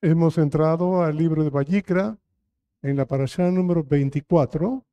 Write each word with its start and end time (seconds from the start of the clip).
Hemos 0.00 0.38
entrado 0.38 1.02
al 1.02 1.16
libro 1.16 1.42
de 1.42 1.50
Vallicra 1.50 2.16
en 2.82 2.96
la 2.96 3.04
parasha 3.04 3.50
número 3.50 3.82
24. 3.82 4.86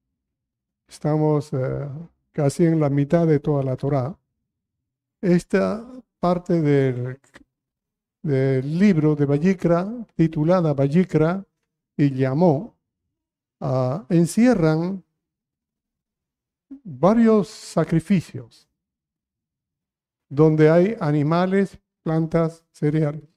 Estamos 0.88 1.54
eh, 1.54 1.88
casi 2.32 2.66
en 2.66 2.80
la 2.80 2.90
mitad 2.90 3.28
de 3.28 3.40
toda 3.40 3.62
la 3.62 3.76
Torá. 3.76 4.18
Esta 5.22 5.86
parte 6.20 6.60
del, 6.60 7.20
libro 8.24 9.16
de 9.16 9.28
Vallicra, 9.28 9.88
titulada 10.16 10.74
Vallicra 10.74 11.46
y 11.96 12.10
llamó, 12.10 12.76
ah, 13.60 14.08
encierran 14.10 15.04
varios 16.84 17.50
sacrificios 17.50 18.68
donde 20.28 20.72
hay 20.72 20.98
animales, 21.00 21.78
plantas, 22.02 22.64
cereales 22.72 23.35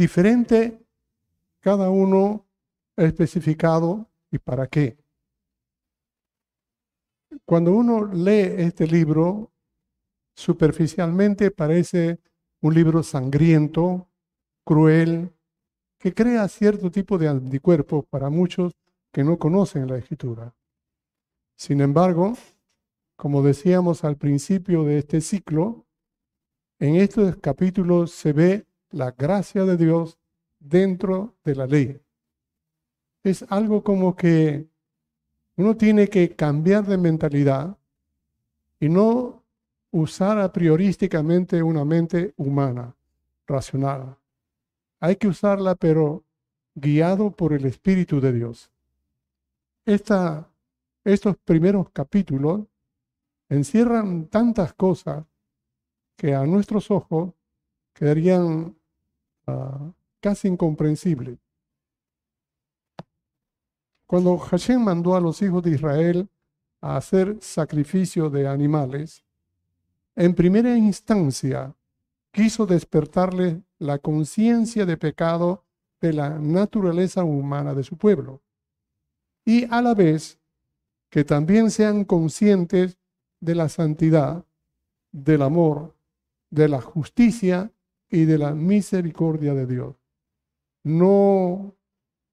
diferente 0.00 0.82
cada 1.60 1.90
uno 1.90 2.46
especificado 2.96 4.08
y 4.30 4.38
para 4.38 4.66
qué. 4.66 4.96
Cuando 7.44 7.72
uno 7.72 8.06
lee 8.06 8.54
este 8.56 8.86
libro, 8.86 9.52
superficialmente 10.34 11.50
parece 11.50 12.18
un 12.62 12.72
libro 12.72 13.02
sangriento, 13.02 14.08
cruel, 14.64 15.34
que 15.98 16.14
crea 16.14 16.48
cierto 16.48 16.90
tipo 16.90 17.18
de 17.18 17.28
anticuerpos 17.28 18.06
para 18.06 18.30
muchos 18.30 18.72
que 19.12 19.22
no 19.22 19.38
conocen 19.38 19.86
la 19.86 19.98
escritura. 19.98 20.54
Sin 21.56 21.82
embargo, 21.82 22.32
como 23.16 23.42
decíamos 23.42 24.02
al 24.04 24.16
principio 24.16 24.82
de 24.84 24.96
este 24.96 25.20
ciclo, 25.20 25.84
en 26.78 26.96
estos 26.96 27.36
capítulos 27.36 28.12
se 28.12 28.32
ve 28.32 28.69
la 28.90 29.12
gracia 29.12 29.64
de 29.64 29.76
Dios 29.76 30.18
dentro 30.58 31.34
de 31.44 31.54
la 31.54 31.66
ley. 31.66 32.00
Es 33.22 33.44
algo 33.48 33.82
como 33.82 34.16
que 34.16 34.68
uno 35.56 35.76
tiene 35.76 36.08
que 36.08 36.34
cambiar 36.34 36.86
de 36.86 36.96
mentalidad 36.96 37.76
y 38.78 38.88
no 38.88 39.42
usar 39.90 40.38
a 40.38 40.52
priorísticamente 40.52 41.62
una 41.62 41.84
mente 41.84 42.32
humana, 42.36 42.94
racional. 43.46 44.16
Hay 45.00 45.16
que 45.16 45.28
usarla, 45.28 45.74
pero 45.74 46.24
guiado 46.74 47.30
por 47.30 47.52
el 47.52 47.66
Espíritu 47.66 48.20
de 48.20 48.32
Dios. 48.32 48.70
Esta, 49.84 50.48
estos 51.04 51.36
primeros 51.38 51.90
capítulos 51.90 52.62
encierran 53.48 54.26
tantas 54.28 54.72
cosas 54.74 55.24
que 56.16 56.34
a 56.34 56.44
nuestros 56.46 56.90
ojos 56.90 57.32
quedarían 57.92 58.76
Casi 60.20 60.48
incomprensible. 60.48 61.38
Cuando 64.06 64.36
Hashem 64.38 64.82
mandó 64.82 65.14
a 65.14 65.20
los 65.20 65.40
hijos 65.40 65.62
de 65.62 65.70
Israel 65.70 66.28
a 66.80 66.96
hacer 66.96 67.38
sacrificio 67.40 68.28
de 68.28 68.48
animales, 68.48 69.24
en 70.16 70.34
primera 70.34 70.76
instancia 70.76 71.74
quiso 72.32 72.66
despertarle 72.66 73.62
la 73.78 73.98
conciencia 73.98 74.84
de 74.84 74.96
pecado 74.96 75.64
de 76.00 76.12
la 76.12 76.38
naturaleza 76.38 77.24
humana 77.24 77.74
de 77.74 77.84
su 77.84 77.96
pueblo 77.96 78.42
y 79.44 79.64
a 79.72 79.80
la 79.82 79.94
vez 79.94 80.38
que 81.08 81.24
también 81.24 81.70
sean 81.70 82.04
conscientes 82.04 82.98
de 83.40 83.54
la 83.54 83.68
santidad, 83.68 84.44
del 85.12 85.42
amor, 85.42 85.96
de 86.50 86.68
la 86.68 86.80
justicia 86.80 87.72
y 88.10 88.24
de 88.24 88.38
la 88.38 88.52
misericordia 88.52 89.54
de 89.54 89.66
Dios. 89.66 89.96
No 90.82 91.74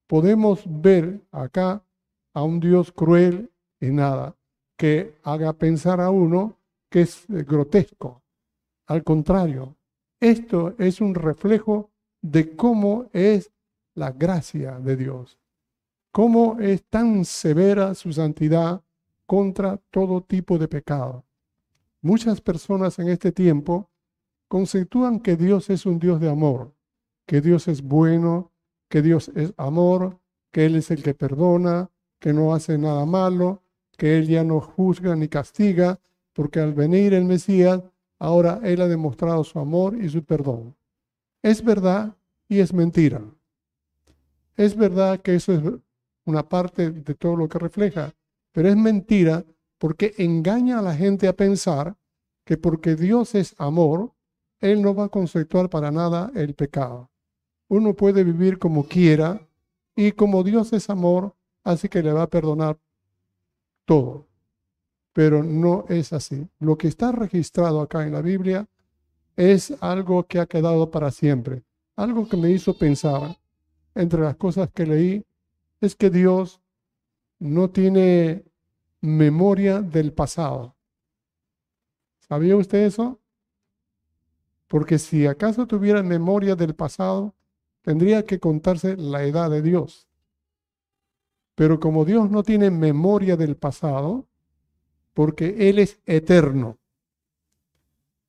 podemos 0.07 0.63
ver 0.65 1.21
acá 1.31 1.83
a 2.33 2.43
un 2.43 2.59
Dios 2.59 2.91
cruel 2.91 3.51
en 3.79 3.97
nada 3.97 4.35
que 4.75 5.15
haga 5.23 5.53
pensar 5.53 6.01
a 6.01 6.09
uno 6.09 6.57
que 6.89 7.01
es 7.01 7.25
grotesco. 7.27 8.23
Al 8.85 9.03
contrario, 9.03 9.75
esto 10.19 10.75
es 10.77 11.01
un 11.01 11.13
reflejo 11.13 11.91
de 12.21 12.55
cómo 12.55 13.09
es 13.13 13.51
la 13.93 14.11
gracia 14.11 14.79
de 14.79 14.95
Dios, 14.95 15.39
cómo 16.11 16.59
es 16.59 16.83
tan 16.85 17.25
severa 17.25 17.93
su 17.95 18.13
santidad 18.13 18.81
contra 19.25 19.77
todo 19.91 20.21
tipo 20.21 20.57
de 20.57 20.67
pecado. 20.67 21.25
Muchas 22.01 22.39
personas 22.39 22.97
en 22.99 23.09
este 23.09 23.31
tiempo 23.31 23.89
conceptúan 24.47 25.19
que 25.19 25.35
Dios 25.35 25.69
es 25.69 25.85
un 25.85 25.99
Dios 25.99 26.19
de 26.19 26.29
amor, 26.29 26.73
que 27.25 27.41
Dios 27.41 27.67
es 27.67 27.81
bueno, 27.81 28.51
que 28.89 29.01
Dios 29.01 29.29
es 29.35 29.53
amor, 29.57 30.19
que 30.51 30.65
Él 30.65 30.75
es 30.75 30.91
el 30.91 31.03
que 31.03 31.13
perdona, 31.13 31.89
que 32.19 32.33
no 32.33 32.53
hace 32.53 32.77
nada 32.77 33.05
malo, 33.05 33.63
que 33.97 34.17
Él 34.17 34.27
ya 34.27 34.43
no 34.43 34.59
juzga 34.59 35.15
ni 35.15 35.27
castiga, 35.27 35.99
porque 36.33 36.59
al 36.59 36.73
venir 36.73 37.13
el 37.13 37.25
Mesías, 37.25 37.81
ahora 38.19 38.59
Él 38.63 38.81
ha 38.81 38.87
demostrado 38.87 39.43
su 39.43 39.59
amor 39.59 39.97
y 39.97 40.09
su 40.09 40.23
perdón. 40.23 40.75
Es 41.41 41.63
verdad 41.63 42.15
y 42.47 42.59
es 42.59 42.73
mentira. 42.73 43.21
Es 44.55 44.75
verdad 44.75 45.19
que 45.19 45.35
eso 45.35 45.53
es 45.53 45.61
una 46.25 46.47
parte 46.47 46.91
de 46.91 47.15
todo 47.15 47.35
lo 47.35 47.47
que 47.47 47.59
refleja, 47.59 48.13
pero 48.51 48.69
es 48.69 48.75
mentira 48.75 49.45
porque 49.77 50.13
engaña 50.17 50.79
a 50.79 50.81
la 50.81 50.95
gente 50.95 51.27
a 51.27 51.35
pensar 51.35 51.95
que 52.43 52.57
porque 52.57 52.95
Dios 52.95 53.35
es 53.35 53.53
amor, 53.57 54.13
él 54.59 54.81
no 54.81 54.95
va 54.95 55.05
a 55.05 55.09
conceptuar 55.09 55.69
para 55.69 55.91
nada 55.91 56.31
el 56.35 56.53
pecado. 56.53 57.09
Uno 57.67 57.93
puede 57.95 58.23
vivir 58.23 58.59
como 58.59 58.87
quiera 58.87 59.47
y 59.95 60.11
como 60.13 60.43
Dios 60.43 60.73
es 60.73 60.89
amor, 60.89 61.35
así 61.63 61.89
que 61.89 62.01
le 62.01 62.13
va 62.13 62.23
a 62.23 62.29
perdonar 62.29 62.77
todo. 63.85 64.27
Pero 65.13 65.43
no 65.43 65.85
es 65.89 66.13
así. 66.13 66.47
Lo 66.59 66.77
que 66.77 66.87
está 66.87 67.11
registrado 67.11 67.81
acá 67.81 68.05
en 68.05 68.13
la 68.13 68.21
Biblia 68.21 68.67
es 69.35 69.75
algo 69.81 70.23
que 70.25 70.39
ha 70.39 70.45
quedado 70.45 70.91
para 70.91 71.11
siempre. 71.11 71.63
Algo 71.95 72.27
que 72.27 72.37
me 72.37 72.51
hizo 72.51 72.77
pensar, 72.77 73.37
entre 73.95 74.21
las 74.21 74.35
cosas 74.35 74.69
que 74.71 74.85
leí, 74.85 75.25
es 75.81 75.95
que 75.95 76.09
Dios 76.09 76.61
no 77.39 77.69
tiene 77.69 78.45
memoria 79.01 79.81
del 79.81 80.13
pasado. 80.13 80.75
¿Sabía 82.19 82.55
usted 82.55 82.85
eso? 82.85 83.19
Porque 84.67 84.99
si 84.99 85.25
acaso 85.25 85.65
tuviera 85.65 86.03
memoria 86.03 86.55
del 86.55 86.75
pasado, 86.75 87.33
tendría 87.81 88.25
que 88.25 88.39
contarse 88.39 88.97
la 88.97 89.23
edad 89.23 89.49
de 89.49 89.61
Dios. 89.61 90.07
Pero 91.55 91.79
como 91.79 92.05
Dios 92.05 92.29
no 92.29 92.43
tiene 92.43 92.69
memoria 92.69 93.37
del 93.37 93.55
pasado, 93.55 94.27
porque 95.13 95.69
Él 95.69 95.79
es 95.79 95.99
eterno, 96.05 96.77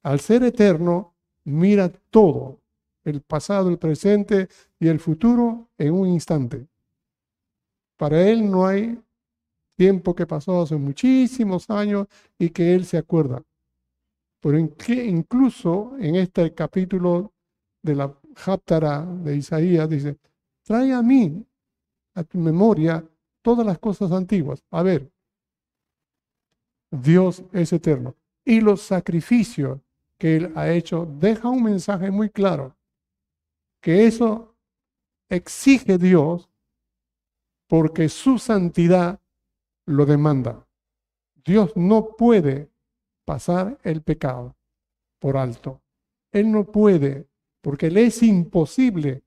al 0.03 0.21
ser 0.21 0.43
eterno, 0.43 1.15
mira 1.45 1.91
todo, 2.11 2.61
el 3.05 3.21
pasado, 3.21 3.69
el 3.69 3.79
presente 3.79 4.49
y 4.79 4.89
el 4.89 5.01
futuro 5.01 5.69
en 5.77 5.93
un 5.93 6.09
instante. 6.09 6.67
Para 7.97 8.27
Él 8.27 8.51
no 8.51 8.67
hay 8.67 8.99
tiempo 9.77 10.15
que 10.15 10.27
pasó 10.27 10.63
hace 10.63 10.77
muchísimos 10.77 11.69
años 11.71 12.07
y 12.39 12.51
que 12.51 12.75
Él 12.75 12.85
se 12.85 12.97
acuerda. 12.97 13.43
Pero 14.41 14.59
incluso 14.59 15.97
en 15.99 16.17
este 16.17 16.55
capítulo 16.55 17.33
de 17.83 17.95
la 17.95 18.15
Haptara 18.47 19.05
de 19.05 19.37
Isaías 19.37 19.89
dice, 19.89 20.19
trae 20.63 20.93
a 20.93 21.03
mí, 21.03 21.45
a 22.15 22.23
tu 22.23 22.39
memoria, 22.39 23.05
todas 23.43 23.67
las 23.67 23.79
cosas 23.79 24.13
antiguas. 24.13 24.63
A 24.71 24.83
ver, 24.83 25.11
Dios 26.91 27.45
es 27.53 27.73
eterno. 27.73 28.15
Y 28.45 28.61
los 28.61 28.83
sacrificios 28.83 29.81
que 30.17 30.37
Él 30.37 30.53
ha 30.57 30.71
hecho 30.71 31.07
deja 31.07 31.49
un 31.49 31.63
mensaje 31.63 32.11
muy 32.11 32.31
claro, 32.31 32.77
que 33.81 34.07
eso 34.07 34.57
exige 35.29 35.99
Dios 35.99 36.49
porque 37.69 38.09
su 38.09 38.39
santidad 38.39 39.21
lo 39.87 40.07
demanda. 40.07 40.67
Dios 41.45 41.77
no 41.77 42.17
puede 42.17 42.71
pasar 43.29 43.77
el 43.83 44.01
pecado 44.01 44.57
por 45.19 45.37
alto. 45.37 45.83
Él 46.33 46.51
no 46.51 46.65
puede, 46.65 47.29
porque 47.61 47.91
le 47.91 48.07
es 48.07 48.23
imposible 48.23 49.23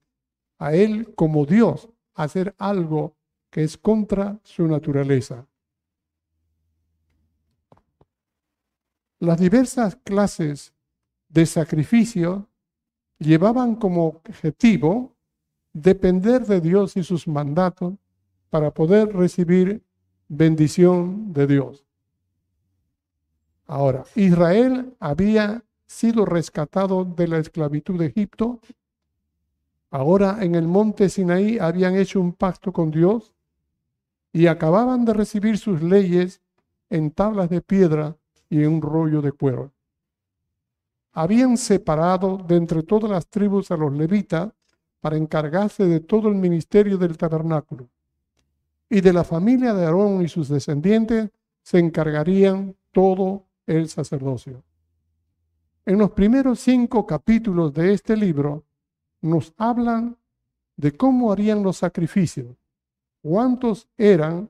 a 0.58 0.74
Él 0.74 1.14
como 1.14 1.46
Dios 1.46 1.88
hacer 2.16 2.56
algo 2.58 3.16
que 3.52 3.64
es 3.64 3.78
contra 3.78 4.40
su 4.42 4.66
naturaleza. 4.68 5.46
Las 9.20 9.40
diversas 9.40 9.98
clases 9.98 10.74
de 11.30 11.46
sacrificio 11.46 12.50
llevaban 13.20 13.76
como 13.76 14.08
objetivo 14.08 15.16
depender 15.74 16.48
de 16.48 16.60
Dios 16.60 16.98
y 16.98 17.04
sus 17.04 17.28
mandatos 17.28 17.94
para 18.50 18.74
poder 18.74 19.16
recibir 19.16 19.84
bendición 20.28 21.34
de 21.34 21.46
Dios. 21.46 21.86
Ahora, 23.72 24.04
Israel 24.16 24.94
había 25.00 25.64
sido 25.88 26.26
rescatado 26.26 27.06
de 27.06 27.28
la 27.28 27.38
esclavitud 27.38 27.98
de 28.00 28.08
Egipto 28.08 28.60
Ahora 29.92 30.38
en 30.40 30.56
el 30.56 30.68
monte 30.68 31.10
Sinaí 31.10 31.60
habían 31.60 31.96
hecho 31.96 32.22
un 32.22 32.32
pacto 32.32 32.72
con 32.72 32.92
Dios 32.92 33.34
y 34.32 34.48
acababan 34.48 35.04
de 35.04 35.14
recibir 35.14 35.58
sus 35.58 35.82
leyes 35.82 36.42
en 36.90 37.12
tablas 37.12 37.50
de 37.50 37.62
piedra 37.62 38.16
y 38.50 38.64
en 38.64 38.76
un 38.76 38.82
rollo 38.82 39.22
de 39.22 39.34
cuero. 39.34 39.74
Habían 41.12 41.58
separado 41.58 42.38
de 42.38 42.56
entre 42.56 42.84
todas 42.84 43.12
las 43.12 43.28
tribus 43.28 43.70
a 43.72 43.76
los 43.76 43.92
levitas 43.92 44.54
para 45.02 45.18
encargarse 45.18 45.86
de 45.86 46.00
todo 46.00 46.30
el 46.30 46.36
ministerio 46.36 46.98
del 46.98 47.18
tabernáculo. 47.18 47.90
Y 48.90 49.02
de 49.02 49.12
la 49.12 49.26
familia 49.26 49.74
de 49.74 49.86
Aarón 49.86 50.22
y 50.22 50.30
sus 50.30 50.48
descendientes 50.48 51.32
se 51.64 51.80
encargarían 51.80 52.78
todo 52.94 53.46
el 53.78 53.90
sacerdocio. 53.90 54.64
En 55.86 55.98
los 55.98 56.12
primeros 56.12 56.60
cinco 56.60 57.06
capítulos 57.08 57.74
de 57.74 57.94
este 57.94 58.16
libro 58.16 58.64
nos 59.22 59.54
hablan 59.58 60.18
de 60.78 60.96
cómo 60.96 61.32
harían 61.32 61.64
los 61.64 61.78
sacrificios, 61.78 62.56
cuántos 63.22 63.88
eran, 63.98 64.50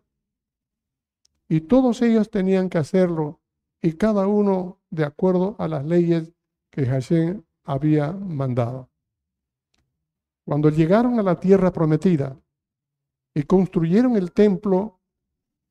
y 1.48 1.62
todos 1.62 2.02
ellos 2.02 2.30
tenían 2.30 2.70
que 2.70 2.78
hacerlo, 2.78 3.40
y 3.82 3.94
cada 3.94 4.28
uno 4.28 4.80
de 4.90 5.04
acuerdo 5.04 5.56
a 5.58 5.68
las 5.68 5.86
leyes 5.86 6.32
que 6.70 6.86
Hashem 6.86 7.44
había 7.64 8.12
mandado. 8.12 8.90
Cuando 10.46 10.70
llegaron 10.70 11.20
a 11.20 11.24
la 11.24 11.40
tierra 11.40 11.72
prometida 11.72 12.38
y 13.34 13.44
construyeron 13.44 14.16
el 14.16 14.32
templo, 14.32 15.00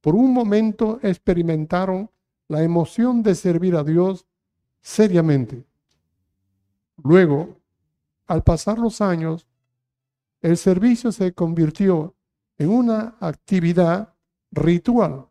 por 0.01 0.15
un 0.15 0.33
momento 0.33 0.99
experimentaron 1.03 2.11
la 2.51 2.65
emoción 2.65 3.23
de 3.23 3.37
servir 3.37 3.77
a 3.77 3.85
Dios 3.85 4.27
seriamente. 4.81 5.65
Luego, 6.97 7.61
al 8.27 8.43
pasar 8.43 8.77
los 8.77 9.01
años, 9.01 9.47
el 10.43 10.57
servicio 10.57 11.13
se 11.13 11.33
convirtió 11.33 12.17
en 12.59 12.71
una 12.71 13.15
actividad 13.21 14.17
ritual 14.51 15.29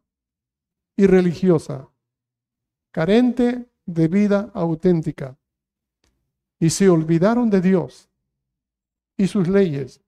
y 0.95 1.07
religiosa, 1.07 1.89
carente 2.91 3.69
de 3.85 4.07
vida 4.07 4.49
auténtica, 4.53 5.37
y 6.57 6.69
se 6.69 6.87
olvidaron 6.87 7.49
de 7.49 7.59
Dios 7.59 8.07
y 9.17 9.27
sus 9.27 9.49
leyes, 9.49 9.99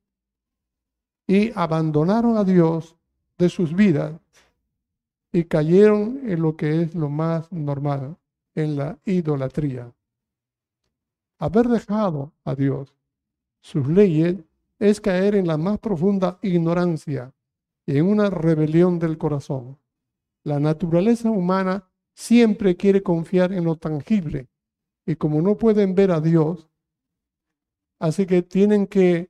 y 1.28 1.52
abandonaron 1.60 2.38
a 2.38 2.46
Dios 2.46 2.96
de 3.38 3.50
sus 3.50 3.76
vidas 3.76 4.14
y 5.32 5.46
cayeron 5.46 6.22
en 6.30 6.42
lo 6.42 6.56
que 6.56 6.82
es 6.82 6.96
lo 6.96 7.10
más 7.10 7.52
normal, 7.52 8.18
en 8.56 8.76
la 8.76 9.00
idolatría. 9.06 9.94
Haber 11.40 11.68
dejado 11.68 12.34
a 12.44 12.56
Dios 12.56 12.94
sus 13.62 13.88
leyes 13.88 14.38
es 14.80 15.00
caer 15.00 15.36
en 15.36 15.48
la 15.48 15.58
más 15.58 15.80
profunda 15.80 16.40
ignorancia 16.42 17.34
y 17.86 17.98
en 17.98 18.08
una 18.08 18.30
rebelión 18.30 19.00
del 19.00 19.18
corazón. 19.18 19.78
La 20.44 20.60
naturaleza 20.60 21.30
humana 21.30 21.88
siempre 22.14 22.76
quiere 22.76 23.04
confiar 23.04 23.54
en 23.54 23.64
lo 23.64 23.76
tangible 23.76 24.50
y 25.06 25.16
como 25.16 25.42
no 25.42 25.58
pueden 25.58 25.96
ver 25.96 26.12
a 26.12 26.20
Dios, 26.20 26.68
así 28.00 28.26
que 28.26 28.42
tienen 28.42 28.88
que 28.88 29.30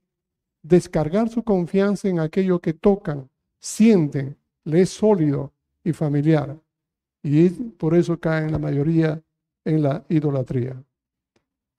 descargar 0.62 1.28
su 1.28 1.42
confianza 1.42 2.08
en 2.08 2.20
aquello 2.20 2.60
que 2.60 2.72
tocan, 2.72 3.30
sienten, 3.58 4.38
le 4.64 4.82
es 4.82 4.90
sólido 4.90 5.52
y 5.84 5.92
familiar. 5.92 6.58
Y 7.22 7.48
por 7.50 7.94
eso 7.94 8.18
caen 8.18 8.52
la 8.52 8.58
mayoría 8.58 9.22
en 9.64 9.82
la 9.82 10.04
idolatría. 10.08 10.82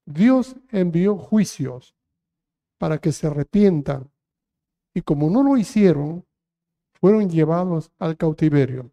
Dios 0.05 0.55
envió 0.71 1.17
juicios 1.17 1.95
para 2.77 2.97
que 2.97 3.11
se 3.11 3.27
arrepientan 3.27 4.09
y 4.93 5.01
como 5.01 5.29
no 5.29 5.43
lo 5.43 5.57
hicieron, 5.57 6.25
fueron 6.93 7.29
llevados 7.29 7.91
al 7.99 8.15
cautiverio. 8.15 8.91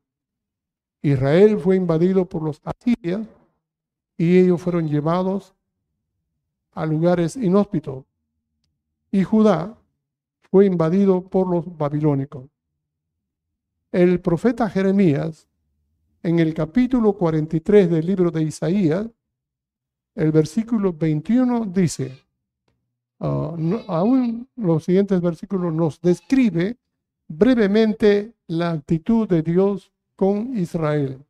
Israel 1.03 1.59
fue 1.59 1.77
invadido 1.77 2.25
por 2.25 2.43
los 2.43 2.61
asirios 2.65 3.27
y 4.17 4.39
ellos 4.39 4.61
fueron 4.61 4.89
llevados 4.89 5.55
a 6.73 6.87
lugares 6.87 7.37
inhóspitos. 7.37 8.05
Y 9.11 9.25
Judá 9.25 9.77
fue 10.51 10.67
invadido 10.67 11.23
por 11.23 11.49
los 11.49 11.77
babilónicos. 11.77 12.45
El 13.93 14.21
profeta 14.21 14.71
Jeremías, 14.71 15.49
en 16.23 16.39
el 16.39 16.55
capítulo 16.55 17.15
43 17.15 17.91
del 17.91 18.07
libro 18.07 18.31
de 18.31 18.45
Isaías, 18.45 19.09
el 20.15 20.31
versículo 20.31 20.93
21 20.93 21.67
dice, 21.67 22.17
ah, 23.19 23.53
aún 23.89 24.49
los 24.55 24.85
siguientes 24.85 25.21
versículos 25.21 25.75
nos 25.75 26.01
describe 26.01 26.77
brevemente 27.27 28.33
la 28.47 28.71
actitud 28.71 29.27
de 29.27 29.43
Dios 29.43 29.91
con 30.15 30.57
Israel. 30.57 31.25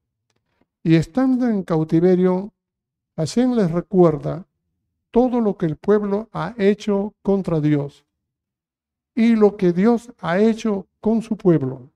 Y 0.83 0.97
estando 0.97 1.49
en 1.49 1.63
cautiverio, 1.63 2.53
Hashem 3.17 3.55
les 3.55 3.71
recuerda 3.71 4.47
todo 5.11 5.41
lo 5.41 5.57
que 5.57 5.65
el 5.65 5.77
pueblo 5.77 6.29
ha 6.33 6.55
hecho 6.59 7.15
contra 7.23 7.59
Dios 7.59 8.05
y 9.15 9.35
lo 9.35 9.57
que 9.57 9.73
Dios 9.73 10.13
ha 10.19 10.39
hecho 10.39 10.87
con 11.01 11.23
su 11.23 11.39
pueblo 11.39 11.91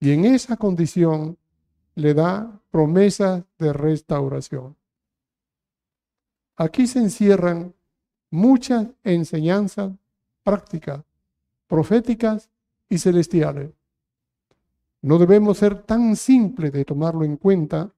y 0.00 0.12
en 0.12 0.24
esa 0.24 0.56
condición 0.56 1.36
le 1.94 2.14
da 2.14 2.60
promesas 2.70 3.44
de 3.58 3.72
restauración. 3.72 4.76
Aquí 6.56 6.86
se 6.86 7.00
encierran 7.00 7.74
muchas 8.30 8.88
enseñanzas 9.04 9.92
prácticas, 10.42 11.04
proféticas 11.66 12.50
y 12.88 12.98
celestiales. 12.98 13.72
No 15.02 15.18
debemos 15.18 15.58
ser 15.58 15.82
tan 15.82 16.16
simples 16.16 16.72
de 16.72 16.84
tomarlo 16.84 17.24
en 17.24 17.36
cuenta, 17.36 17.92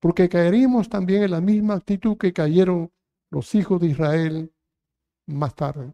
porque 0.00 0.28
caeríamos 0.28 0.88
también 0.88 1.22
en 1.22 1.30
la 1.30 1.40
misma 1.40 1.74
actitud 1.74 2.16
que 2.16 2.32
cayeron 2.32 2.90
los 3.30 3.54
hijos 3.54 3.80
de 3.80 3.88
Israel 3.88 4.52
más 5.26 5.54
tarde. 5.54 5.92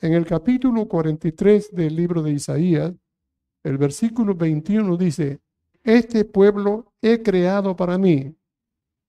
En 0.00 0.12
el 0.12 0.26
capítulo 0.26 0.86
43 0.86 1.72
del 1.72 1.96
libro 1.96 2.22
de 2.22 2.32
Isaías, 2.32 2.92
el 3.66 3.78
versículo 3.78 4.36
21 4.36 4.96
dice, 4.96 5.40
este 5.82 6.24
pueblo 6.24 6.92
he 7.02 7.20
creado 7.20 7.74
para 7.74 7.98
mí, 7.98 8.32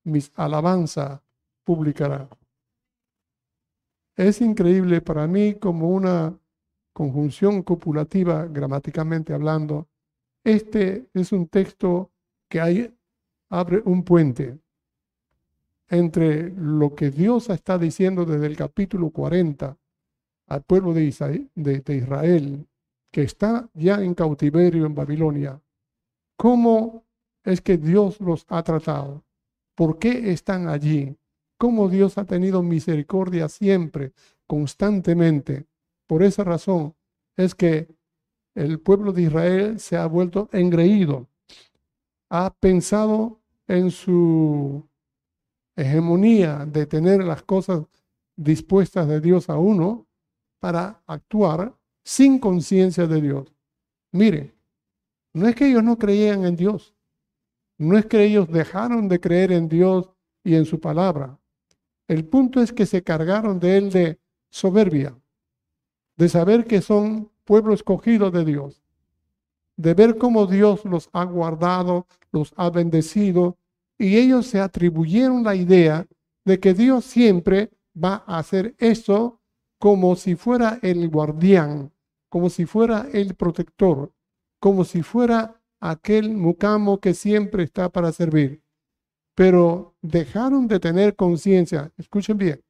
mis 0.03 0.31
alabanzas 0.33 1.21
publicará. 1.63 2.27
Es 4.15 4.41
increíble 4.41 5.01
para 5.01 5.27
mí 5.27 5.53
como 5.53 5.89
una 5.89 6.35
conjunción 6.91 7.61
copulativa 7.61 8.47
gramaticalmente 8.47 9.31
hablando. 9.31 9.87
Este 10.43 11.07
es 11.13 11.31
un 11.31 11.47
texto 11.47 12.11
que 12.49 12.91
abre 13.49 13.83
un 13.85 14.03
puente 14.03 14.57
entre 15.87 16.49
lo 16.49 16.95
que 16.95 17.11
Dios 17.11 17.51
está 17.51 17.77
diciendo 17.77 18.25
desde 18.25 18.47
el 18.47 18.57
capítulo 18.57 19.11
40 19.11 19.77
al 20.47 20.63
pueblo 20.63 20.95
de 20.95 21.03
Israel 21.03 22.67
que 23.17 23.23
está 23.23 23.67
ya 23.73 24.03
en 24.03 24.13
cautiverio 24.13 24.85
en 24.85 24.93
Babilonia, 24.93 25.59
¿cómo 26.35 27.03
es 27.43 27.61
que 27.61 27.79
Dios 27.79 28.21
los 28.21 28.45
ha 28.47 28.61
tratado? 28.61 29.23
¿Por 29.73 29.97
qué 29.97 30.31
están 30.31 30.67
allí? 30.67 31.17
¿Cómo 31.57 31.89
Dios 31.89 32.19
ha 32.19 32.25
tenido 32.25 32.61
misericordia 32.61 33.49
siempre, 33.49 34.13
constantemente? 34.45 35.65
Por 36.05 36.21
esa 36.21 36.43
razón 36.43 36.93
es 37.35 37.55
que 37.55 37.87
el 38.53 38.79
pueblo 38.79 39.11
de 39.13 39.23
Israel 39.23 39.79
se 39.79 39.97
ha 39.97 40.05
vuelto 40.05 40.47
engreído, 40.51 41.27
ha 42.29 42.53
pensado 42.53 43.41
en 43.67 43.89
su 43.89 44.87
hegemonía 45.75 46.67
de 46.67 46.85
tener 46.85 47.23
las 47.23 47.41
cosas 47.41 47.83
dispuestas 48.35 49.07
de 49.07 49.21
Dios 49.21 49.49
a 49.49 49.57
uno 49.57 50.05
para 50.59 51.01
actuar 51.07 51.76
sin 52.07 52.39
conciencia 52.39 53.05
de 53.05 53.19
Dios. 53.19 53.53
Mire, 54.13 54.53
no 55.33 55.45
es 55.45 55.55
que 55.55 55.67
ellos 55.67 55.83
no 55.83 55.97
creían 55.97 56.45
en 56.45 56.55
Dios, 56.55 56.95
no 57.77 57.97
es 57.97 58.05
que 58.05 58.23
ellos 58.23 58.47
dejaron 58.47 59.09
de 59.09 59.19
creer 59.19 59.51
en 59.51 59.67
Dios 59.67 60.09
y 60.41 60.55
en 60.55 60.63
su 60.63 60.79
palabra. 60.79 61.37
El 62.07 62.23
punto 62.23 62.61
es 62.61 62.71
que 62.71 62.85
se 62.85 63.03
cargaron 63.03 63.59
de 63.59 63.77
él 63.77 63.89
de 63.89 64.19
soberbia, 64.49 65.19
de 66.15 66.29
saber 66.29 66.63
que 66.65 66.81
son 66.81 67.29
pueblo 67.43 67.73
escogido 67.73 68.31
de 68.31 68.45
Dios, 68.45 68.81
de 69.75 69.93
ver 69.93 70.17
cómo 70.17 70.47
Dios 70.47 70.85
los 70.85 71.09
ha 71.11 71.25
guardado, 71.25 72.07
los 72.31 72.53
ha 72.55 72.69
bendecido, 72.69 73.57
y 73.97 74.15
ellos 74.15 74.47
se 74.47 74.61
atribuyeron 74.61 75.43
la 75.43 75.55
idea 75.55 76.07
de 76.45 76.57
que 76.57 76.73
Dios 76.73 77.03
siempre 77.03 77.69
va 78.01 78.23
a 78.25 78.37
hacer 78.37 78.75
eso 78.77 79.41
como 79.77 80.15
si 80.15 80.35
fuera 80.35 80.79
el 80.81 81.09
guardián 81.09 81.91
como 82.29 82.49
si 82.49 82.65
fuera 82.65 83.07
el 83.13 83.35
protector, 83.35 84.13
como 84.59 84.83
si 84.83 85.01
fuera 85.01 85.61
aquel 85.79 86.35
mucamo 86.35 86.99
que 86.99 87.13
siempre 87.13 87.63
está 87.63 87.89
para 87.89 88.11
servir. 88.11 88.63
Pero 89.35 89.95
dejaron 90.01 90.67
de 90.67 90.79
tener 90.79 91.15
conciencia, 91.15 91.91
escuchen 91.97 92.37
bien, 92.37 92.63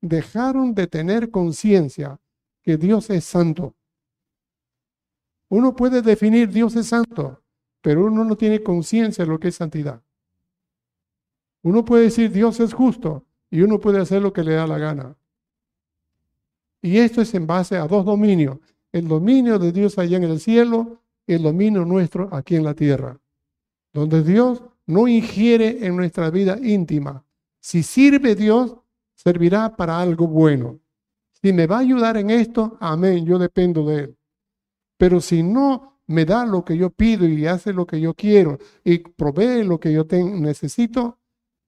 dejaron 0.00 0.74
de 0.74 0.86
tener 0.86 1.30
conciencia 1.30 2.20
que 2.62 2.76
Dios 2.76 3.10
es 3.10 3.24
santo. 3.24 3.74
Uno 5.48 5.74
puede 5.74 6.00
definir 6.00 6.48
Dios 6.48 6.76
es 6.76 6.86
santo, 6.86 7.42
pero 7.82 8.06
uno 8.06 8.24
no 8.24 8.36
tiene 8.36 8.62
conciencia 8.62 9.24
de 9.24 9.30
lo 9.30 9.38
que 9.38 9.48
es 9.48 9.56
santidad. 9.56 10.02
Uno 11.62 11.84
puede 11.84 12.04
decir 12.04 12.30
Dios 12.30 12.58
es 12.60 12.72
justo 12.72 13.26
y 13.50 13.62
uno 13.62 13.78
puede 13.78 14.00
hacer 14.00 14.22
lo 14.22 14.32
que 14.32 14.44
le 14.44 14.54
da 14.54 14.66
la 14.66 14.78
gana. 14.78 15.16
Y 16.80 16.98
esto 16.98 17.20
es 17.20 17.34
en 17.34 17.46
base 17.46 17.76
a 17.76 17.86
dos 17.86 18.04
dominios. 18.04 18.58
El 18.92 19.08
dominio 19.08 19.58
de 19.58 19.72
Dios 19.72 19.98
allá 19.98 20.18
en 20.18 20.24
el 20.24 20.38
cielo 20.38 21.02
el 21.34 21.42
dominio 21.42 21.84
nuestro 21.84 22.28
aquí 22.32 22.56
en 22.56 22.64
la 22.64 22.74
tierra. 22.74 23.18
Donde 23.92 24.22
Dios 24.22 24.62
no 24.86 25.08
ingiere 25.08 25.86
en 25.86 25.96
nuestra 25.96 26.30
vida 26.30 26.58
íntima. 26.62 27.24
Si 27.60 27.82
sirve 27.82 28.34
Dios, 28.34 28.76
servirá 29.14 29.76
para 29.76 30.00
algo 30.00 30.26
bueno. 30.26 30.80
Si 31.30 31.52
me 31.52 31.66
va 31.66 31.76
a 31.76 31.80
ayudar 31.80 32.16
en 32.16 32.30
esto, 32.30 32.76
amén, 32.80 33.24
yo 33.24 33.38
dependo 33.38 33.84
de 33.86 33.98
Él. 34.00 34.16
Pero 34.96 35.20
si 35.20 35.42
no 35.42 36.00
me 36.06 36.24
da 36.24 36.44
lo 36.44 36.64
que 36.64 36.76
yo 36.76 36.90
pido 36.90 37.26
y 37.26 37.46
hace 37.46 37.72
lo 37.72 37.86
que 37.86 38.00
yo 38.00 38.14
quiero 38.14 38.58
y 38.84 38.98
provee 38.98 39.64
lo 39.64 39.78
que 39.78 39.92
yo 39.92 40.04
necesito, 40.04 41.18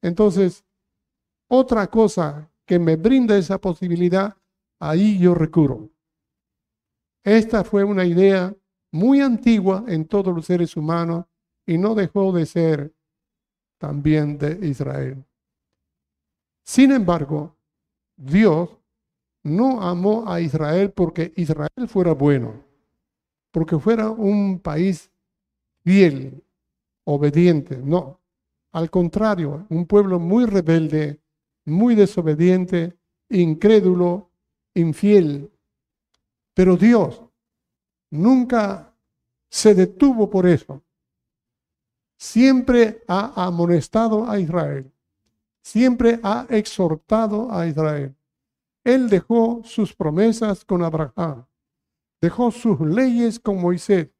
entonces 0.03 0.65
otra 1.49 1.87
cosa 1.89 2.51
que 2.67 2.79
me 2.79 2.97
brinda 2.97 3.37
esa 3.37 3.61
posibilidad, 3.61 4.37
ahí 4.79 5.19
yo 5.19 5.35
recurro. 5.35 5.91
Esta 7.25 7.65
fue 7.65 7.83
una 7.85 8.05
idea 8.05 8.55
muy 8.93 9.21
antigua 9.23 9.85
en 9.89 10.07
todos 10.07 10.35
los 10.35 10.45
seres 10.45 10.77
humanos 10.77 11.25
y 11.67 11.79
no 11.79 11.95
dejó 11.95 12.33
de 12.33 12.45
ser 12.45 12.95
también 13.79 14.39
de 14.39 14.67
Israel. 14.67 15.25
Sin 16.63 16.93
embargo, 16.93 17.57
Dios 18.17 18.71
no 19.43 19.83
amó 19.83 20.31
a 20.31 20.41
Israel 20.41 20.93
porque 20.93 21.33
Israel 21.37 21.89
fuera 21.89 22.13
bueno, 22.13 22.63
porque 23.51 23.79
fuera 23.79 24.11
un 24.11 24.61
país 24.61 25.11
fiel, 25.83 26.43
obediente, 27.05 27.79
no. 27.79 28.21
Al 28.73 28.91
contrario, 28.91 29.67
un 29.71 29.87
pueblo 29.87 30.19
muy 30.19 30.47
rebelde, 30.47 31.21
muy 31.65 31.95
desobediente, 31.95 32.97
incrédulo, 33.29 34.31
infiel. 34.75 35.51
Pero 36.55 36.77
Dios 36.77 37.21
nunca 38.11 38.95
se 39.51 39.75
detuvo 39.75 40.31
por 40.31 40.47
eso. 40.47 40.83
Siempre 42.17 43.03
ha 43.09 43.45
amonestado 43.45 44.29
a 44.29 44.39
Israel 44.39 44.95
siempre 45.65 46.21
ha 46.23 46.47
exhortado 46.51 47.51
a 47.51 47.67
Israel. 47.67 48.15
Él 48.85 49.09
dejó 49.09 49.63
sus 49.65 49.95
promesas 49.95 50.65
con 50.65 50.85
Abraham, 50.85 51.47
dejó 52.21 52.51
sus 52.51 52.79
leyes 52.81 53.41
con 53.41 53.61
Moisés, 53.61 54.11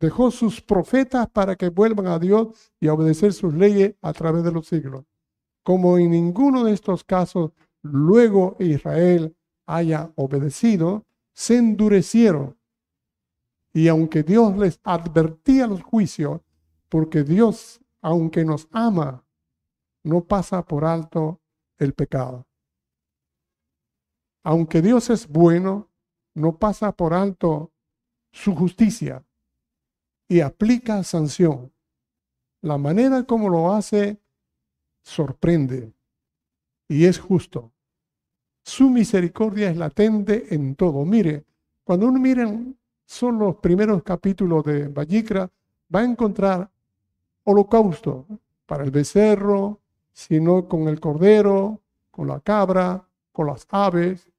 dejó 0.00 0.32
sus 0.32 0.60
profetas 0.60 1.30
para 1.30 1.54
que 1.54 1.68
vuelvan 1.68 2.08
a 2.08 2.18
Dios 2.18 2.72
y 2.80 2.88
a 2.88 2.94
obedecer 2.94 3.32
sus 3.32 3.54
leyes 3.54 3.94
a 4.02 4.12
través 4.12 4.42
de 4.42 4.50
los 4.50 4.66
siglos. 4.66 5.04
Como 5.62 5.98
en 5.98 6.10
ninguno 6.10 6.64
de 6.64 6.72
estos 6.72 7.04
casos 7.04 7.52
luego 7.82 8.56
Israel 8.58 9.36
haya 9.66 10.10
obedecido, 10.16 11.06
se 11.32 11.56
endurecieron. 11.56 12.56
Y 13.72 13.88
aunque 13.88 14.22
Dios 14.22 14.56
les 14.56 14.80
advertía 14.82 15.66
los 15.66 15.82
juicios, 15.82 16.40
porque 16.88 17.22
Dios, 17.22 17.80
aunque 18.02 18.44
nos 18.44 18.68
ama, 18.70 19.24
no 20.02 20.24
pasa 20.24 20.64
por 20.64 20.84
alto 20.84 21.40
el 21.78 21.94
pecado. 21.94 22.46
Aunque 24.42 24.82
Dios 24.82 25.08
es 25.10 25.28
bueno, 25.28 25.88
no 26.34 26.58
pasa 26.58 26.92
por 26.92 27.14
alto 27.14 27.72
su 28.30 28.54
justicia 28.54 29.24
y 30.28 30.40
aplica 30.40 31.02
sanción. 31.04 31.72
La 32.60 32.78
manera 32.78 33.24
como 33.24 33.48
lo 33.48 33.72
hace 33.72 34.20
sorprende 35.02 35.92
y 36.88 37.06
es 37.06 37.18
justo. 37.18 37.71
Su 38.64 38.90
misericordia 38.90 39.70
es 39.70 39.76
latente 39.76 40.54
en 40.54 40.76
todo. 40.76 41.04
Mire, 41.04 41.44
cuando 41.84 42.06
uno 42.06 42.20
miren 42.20 42.76
son 43.04 43.38
los 43.38 43.56
primeros 43.56 44.02
capítulos 44.02 44.64
de 44.64 44.88
Vallicra, 44.88 45.50
va 45.94 46.00
a 46.00 46.04
encontrar 46.04 46.70
holocausto 47.44 48.26
para 48.66 48.84
el 48.84 48.90
becerro, 48.90 49.80
sino 50.12 50.68
con 50.68 50.88
el 50.88 51.00
cordero, 51.00 51.80
con 52.10 52.28
la 52.28 52.40
cabra, 52.40 53.06
con 53.32 53.46
las 53.48 53.66
aves. 53.70 54.30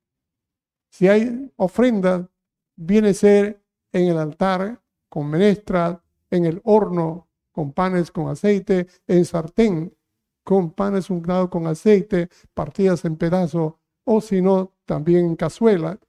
Si 0.90 1.08
hay 1.08 1.52
ofrenda, 1.58 2.30
viene 2.76 3.10
a 3.10 3.14
ser 3.14 3.62
en 3.92 4.08
el 4.08 4.18
altar 4.18 4.82
con 5.10 5.30
menestra, 5.30 6.02
en 6.32 6.46
el 6.46 6.62
horno 6.64 7.28
con 7.52 7.72
panes 7.74 8.12
con 8.12 8.30
aceite, 8.30 8.88
en 9.08 9.26
sartén 9.26 9.96
con 10.44 10.72
panes 10.72 11.10
untados 11.10 11.50
con 11.50 11.68
aceite, 11.68 12.30
partidas 12.54 13.06
en 13.06 13.16
pedazos, 13.16 13.74
o 14.06 14.22
si 14.22 14.42
no, 14.42 14.72
también 14.86 15.26
en 15.26 15.36
cazuela. 15.36 16.00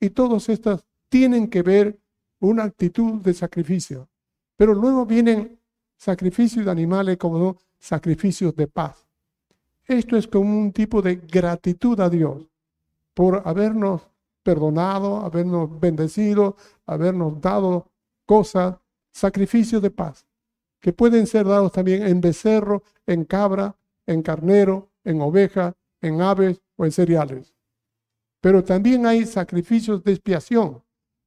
Y 0.00 0.10
todas 0.10 0.48
estas 0.48 0.84
tienen 1.08 1.48
que 1.48 1.62
ver 1.62 1.98
una 2.40 2.64
actitud 2.64 3.20
de 3.22 3.34
sacrificio. 3.34 4.08
Pero 4.56 4.74
luego 4.74 5.06
vienen 5.06 5.58
sacrificios 5.96 6.64
de 6.64 6.70
animales 6.70 7.16
como 7.16 7.56
sacrificios 7.78 8.54
de 8.56 8.66
paz. 8.66 9.06
Esto 9.86 10.16
es 10.16 10.26
como 10.26 10.58
un 10.58 10.72
tipo 10.72 11.02
de 11.02 11.16
gratitud 11.16 11.98
a 12.00 12.08
Dios 12.08 12.48
por 13.12 13.42
habernos 13.44 14.02
perdonado, 14.42 15.18
habernos 15.18 15.80
bendecido, 15.80 16.56
habernos 16.86 17.40
dado 17.40 17.90
cosas, 18.26 18.76
sacrificios 19.10 19.80
de 19.80 19.90
paz, 19.90 20.26
que 20.80 20.92
pueden 20.92 21.26
ser 21.26 21.46
dados 21.46 21.72
también 21.72 22.02
en 22.06 22.20
becerro, 22.20 22.82
en 23.06 23.24
cabra, 23.24 23.76
en 24.06 24.22
carnero, 24.22 24.90
en 25.04 25.20
oveja, 25.20 25.74
en 26.00 26.20
aves 26.20 26.60
o 26.76 26.84
en 26.84 26.92
cereales. 26.92 27.54
Pero 28.40 28.62
también 28.62 29.06
hay 29.06 29.24
sacrificios 29.26 30.02
de 30.04 30.12
expiación 30.12 30.82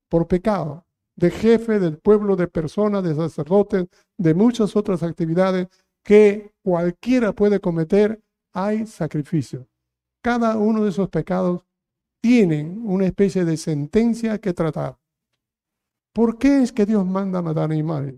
por 0.10 0.28
pecado, 0.28 0.86
de 1.16 1.32
jefe 1.32 1.80
del 1.80 1.98
pueblo, 1.98 2.36
de 2.36 2.48
personas, 2.48 3.04
de 3.04 3.16
sacerdotes, 3.16 3.88
de 4.18 4.34
muchas 4.34 4.76
otras 4.76 5.04
actividades 5.04 5.68
que 6.04 6.54
cualquiera 6.64 7.34
puede 7.34 7.60
cometer 7.60 8.22
hay 8.54 8.86
sacrificio. 8.88 9.68
Cada 10.22 10.58
uno 10.58 10.84
de 10.84 10.90
esos 10.90 11.10
pecados 11.10 11.64
tienen 12.22 12.82
una 12.86 13.06
especie 13.06 13.46
de 13.46 13.58
sentencia 13.58 14.40
que 14.40 14.54
tratar. 14.54 14.98
¿Por 16.14 16.38
qué 16.38 16.64
es 16.64 16.72
que 16.72 16.86
Dios 16.86 17.06
manda 17.06 17.42
matar 17.42 17.72
animales? 17.72 18.16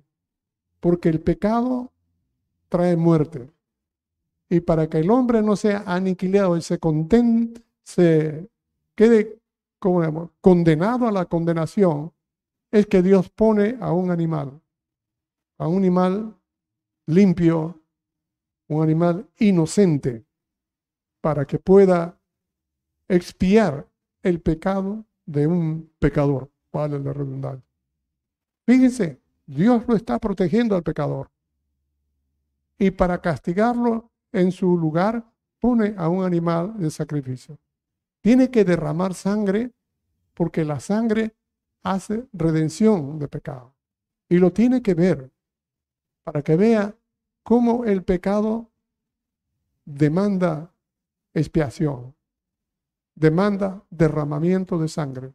Porque 0.80 1.10
el 1.10 1.20
pecado 1.20 1.92
trae 2.70 2.96
muerte. 2.96 3.52
Y 4.50 4.62
para 4.62 4.88
que 4.88 4.98
el 4.98 5.12
hombre 5.12 5.42
no 5.42 5.56
sea 5.56 5.84
aniquilado 5.86 6.58
y 6.58 6.62
se, 6.62 6.80
se 7.84 8.50
quede 8.96 9.40
como 9.78 10.32
condenado 10.42 11.08
a 11.08 11.12
la 11.12 11.26
condenación, 11.26 12.12
es 12.72 12.88
que 12.88 13.02
Dios 13.02 13.30
pone 13.30 13.78
a 13.80 13.92
un 13.92 14.12
animal, 14.12 14.60
a 15.58 15.68
un 15.68 15.78
animal 15.78 16.36
limpio, 17.06 17.80
un 18.68 18.84
animal 18.84 19.28
inocente, 19.38 20.26
para 21.22 21.46
que 21.46 21.60
pueda 21.60 22.18
expiar 23.08 23.88
el 24.24 24.42
pecado 24.42 25.06
de 25.26 25.48
un 25.48 25.92
pecador. 26.00 26.50
Vale 26.72 27.00
la 27.00 27.14
redundancia. 27.14 27.68
Fíjense, 28.66 29.20
Dios 29.48 29.84
lo 29.88 29.96
está 29.96 30.20
protegiendo 30.20 30.76
al 30.76 30.84
pecador. 30.84 31.30
Y 32.78 32.92
para 32.92 33.20
castigarlo 33.20 34.09
en 34.32 34.52
su 34.52 34.78
lugar, 34.78 35.26
pone 35.60 35.96
a 35.98 36.08
un 36.10 36.24
animal 36.24 36.78
de 36.78 36.90
sacrificio. 36.90 37.60
Tiene 38.22 38.50
que 38.50 38.66
derramar 38.66 39.14
sangre 39.14 39.72
porque 40.34 40.64
la 40.64 40.80
sangre 40.80 41.36
hace 41.84 42.28
redención 42.34 43.20
de 43.20 43.28
pecado. 43.28 43.76
Y 44.28 44.38
lo 44.38 44.52
tiene 44.52 44.82
que 44.82 44.94
ver 44.94 45.32
para 46.24 46.42
que 46.42 46.56
vea 46.56 46.96
cómo 47.44 47.86
el 47.86 48.04
pecado 48.04 48.70
demanda 49.86 50.72
expiación, 51.34 52.16
demanda 53.16 53.84
derramamiento 53.90 54.78
de 54.78 54.88
sangre. 54.88 55.34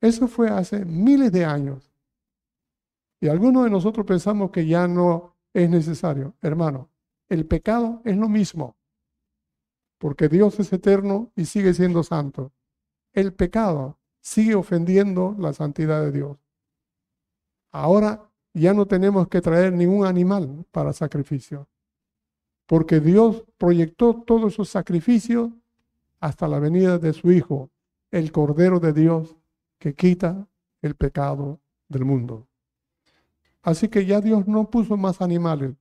Eso 0.00 0.28
fue 0.28 0.50
hace 0.50 0.84
miles 0.84 1.32
de 1.32 1.44
años. 1.44 1.90
Y 3.20 3.28
algunos 3.28 3.64
de 3.64 3.70
nosotros 3.70 4.04
pensamos 4.04 4.50
que 4.50 4.66
ya 4.66 4.86
no 4.86 5.34
es 5.54 5.70
necesario. 5.70 6.34
Hermano, 6.42 6.90
el 7.28 7.46
pecado 7.46 8.02
es 8.04 8.16
lo 8.16 8.28
mismo, 8.28 8.76
porque 9.98 10.28
Dios 10.28 10.58
es 10.60 10.72
eterno 10.72 11.32
y 11.36 11.46
sigue 11.46 11.74
siendo 11.74 12.02
santo. 12.02 12.52
El 13.12 13.32
pecado 13.32 13.98
sigue 14.20 14.54
ofendiendo 14.54 15.34
la 15.38 15.52
santidad 15.52 16.02
de 16.02 16.12
Dios. 16.12 16.38
Ahora 17.72 18.30
ya 18.54 18.74
no 18.74 18.86
tenemos 18.86 19.28
que 19.28 19.40
traer 19.40 19.72
ningún 19.72 20.06
animal 20.06 20.64
para 20.70 20.92
sacrificio 20.92 21.68
porque 22.66 23.00
Dios 23.00 23.44
proyectó 23.58 24.22
todos 24.26 24.52
esos 24.52 24.68
sacrificios 24.68 25.50
hasta 26.20 26.48
la 26.48 26.58
venida 26.58 26.98
de 26.98 27.12
su 27.12 27.30
Hijo, 27.30 27.70
el 28.10 28.32
Cordero 28.32 28.80
de 28.80 28.92
Dios, 28.92 29.36
que 29.78 29.94
quita 29.94 30.48
el 30.82 30.96
pecado 30.96 31.60
del 31.88 32.04
mundo. 32.04 32.48
Así 33.62 33.88
que 33.88 34.04
ya 34.04 34.20
Dios 34.20 34.46
no 34.46 34.70
puso 34.70 34.96
más 34.96 35.20
animales, 35.20 35.74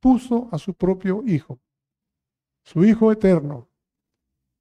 puso 0.00 0.48
a 0.52 0.58
su 0.58 0.74
propio 0.74 1.22
Hijo, 1.26 1.60
su 2.62 2.84
Hijo 2.84 3.10
eterno. 3.12 3.68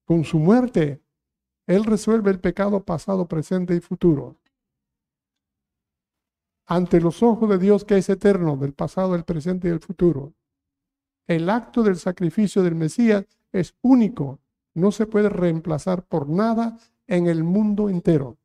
Con 0.06 0.24
su 0.24 0.40
muerte, 0.40 1.02
Él 1.66 1.84
resuelve 1.84 2.32
el 2.32 2.40
pecado 2.40 2.84
pasado, 2.84 3.28
presente 3.28 3.76
y 3.76 3.82
futuro. 3.82 4.38
Ante 6.66 7.00
los 7.02 7.24
ojos 7.24 7.50
de 7.50 7.58
Dios 7.58 7.86
que 7.86 7.98
es 7.98 8.10
eterno, 8.10 8.58
del 8.58 8.74
pasado, 8.74 9.16
el 9.16 9.24
presente 9.24 9.68
y 9.68 9.72
el 9.72 9.80
futuro. 9.80 10.34
El 11.26 11.50
acto 11.50 11.84
del 11.84 11.98
sacrificio 11.98 12.64
del 12.64 12.76
Mesías 12.76 13.26
es 13.52 13.76
único, 13.82 14.40
no 14.74 14.92
se 14.92 15.08
puede 15.08 15.30
reemplazar 15.30 16.04
por 16.04 16.30
nada 16.30 16.78
en 17.08 17.28
el 17.28 17.44
mundo 17.44 17.90
entero. 17.90 18.38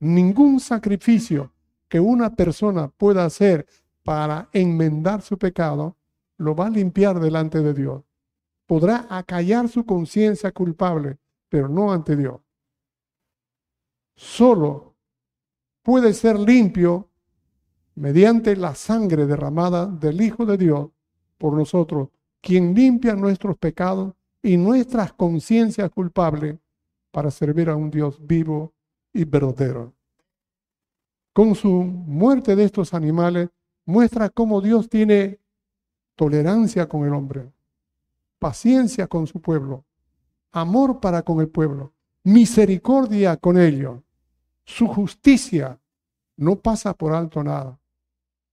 Ningún 0.00 0.60
sacrificio 0.60 1.52
que 1.88 2.00
una 2.00 2.34
persona 2.34 2.88
pueda 2.88 3.24
hacer 3.24 3.66
para 4.06 4.48
enmendar 4.52 5.20
su 5.20 5.36
pecado 5.36 5.96
lo 6.38 6.54
va 6.54 6.68
a 6.68 6.70
limpiar 6.70 7.18
delante 7.18 7.60
de 7.60 7.74
Dios. 7.74 8.04
Podrá 8.64 9.06
acallar 9.10 9.68
su 9.68 9.84
conciencia 9.84 10.52
culpable, 10.52 11.18
pero 11.48 11.68
no 11.68 11.92
ante 11.92 12.14
Dios. 12.14 12.40
Solo 14.14 14.94
puede 15.82 16.14
ser 16.14 16.38
limpio 16.38 17.10
mediante 17.96 18.54
la 18.54 18.76
sangre 18.76 19.26
derramada 19.26 19.86
del 19.86 20.20
Hijo 20.20 20.46
de 20.46 20.56
Dios 20.56 20.88
por 21.36 21.54
nosotros, 21.54 22.08
quien 22.40 22.74
limpia 22.74 23.16
nuestros 23.16 23.58
pecados 23.58 24.14
y 24.40 24.56
nuestras 24.56 25.14
conciencias 25.14 25.90
culpables 25.90 26.56
para 27.10 27.32
servir 27.32 27.70
a 27.70 27.74
un 27.74 27.90
Dios 27.90 28.24
vivo 28.24 28.72
y 29.12 29.24
verdadero. 29.24 29.94
Con 31.32 31.56
su 31.56 31.68
muerte 31.68 32.54
de 32.54 32.64
estos 32.64 32.94
animales, 32.94 33.48
muestra 33.86 34.28
cómo 34.28 34.60
Dios 34.60 34.88
tiene 34.88 35.40
tolerancia 36.16 36.88
con 36.88 37.06
el 37.06 37.14
hombre, 37.14 37.50
paciencia 38.38 39.06
con 39.06 39.26
su 39.26 39.40
pueblo, 39.40 39.84
amor 40.52 41.00
para 41.00 41.22
con 41.22 41.40
el 41.40 41.48
pueblo, 41.48 41.92
misericordia 42.24 43.36
con 43.36 43.58
ellos. 43.58 44.00
Su 44.64 44.88
justicia 44.88 45.80
no 46.36 46.56
pasa 46.56 46.92
por 46.94 47.12
alto 47.12 47.42
nada. 47.42 47.78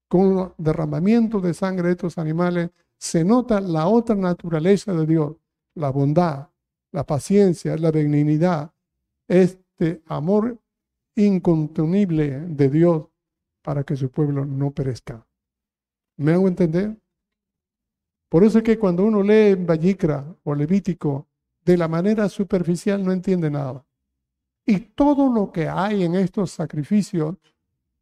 Con 0.08 0.38
el 0.38 0.48
derramamiento 0.58 1.42
de 1.42 1.54
sangre 1.54 1.88
de 1.88 1.94
estos 1.94 2.18
animales 2.18 2.70
se 2.98 3.24
nota 3.24 3.60
la 3.60 3.88
otra 3.88 4.16
naturaleza 4.16 4.94
de 4.94 5.08
Dios, 5.08 5.36
la 5.74 5.90
bondad, 5.90 6.50
la 6.92 7.04
paciencia, 7.04 7.76
la 7.78 7.92
benignidad, 7.92 8.72
este 9.28 10.04
amor 10.06 10.60
incontenible 11.16 12.42
de 12.42 12.70
Dios 12.70 13.08
para 13.64 13.84
que 13.84 13.96
su 13.96 14.12
pueblo 14.12 14.46
no 14.46 14.72
perezca. 14.72 15.26
¿Me 16.18 16.34
hago 16.34 16.48
entender? 16.48 16.96
Por 18.30 18.44
eso 18.44 18.60
es 18.60 18.64
que 18.64 18.78
cuando 18.78 19.06
uno 19.06 19.24
lee 19.24 19.54
en 19.54 19.66
Vallicra 19.66 20.26
o 20.44 20.54
Levítico 20.54 21.28
de 21.64 21.78
la 21.78 21.88
manera 21.88 22.30
superficial 22.30 23.04
no 23.04 23.12
entiende 23.12 23.50
nada. 23.50 23.86
Y 24.66 24.80
todo 24.80 25.34
lo 25.34 25.52
que 25.52 25.68
hay 25.68 26.04
en 26.04 26.16
estos 26.16 26.52
sacrificios 26.52 27.38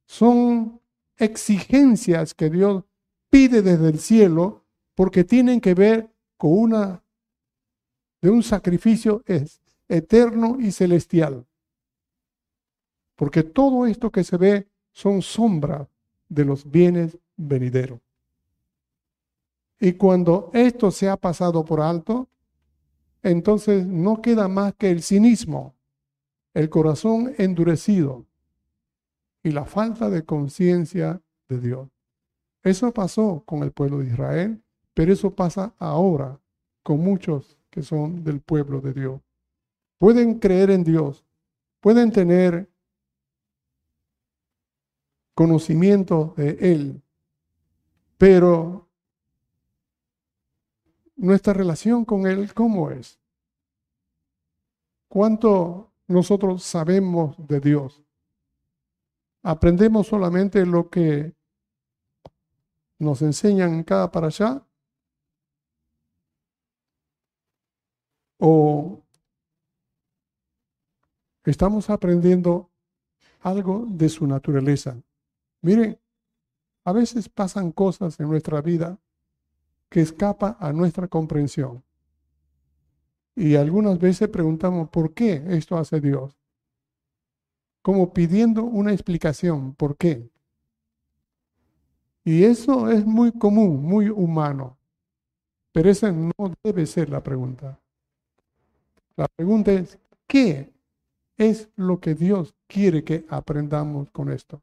son 0.06 0.82
exigencias 1.18 2.34
que 2.34 2.50
Dios 2.50 2.84
pide 3.30 3.62
desde 3.62 3.90
el 3.90 4.00
cielo 4.00 4.66
porque 4.96 5.24
tienen 5.24 5.62
que 5.62 5.74
ver 5.74 6.12
con 6.38 6.52
una 6.54 7.04
de 8.22 8.30
un 8.30 8.44
sacrificio 8.44 9.24
eterno 9.88 10.58
y 10.60 10.72
celestial. 10.72 11.46
Porque 13.16 13.44
todo 13.44 13.86
esto 13.86 14.12
que 14.12 14.24
se 14.24 14.38
ve 14.38 14.71
son 14.92 15.22
sombras 15.22 15.88
de 16.30 16.46
los 16.46 16.70
bienes 16.70 17.18
venideros. 17.36 18.00
Y 19.80 19.94
cuando 19.94 20.52
esto 20.54 20.92
se 20.92 21.10
ha 21.10 21.18
pasado 21.18 21.66
por 21.66 21.82
alto, 21.82 22.28
entonces 23.24 23.86
no 23.86 24.22
queda 24.22 24.48
más 24.48 24.74
que 24.76 24.92
el 24.92 25.02
cinismo, 25.02 25.74
el 26.54 26.70
corazón 26.70 27.34
endurecido 27.38 28.26
y 29.44 29.52
la 29.52 29.66
falta 29.66 30.10
de 30.10 30.24
conciencia 30.24 31.22
de 31.50 31.60
Dios. 31.60 31.90
Eso 32.64 32.92
pasó 32.92 33.44
con 33.46 33.64
el 33.64 33.72
pueblo 33.72 34.00
de 34.00 34.08
Israel, 34.08 34.62
pero 34.94 35.14
eso 35.14 35.32
pasa 35.32 35.74
ahora 35.80 36.40
con 36.84 37.00
muchos 37.00 37.58
que 37.70 37.82
son 37.82 38.24
del 38.24 38.40
pueblo 38.40 38.82
de 38.82 38.94
Dios. 38.94 39.22
Pueden 39.98 40.40
creer 40.40 40.70
en 40.72 40.84
Dios, 40.84 41.24
pueden 41.80 42.12
tener 42.12 42.71
conocimiento 45.34 46.34
de 46.38 46.58
Él, 46.60 47.02
pero 48.18 48.88
nuestra 51.16 51.54
relación 51.54 52.06
con 52.06 52.28
Él, 52.28 52.54
¿cómo 52.54 52.92
es? 52.92 53.20
¿Cuánto 55.08 55.92
nosotros 56.08 56.64
sabemos 56.64 57.36
de 57.48 57.60
Dios? 57.60 58.02
¿Aprendemos 59.44 60.08
solamente 60.08 60.66
lo 60.66 60.90
que 60.90 61.36
nos 63.00 63.22
enseñan 63.22 63.74
en 63.74 63.84
cada 63.84 64.12
para 64.12 64.28
allá? 64.28 64.66
¿O 68.38 69.04
estamos 71.44 71.90
aprendiendo 71.90 72.70
algo 73.42 73.86
de 73.88 74.10
su 74.10 74.28
naturaleza? 74.28 75.02
Miren, 75.62 76.00
a 76.84 76.92
veces 76.92 77.30
pasan 77.30 77.72
cosas 77.72 78.20
en 78.20 78.28
nuestra 78.28 78.62
vida 78.62 78.98
que 79.90 80.02
escapa 80.02 80.58
a 80.60 80.72
nuestra 80.72 81.08
comprensión. 81.08 81.84
Y 83.36 83.56
algunas 83.56 84.00
veces 84.00 84.30
preguntamos, 84.30 84.90
¿por 84.90 85.14
qué 85.14 85.44
esto 85.50 85.78
hace 85.78 86.02
Dios? 86.02 86.38
Como 87.82 88.14
pidiendo 88.14 88.64
una 88.64 88.94
explicación, 88.94 89.74
¿por 89.74 89.98
qué? 89.98 90.30
Y 92.24 92.44
eso 92.44 92.90
es 92.90 93.06
muy 93.06 93.32
común, 93.32 93.84
muy 93.84 94.10
humano. 94.10 94.78
Pero 95.72 95.90
esa 95.90 96.12
no 96.12 96.32
debe 96.64 96.86
ser 96.86 97.10
la 97.10 97.24
pregunta. 97.24 97.80
La 99.16 99.28
pregunta 99.28 99.72
es, 99.72 100.00
¿qué 100.28 100.72
es 101.38 101.70
lo 101.76 102.00
que 102.00 102.14
Dios 102.14 102.54
quiere 102.68 103.04
que 103.04 103.26
aprendamos 103.30 104.12
con 104.12 104.32
esto? 104.32 104.62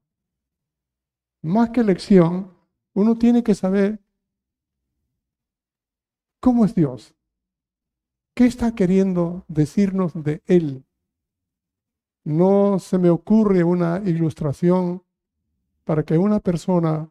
Más 1.42 1.70
que 1.70 1.84
lección, 1.84 2.52
uno 2.94 3.16
tiene 3.16 3.42
que 3.42 3.54
saber 3.54 4.00
cómo 6.40 6.64
es 6.64 6.74
Dios. 6.74 7.14
¿Qué 8.34 8.46
está 8.46 8.74
queriendo 8.74 9.44
decirnos 9.48 10.12
de 10.14 10.42
Él? 10.46 10.84
No 12.24 12.78
se 12.78 12.98
me 12.98 13.10
ocurre 13.10 13.64
una 13.64 14.02
ilustración 14.04 15.02
para 15.84 16.02
que 16.02 16.18
una 16.18 16.40
persona 16.40 17.10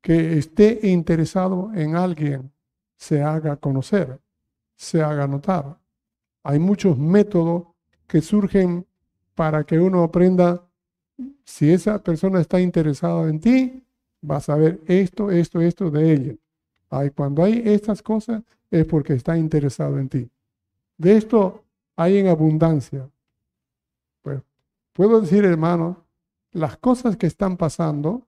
que 0.00 0.38
esté 0.38 0.80
interesado 0.88 1.70
en 1.74 1.94
alguien 1.94 2.52
se 2.96 3.22
haga 3.22 3.56
conocer, 3.56 4.20
se 4.74 5.02
haga 5.02 5.26
notar. 5.26 5.78
Hay 6.42 6.58
muchos 6.58 6.98
métodos 6.98 7.68
que 8.06 8.20
surgen 8.20 8.86
para 9.34 9.64
que 9.64 9.78
uno 9.78 10.02
aprenda 10.02 10.68
si 11.44 11.70
esa 11.70 12.02
persona 12.02 12.40
está 12.40 12.60
interesada 12.60 13.28
en 13.28 13.40
ti, 13.40 13.82
vas 14.20 14.48
a 14.48 14.56
ver 14.56 14.80
esto, 14.86 15.30
esto, 15.30 15.60
esto 15.60 15.90
de 15.90 16.12
ella. 16.12 16.34
Ay, 16.90 17.10
cuando 17.10 17.42
hay 17.42 17.62
estas 17.64 18.02
cosas 18.02 18.42
es 18.70 18.86
porque 18.86 19.14
está 19.14 19.36
interesado 19.36 19.98
en 19.98 20.08
ti. 20.08 20.30
De 20.96 21.16
esto 21.16 21.64
hay 21.96 22.18
en 22.18 22.28
abundancia. 22.28 23.08
Pues 24.22 24.40
puedo 24.92 25.20
decir, 25.20 25.44
hermano, 25.44 26.04
las 26.52 26.76
cosas 26.76 27.16
que 27.16 27.26
están 27.26 27.56
pasando, 27.56 28.26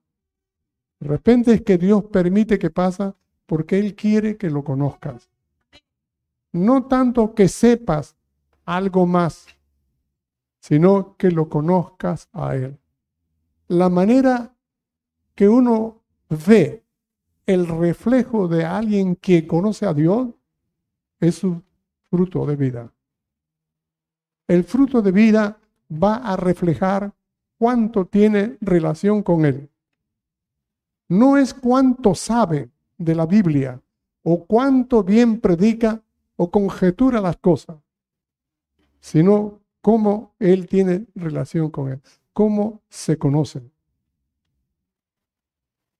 de 0.99 1.07
repente 1.07 1.53
es 1.53 1.61
que 1.61 1.77
Dios 1.77 2.03
permite 2.05 2.59
que 2.59 2.69
pasa 2.69 3.15
porque 3.45 3.79
Él 3.79 3.95
quiere 3.95 4.37
que 4.37 4.49
lo 4.49 4.63
conozcas. 4.63 5.29
No 6.51 6.85
tanto 6.85 7.35
que 7.35 7.47
sepas 7.47 8.15
algo 8.65 9.05
más, 9.05 9.45
sino 10.59 11.15
que 11.17 11.29
lo 11.29 11.47
conozcas 11.49 12.27
a 12.33 12.55
Él 12.55 12.77
la 13.67 13.89
manera 13.89 14.55
que 15.33 15.49
uno 15.49 16.01
ve 16.29 16.83
el 17.45 17.67
reflejo 17.67 18.47
de 18.47 18.65
alguien 18.65 19.15
que 19.15 19.45
conoce 19.45 19.85
a 19.85 19.93
Dios 19.93 20.29
es 21.19 21.35
su 21.35 21.61
fruto 22.09 22.45
de 22.45 22.55
vida. 22.55 22.93
El 24.47 24.63
fruto 24.63 25.01
de 25.01 25.11
vida 25.11 25.59
va 25.91 26.15
a 26.15 26.35
reflejar 26.35 27.13
cuánto 27.57 28.05
tiene 28.05 28.57
relación 28.61 29.23
con 29.23 29.45
Él. 29.45 29.69
No 31.07 31.37
es 31.37 31.53
cuánto 31.53 32.15
sabe 32.15 32.71
de 32.97 33.15
la 33.15 33.25
Biblia 33.25 33.81
o 34.23 34.45
cuánto 34.45 35.03
bien 35.03 35.39
predica 35.39 36.01
o 36.35 36.49
conjetura 36.49 37.21
las 37.21 37.37
cosas. 37.37 37.77
sino 38.99 39.61
cómo 39.81 40.33
Él 40.39 40.65
tiene 40.65 41.05
relación 41.13 41.69
con 41.69 41.91
Él, 41.91 42.01
cómo 42.35 42.81
se 42.89 43.17
conocen. 43.17 43.71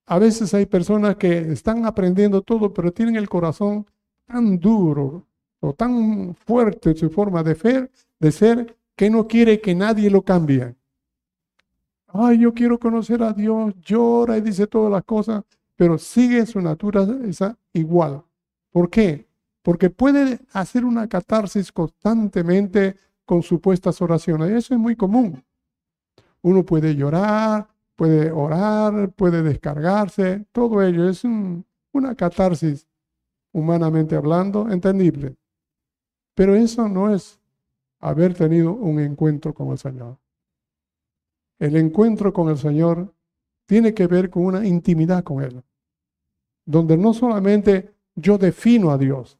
A 0.05 0.19
veces 0.19 0.53
hay 0.53 0.65
personas 0.65 1.15
que 1.15 1.37
están 1.53 1.85
aprendiendo 1.85 2.41
todo, 2.41 2.73
pero 2.73 2.91
tienen 2.91 3.15
el 3.15 3.29
corazón 3.29 3.85
tan 4.27 4.59
duro 4.59 5.25
o 5.61 5.73
tan 5.73 6.35
fuerte 6.35 6.89
en 6.89 6.97
su 6.97 7.09
forma 7.09 7.41
de, 7.41 7.55
fe, 7.55 7.89
de 8.19 8.31
ser 8.33 8.77
que 8.97 9.09
no 9.09 9.25
quiere 9.29 9.61
que 9.61 9.73
nadie 9.73 10.09
lo 10.09 10.23
cambie. 10.23 10.75
Ay, 12.07 12.39
yo 12.39 12.53
quiero 12.53 12.77
conocer 12.79 13.23
a 13.23 13.31
Dios, 13.31 13.73
llora 13.81 14.37
y 14.37 14.41
dice 14.41 14.67
todas 14.67 14.91
las 14.91 15.05
cosas, 15.05 15.45
pero 15.77 15.97
sigue 15.97 16.45
su 16.45 16.59
naturaleza 16.59 17.57
igual. 17.71 18.21
¿Por 18.71 18.89
qué? 18.89 19.25
Porque 19.61 19.89
puede 19.89 20.41
hacer 20.51 20.83
una 20.83 21.07
catarsis 21.07 21.71
constantemente 21.71 22.97
con 23.23 23.41
supuestas 23.41 24.01
oraciones. 24.01 24.51
Eso 24.51 24.73
es 24.73 24.79
muy 24.81 24.97
común. 24.97 25.41
Uno 26.45 26.63
puede 26.63 26.95
llorar, 26.95 27.67
puede 27.95 28.31
orar, 28.31 29.11
puede 29.13 29.41
descargarse, 29.41 30.45
todo 30.51 30.83
ello 30.83 31.09
es 31.09 31.23
una 31.23 32.13
catarsis, 32.15 32.87
humanamente 33.51 34.15
hablando, 34.15 34.69
entendible. 34.69 35.37
Pero 36.35 36.53
eso 36.53 36.87
no 36.87 37.11
es 37.11 37.41
haber 37.99 38.35
tenido 38.35 38.73
un 38.73 38.99
encuentro 38.99 39.55
con 39.55 39.69
el 39.69 39.79
Señor. 39.79 40.19
El 41.57 41.77
encuentro 41.77 42.31
con 42.31 42.49
el 42.49 42.59
Señor 42.59 43.11
tiene 43.65 43.95
que 43.95 44.05
ver 44.05 44.29
con 44.29 44.45
una 44.45 44.67
intimidad 44.67 45.23
con 45.23 45.41
Él, 45.41 45.63
donde 46.63 46.95
no 46.95 47.15
solamente 47.15 47.95
yo 48.13 48.37
defino 48.37 48.91
a 48.91 48.99
Dios, 48.99 49.39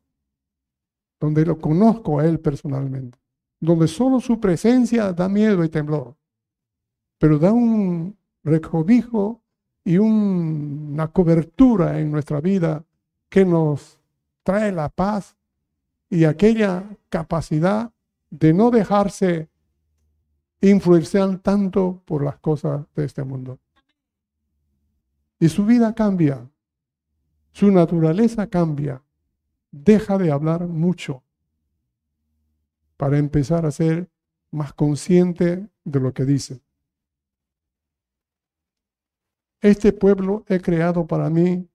donde 1.20 1.46
lo 1.46 1.60
conozco 1.60 2.20
a 2.20 2.26
Él 2.26 2.40
personalmente, 2.40 3.20
donde 3.60 3.88
solo 3.88 4.20
su 4.20 4.40
presencia 4.40 5.14
da 5.14 5.30
miedo 5.30 5.64
y 5.64 5.70
temblor, 5.70 6.16
pero 7.18 7.40
da 7.40 7.52
un 7.52 8.18
recobijo 8.44 9.42
y 9.84 9.98
una 9.98 11.08
cobertura 11.08 12.00
en 12.00 12.12
nuestra 12.12 12.42
vida 12.42 12.84
que 13.30 13.46
nos 13.46 14.00
trae 14.44 14.72
la 14.72 14.90
paz 14.90 15.36
y 16.10 16.26
aquella 16.26 16.84
capacidad 17.10 17.92
de 18.30 18.54
no 18.54 18.72
dejarse 18.72 19.50
influenciar 20.62 21.38
tanto 21.40 22.02
por 22.06 22.24
las 22.24 22.38
cosas 22.40 22.86
de 22.96 23.06
este 23.06 23.24
mundo. 23.24 23.60
Y 25.40 25.50
su 25.50 25.66
vida 25.66 25.94
cambia, 25.94 26.50
su 27.52 27.72
naturaleza 27.72 28.48
cambia, 28.48 29.04
deja 29.72 30.18
de 30.18 30.32
hablar 30.32 30.68
mucho 30.68 31.24
para 32.98 33.18
empezar 33.18 33.66
a 33.66 33.72
ser 33.72 34.10
más 34.52 34.74
consciente 34.74 35.68
de 35.84 36.00
lo 36.00 36.14
que 36.14 36.26
dice. 36.26 36.62
Este 39.66 39.92
pueblo 39.92 40.46
he 40.48 40.60
creado 40.62 41.08
para 41.08 41.28
mí, 41.28 41.68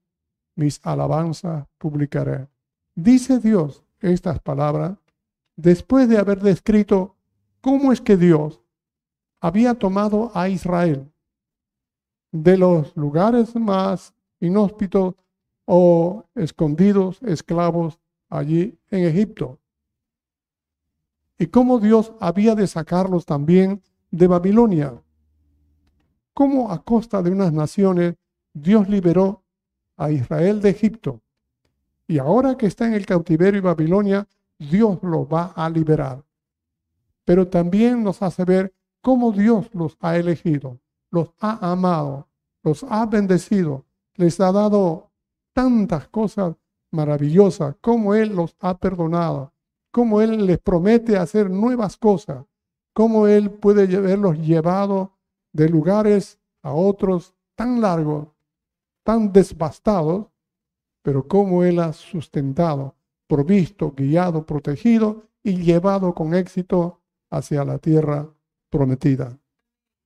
mis 0.55 0.79
alabanzas 0.85 1.67
publicaré. 1.77 2.47
Dice 2.95 3.41
Dios 3.41 3.83
estas 3.99 4.39
palabras 4.39 4.97
después 5.57 6.09
de 6.09 6.17
haber 6.17 6.39
descrito 6.39 7.17
cómo 7.61 7.91
es 7.91 8.01
que 8.01 8.17
Dios 8.17 8.61
había 9.41 9.75
tomado 9.75 10.31
a 10.35 10.49
Israel 10.49 11.11
de 12.31 12.57
los 12.59 12.97
lugares 12.97 13.57
más 13.57 14.15
inhóspitos 14.39 15.17
o 15.65 16.25
escondidos, 16.37 17.21
esclavos 17.25 17.99
allí 18.29 18.79
en 18.93 19.05
Egipto. 19.05 19.59
Y 21.41 21.49
cómo 21.49 21.81
Dios 21.81 22.13
había 22.21 22.55
de 22.55 22.69
sacarlos 22.69 23.27
también 23.27 23.83
de 24.13 24.29
Babilonia. 24.29 25.03
Cómo 26.35 26.71
a 26.71 26.83
costa 26.83 27.23
de 27.23 27.31
unas 27.31 27.53
naciones 27.53 28.15
Dios 28.53 28.89
liberó 28.89 29.45
a 29.97 30.11
Israel 30.11 30.61
de 30.61 30.71
Egipto. 30.71 31.21
Y 32.07 32.19
ahora 32.19 32.57
que 32.57 32.67
está 32.67 32.87
en 32.87 32.95
el 32.95 33.07
cautiverio 33.07 33.59
y 33.59 33.63
Babilonia, 33.63 34.27
Dios 34.59 34.99
lo 35.03 35.29
va 35.29 35.53
a 35.55 35.69
liberar. 35.71 36.25
Pero 37.25 37.49
también 37.49 38.03
nos 38.03 38.23
hace 38.23 38.45
ver 38.45 38.75
cómo 39.01 39.33
Dios 39.33 39.71
los 39.73 39.97
ha 40.01 40.17
elegido, 40.17 40.81
los 41.11 41.33
ha 41.41 41.71
amado, 41.71 42.29
los 42.63 42.85
ha 42.85 43.07
bendecido, 43.07 43.85
les 44.17 44.41
ha 44.41 44.53
dado 44.53 45.11
tantas 45.53 46.09
cosas 46.09 46.57
maravillosas, 46.91 47.77
cómo 47.81 48.15
Él 48.15 48.35
los 48.35 48.57
ha 48.61 48.77
perdonado, 48.79 49.53
cómo 49.91 50.21
Él 50.21 50.47
les 50.47 50.59
promete 50.59 51.17
hacer 51.17 51.51
nuevas 51.51 51.97
cosas, 51.97 52.45
cómo 52.93 53.27
Él 53.27 53.51
puede 53.51 53.95
haberlos 53.97 54.39
llevado 54.39 55.13
de 55.53 55.69
lugares 55.69 56.39
a 56.63 56.73
otros 56.73 57.35
tan 57.55 57.81
largos, 57.81 58.29
tan 59.03 59.33
desbastados, 59.33 60.27
pero 61.03 61.27
cómo 61.27 61.65
Él 61.65 61.79
ha 61.79 61.93
sustentado, 61.93 62.95
provisto, 63.27 63.93
guiado, 63.97 64.45
protegido 64.45 65.25
y 65.43 65.57
llevado 65.57 66.15
con 66.15 66.35
éxito 66.35 67.01
hacia 67.31 67.65
la 67.65 67.79
tierra 67.79 68.29
prometida. 68.69 69.39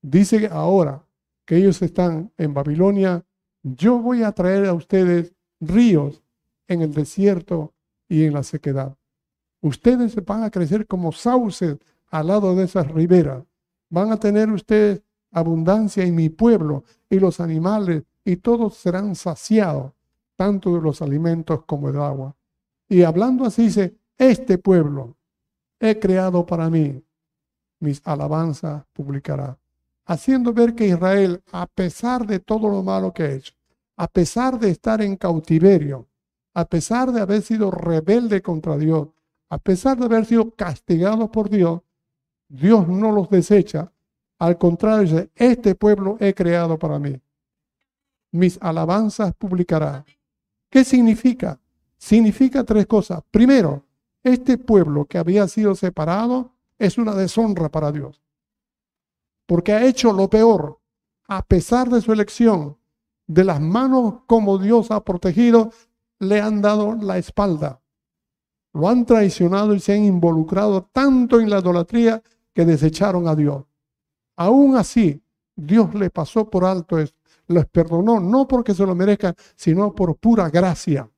Dice 0.03 0.49
ahora 0.53 1.07
que 1.45 1.57
ellos 1.57 1.81
están 1.83 2.33
en 2.37 2.55
Babilonia, 2.55 3.25
yo 3.63 3.99
voy 3.99 4.23
a 4.23 4.33
traer 4.33 4.67
a 4.67 4.75
ustedes 4.75 5.35
ríos 5.61 6.23
en 6.69 6.83
el 6.83 6.93
desierto 6.93 7.73
y 8.09 8.25
en 8.25 8.35
la 8.35 8.43
sequedad. 8.43 8.97
Ustedes 9.61 10.15
van 10.25 10.43
a 10.43 10.51
crecer 10.51 10.87
como 10.87 11.13
sauces 11.13 11.79
al 12.09 12.27
lado 12.27 12.55
de 12.55 12.65
esas 12.65 12.91
riberas. 12.91 13.45
Van 13.89 14.13
a 14.13 14.19
tener 14.19 14.51
ustedes 14.51 15.03
abundancia 15.35 16.05
en 16.05 16.15
mi 16.15 16.31
pueblo 16.31 16.85
y 17.11 17.19
los 17.19 17.41
animales 17.41 18.05
y 18.25 18.37
todos 18.37 18.77
serán 18.77 19.15
saciados, 19.15 19.93
tanto 20.37 20.75
de 20.75 20.81
los 20.81 21.03
alimentos 21.03 21.65
como 21.67 21.93
del 21.93 22.01
agua. 22.01 22.35
Y 22.89 23.03
hablando 23.03 23.45
así 23.45 23.65
dice, 23.65 23.99
este 24.17 24.59
pueblo 24.59 25.17
he 25.79 25.99
creado 25.99 26.47
para 26.47 26.71
mí 26.71 27.05
mis 27.81 28.01
alabanzas 28.07 28.85
publicará, 28.93 29.59
haciendo 30.07 30.53
ver 30.53 30.75
que 30.75 30.87
Israel, 30.87 31.43
a 31.53 31.67
pesar 31.67 32.27
de 32.27 32.41
todo 32.41 32.69
lo 32.69 32.83
malo 32.83 33.13
que 33.13 33.23
ha 33.25 33.33
hecho, 33.33 33.53
a 33.97 34.09
pesar 34.09 34.59
de 34.59 34.71
estar 34.71 35.03
en 35.03 35.17
cautiverio, 35.17 36.09
a 36.55 36.65
pesar 36.65 37.13
de 37.13 37.21
haber 37.21 37.43
sido 37.43 37.71
rebelde 37.71 38.41
contra 38.41 38.79
Dios, 38.79 39.09
a 39.51 39.59
pesar 39.59 39.99
de 39.99 40.07
haber 40.07 40.25
sido 40.25 40.51
castigado 40.53 41.31
por 41.31 41.51
Dios, 41.51 41.83
Dios 42.49 42.89
no 42.89 43.13
los 43.13 43.29
desecha. 43.29 43.93
Al 44.45 44.59
contrario, 44.59 45.01
dice, 45.05 45.31
este 45.37 45.75
pueblo 45.75 46.19
he 46.21 46.35
creado 46.35 46.79
para 46.79 46.99
mí. 46.99 47.19
Mis 48.31 48.59
alabanzas 48.61 49.33
publicará. 49.33 50.05
¿Qué 50.69 50.85
significa? 50.85 51.59
Significa 51.97 52.63
tres 52.63 52.87
cosas. 52.87 53.23
Primero, 53.31 53.87
este 54.23 54.59
pueblo 54.59 55.07
que 55.07 55.17
había 55.17 55.49
sido 55.49 55.75
separado 55.75 56.53
es 56.79 56.99
una 56.99 57.15
deshonra 57.15 57.71
para 57.71 57.91
Dios. 57.91 58.21
Porque 59.47 59.73
ha 59.73 59.83
hecho 59.83 60.13
lo 60.13 60.29
peor, 60.29 60.79
a 61.27 61.43
pesar 61.43 61.89
de 61.89 62.03
su 62.03 62.13
elección, 62.13 62.77
de 63.27 63.45
las 63.45 63.63
manos 63.63 64.17
como 64.27 64.59
Dios 64.59 64.91
ha 64.91 65.03
protegido, 65.03 65.73
le 66.19 66.43
han 66.43 66.61
dado 66.61 66.95
la 66.97 67.17
espalda. 67.17 67.81
Lo 68.75 68.91
han 68.91 69.07
traicionado 69.07 69.75
y 69.75 69.81
se 69.81 69.95
han 69.95 70.05
involucrado 70.05 70.87
tanto 70.93 71.41
en 71.41 71.49
la 71.49 71.61
idolatría 71.61 72.23
que 72.53 72.67
desecharon 72.67 73.27
a 73.27 73.35
Dios. 73.35 73.65
Aún 74.37 74.77
así, 74.77 75.23
Dios 75.55 75.95
le 75.95 76.11
pasó 76.11 76.49
por 76.49 76.65
alto 76.65 76.99
esto, 76.99 77.19
les 77.47 77.67
perdonó, 77.67 78.21
no 78.21 78.49
porque 78.49 78.75
se 78.75 78.87
lo 78.87 78.95
merezcan, 78.95 79.35
sino 79.55 79.95
por 79.95 80.17
pura 80.17 80.49
gracia. 80.51 81.11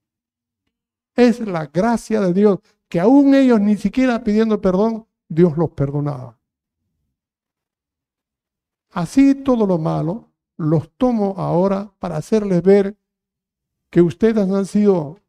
Es 1.15 1.41
la 1.41 1.67
gracia 1.67 2.21
de 2.21 2.33
Dios 2.33 2.59
que 2.89 3.01
aún 3.01 3.35
ellos 3.35 3.61
ni 3.61 3.77
siquiera 3.77 4.23
pidiendo 4.23 4.61
perdón 4.61 5.07
Dios 5.29 5.57
los 5.57 5.71
perdonaba. 5.71 6.39
Así 8.91 9.35
todo 9.35 9.67
lo 9.67 9.79
malo 9.79 10.31
los 10.57 10.91
tomo 10.97 11.35
ahora 11.37 11.93
para 11.99 12.17
hacerles 12.17 12.63
ver 12.63 12.97
que 13.91 14.01
ustedes 14.01 14.51
han 14.51 14.67
sido 14.67 15.21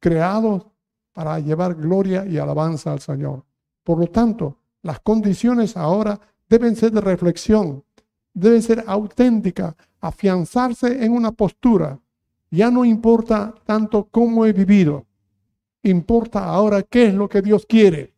creados 0.00 0.66
para 1.12 1.38
llevar 1.40 1.74
gloria 1.74 2.26
y 2.26 2.38
alabanza 2.38 2.92
al 2.92 3.00
Señor. 3.00 3.44
Por 3.82 3.98
lo 3.98 4.06
tanto, 4.08 4.58
las 4.82 5.00
condiciones 5.00 5.76
ahora 5.76 6.20
deben 6.48 6.76
ser 6.76 6.92
de 6.92 7.00
reflexión, 7.00 7.84
deben 8.32 8.62
ser 8.62 8.84
auténticas, 8.86 9.74
afianzarse 10.00 11.04
en 11.04 11.12
una 11.12 11.32
postura. 11.32 11.98
Ya 12.50 12.70
no 12.70 12.84
importa 12.84 13.54
tanto 13.64 14.08
cómo 14.10 14.46
he 14.46 14.52
vivido, 14.52 15.06
importa 15.82 16.44
ahora 16.44 16.82
qué 16.82 17.06
es 17.06 17.14
lo 17.14 17.28
que 17.28 17.42
Dios 17.42 17.66
quiere. 17.66 18.14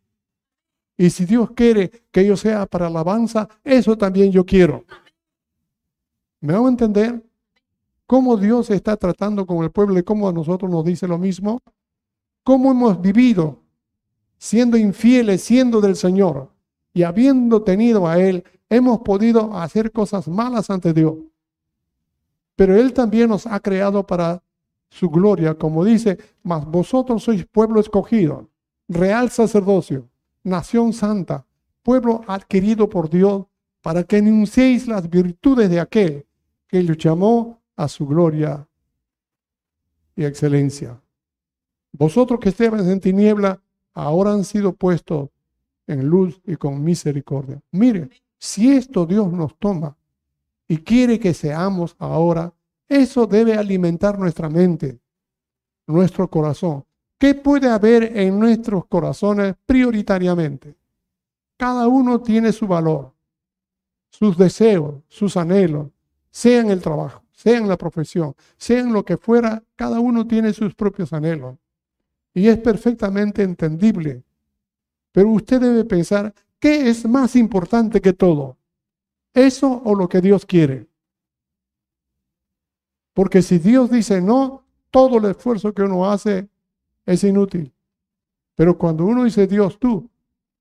Y 0.96 1.10
si 1.10 1.24
Dios 1.24 1.50
quiere 1.52 1.90
que 2.10 2.26
yo 2.26 2.36
sea 2.36 2.66
para 2.66 2.86
alabanza, 2.86 3.48
eso 3.64 3.96
también 3.96 4.30
yo 4.30 4.44
quiero. 4.44 4.84
¿Me 6.40 6.54
hago 6.54 6.68
entender? 6.68 7.24
¿Cómo 8.06 8.36
Dios 8.36 8.70
está 8.70 8.96
tratando 8.96 9.46
con 9.46 9.64
el 9.64 9.70
pueblo 9.70 9.98
y 9.98 10.02
cómo 10.02 10.28
a 10.28 10.32
nosotros 10.32 10.70
nos 10.70 10.84
dice 10.84 11.08
lo 11.08 11.16
mismo? 11.16 11.60
¿Cómo 12.42 12.70
hemos 12.70 13.00
vivido 13.00 13.60
siendo 14.36 14.76
infieles, 14.76 15.42
siendo 15.42 15.80
del 15.80 15.96
Señor 15.96 16.50
y 16.92 17.02
habiendo 17.02 17.62
tenido 17.62 18.06
a 18.06 18.18
Él, 18.18 18.44
hemos 18.68 19.00
podido 19.00 19.56
hacer 19.56 19.92
cosas 19.92 20.28
malas 20.28 20.70
ante 20.70 20.92
Dios. 20.92 21.14
Pero 22.56 22.76
Él 22.76 22.92
también 22.92 23.28
nos 23.28 23.46
ha 23.46 23.60
creado 23.60 24.06
para 24.06 24.42
su 24.88 25.08
gloria, 25.08 25.54
como 25.54 25.84
dice, 25.84 26.18
mas 26.42 26.66
vosotros 26.66 27.22
sois 27.22 27.46
pueblo 27.46 27.80
escogido, 27.80 28.48
real 28.88 29.30
sacerdocio, 29.30 30.08
nación 30.42 30.92
santa, 30.92 31.46
pueblo 31.82 32.22
adquirido 32.26 32.88
por 32.88 33.08
Dios, 33.08 33.46
para 33.82 34.04
que 34.04 34.18
enunciéis 34.18 34.86
las 34.88 35.08
virtudes 35.08 35.70
de 35.70 35.80
aquel 35.80 36.26
que 36.68 36.82
los 36.82 36.98
llamó 36.98 37.62
a 37.76 37.88
su 37.88 38.06
gloria 38.06 38.68
y 40.16 40.24
excelencia. 40.24 41.00
Vosotros 41.92 42.40
que 42.40 42.50
estabais 42.50 42.86
en 42.86 43.00
tiniebla, 43.00 43.62
ahora 43.94 44.32
han 44.32 44.44
sido 44.44 44.74
puestos 44.74 45.30
en 45.92 46.06
luz 46.06 46.40
y 46.46 46.56
con 46.56 46.82
misericordia. 46.82 47.60
Mire, 47.72 48.10
si 48.38 48.72
esto 48.72 49.06
Dios 49.06 49.32
nos 49.32 49.56
toma 49.58 49.96
y 50.66 50.78
quiere 50.78 51.18
que 51.18 51.34
seamos 51.34 51.94
ahora, 51.98 52.52
eso 52.88 53.26
debe 53.26 53.54
alimentar 53.54 54.18
nuestra 54.18 54.48
mente, 54.48 54.98
nuestro 55.86 56.28
corazón. 56.28 56.84
¿Qué 57.18 57.34
puede 57.34 57.68
haber 57.68 58.16
en 58.16 58.38
nuestros 58.38 58.86
corazones 58.86 59.54
prioritariamente? 59.66 60.74
Cada 61.56 61.86
uno 61.86 62.20
tiene 62.20 62.52
su 62.52 62.66
valor, 62.66 63.12
sus 64.08 64.36
deseos, 64.36 65.02
sus 65.08 65.36
anhelos, 65.36 65.88
sea 66.30 66.60
en 66.60 66.70
el 66.70 66.80
trabajo, 66.80 67.22
sea 67.32 67.58
en 67.58 67.68
la 67.68 67.76
profesión, 67.76 68.34
sea 68.56 68.80
en 68.80 68.92
lo 68.92 69.04
que 69.04 69.16
fuera, 69.16 69.62
cada 69.76 70.00
uno 70.00 70.26
tiene 70.26 70.52
sus 70.52 70.74
propios 70.74 71.12
anhelos. 71.12 71.56
Y 72.32 72.48
es 72.48 72.58
perfectamente 72.58 73.42
entendible. 73.42 74.22
Pero 75.12 75.28
usted 75.30 75.60
debe 75.60 75.84
pensar, 75.84 76.34
¿qué 76.58 76.88
es 76.88 77.06
más 77.06 77.36
importante 77.36 78.00
que 78.00 78.12
todo? 78.12 78.56
¿Eso 79.34 79.82
o 79.84 79.94
lo 79.94 80.08
que 80.08 80.20
Dios 80.20 80.46
quiere? 80.46 80.88
Porque 83.12 83.42
si 83.42 83.58
Dios 83.58 83.90
dice 83.90 84.20
no, 84.20 84.64
todo 84.90 85.18
el 85.18 85.26
esfuerzo 85.26 85.72
que 85.72 85.82
uno 85.82 86.10
hace 86.10 86.48
es 87.06 87.24
inútil. 87.24 87.72
Pero 88.54 88.76
cuando 88.76 89.04
uno 89.04 89.24
dice 89.24 89.46
Dios, 89.46 89.78
tú, 89.78 90.08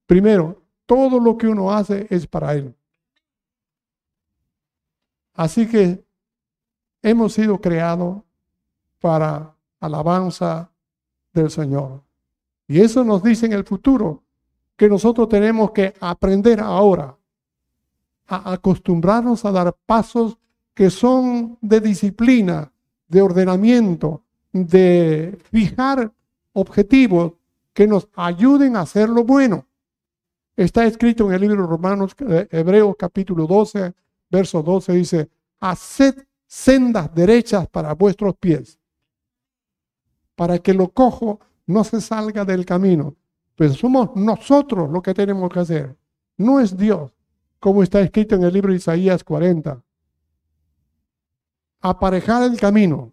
primero, 0.05 0.62
todo 0.85 1.19
lo 1.19 1.38
que 1.38 1.47
uno 1.47 1.71
hace 1.71 2.07
es 2.09 2.25
para 2.25 2.53
Él. 2.53 2.75
Así 5.33 5.67
que 5.67 6.03
hemos 7.01 7.33
sido 7.33 7.59
creados 7.62 8.23
para 8.99 9.55
alabanza 9.79 10.71
del 11.33 11.49
Señor. 11.49 12.03
Y 12.67 12.81
eso 12.81 13.03
nos 13.03 13.23
dice 13.23 13.45
en 13.45 13.53
el 13.53 13.63
futuro 13.63 14.23
que 14.79 14.87
nosotros 14.87 15.27
tenemos 15.27 15.71
que 15.71 15.93
aprender 15.99 16.61
ahora 16.61 17.13
a 18.27 18.53
acostumbrarnos 18.53 19.43
a 19.43 19.51
dar 19.51 19.75
pasos 19.85 20.37
que 20.73 20.89
son 20.89 21.57
de 21.59 21.81
disciplina, 21.81 22.71
de 23.09 23.21
ordenamiento, 23.21 24.23
de 24.53 25.37
fijar 25.51 26.13
objetivos 26.53 27.33
que 27.73 27.87
nos 27.87 28.07
ayuden 28.15 28.77
a 28.77 28.81
hacer 28.81 29.09
lo 29.09 29.25
bueno. 29.25 29.67
Está 30.55 30.85
escrito 30.85 31.27
en 31.27 31.33
el 31.33 31.41
libro 31.41 31.63
de 31.63 31.67
Romanos, 31.67 32.15
eh, 32.19 32.47
Hebreos 32.49 32.95
capítulo 32.97 33.47
12, 33.47 33.93
verso 34.29 34.63
12, 34.63 34.93
dice, 34.93 35.29
haced 35.59 36.25
sendas 36.47 37.13
derechas 37.13 37.67
para 37.67 37.93
vuestros 37.95 38.33
pies, 38.37 38.79
para 40.37 40.57
que 40.59 40.73
lo 40.73 40.87
cojo 40.87 41.41
no 41.65 41.83
se 41.83 41.99
salga 41.99 42.45
del 42.45 42.65
camino. 42.65 43.18
Pues 43.60 43.74
somos 43.74 44.15
nosotros 44.15 44.89
lo 44.89 45.02
que 45.02 45.13
tenemos 45.13 45.52
que 45.52 45.60
hacer, 45.60 45.98
no 46.38 46.62
es 46.62 46.78
Dios, 46.78 47.12
como 47.60 47.84
está 47.84 48.00
escrito 48.00 48.36
en 48.36 48.43
el 48.43 48.54
libro 48.54 48.72
de 48.72 48.78
Isaías 48.78 49.22
40 49.22 49.84
aparejar 51.82 52.43
el 52.43 52.58
camino, 52.58 53.12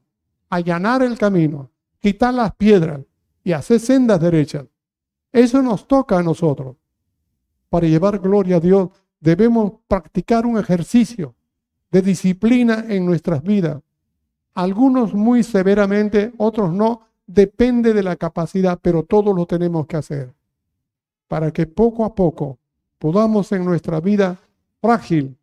allanar 0.48 1.02
el 1.02 1.18
camino, 1.18 1.72
quitar 1.98 2.32
las 2.32 2.54
piedras 2.54 3.00
y 3.42 3.54
hacer 3.54 3.80
sendas 3.80 4.20
derechas. 4.20 4.66
Eso 5.32 5.60
nos 5.62 5.88
toca 5.88 6.16
a 6.16 6.22
nosotros. 6.22 6.76
Para 7.68 7.88
llevar 7.88 8.20
gloria 8.20 8.58
a 8.58 8.60
Dios 8.60 8.90
debemos 9.18 9.72
practicar 9.88 10.46
un 10.46 10.58
ejercicio 10.58 11.34
de 11.90 12.02
disciplina 12.02 12.84
en 12.88 13.04
nuestras 13.04 13.42
vidas. 13.42 13.82
Algunos 14.54 15.12
muy 15.12 15.42
severamente, 15.42 16.32
otros 16.38 16.72
no. 16.72 17.02
Depende 17.26 17.92
de 17.92 18.04
la 18.04 18.14
capacidad, 18.14 18.78
pero 18.80 19.02
todos 19.02 19.34
lo 19.34 19.46
tenemos 19.46 19.88
que 19.88 19.96
hacer. 19.96 20.35
Para 21.28 21.50
que 21.50 21.66
poco 21.66 22.04
a 22.04 22.14
poco 22.14 22.58
podamos 22.98 23.50
en 23.52 23.64
nuestra 23.64 24.00
vida 24.00 24.38
frágil, 24.80 25.36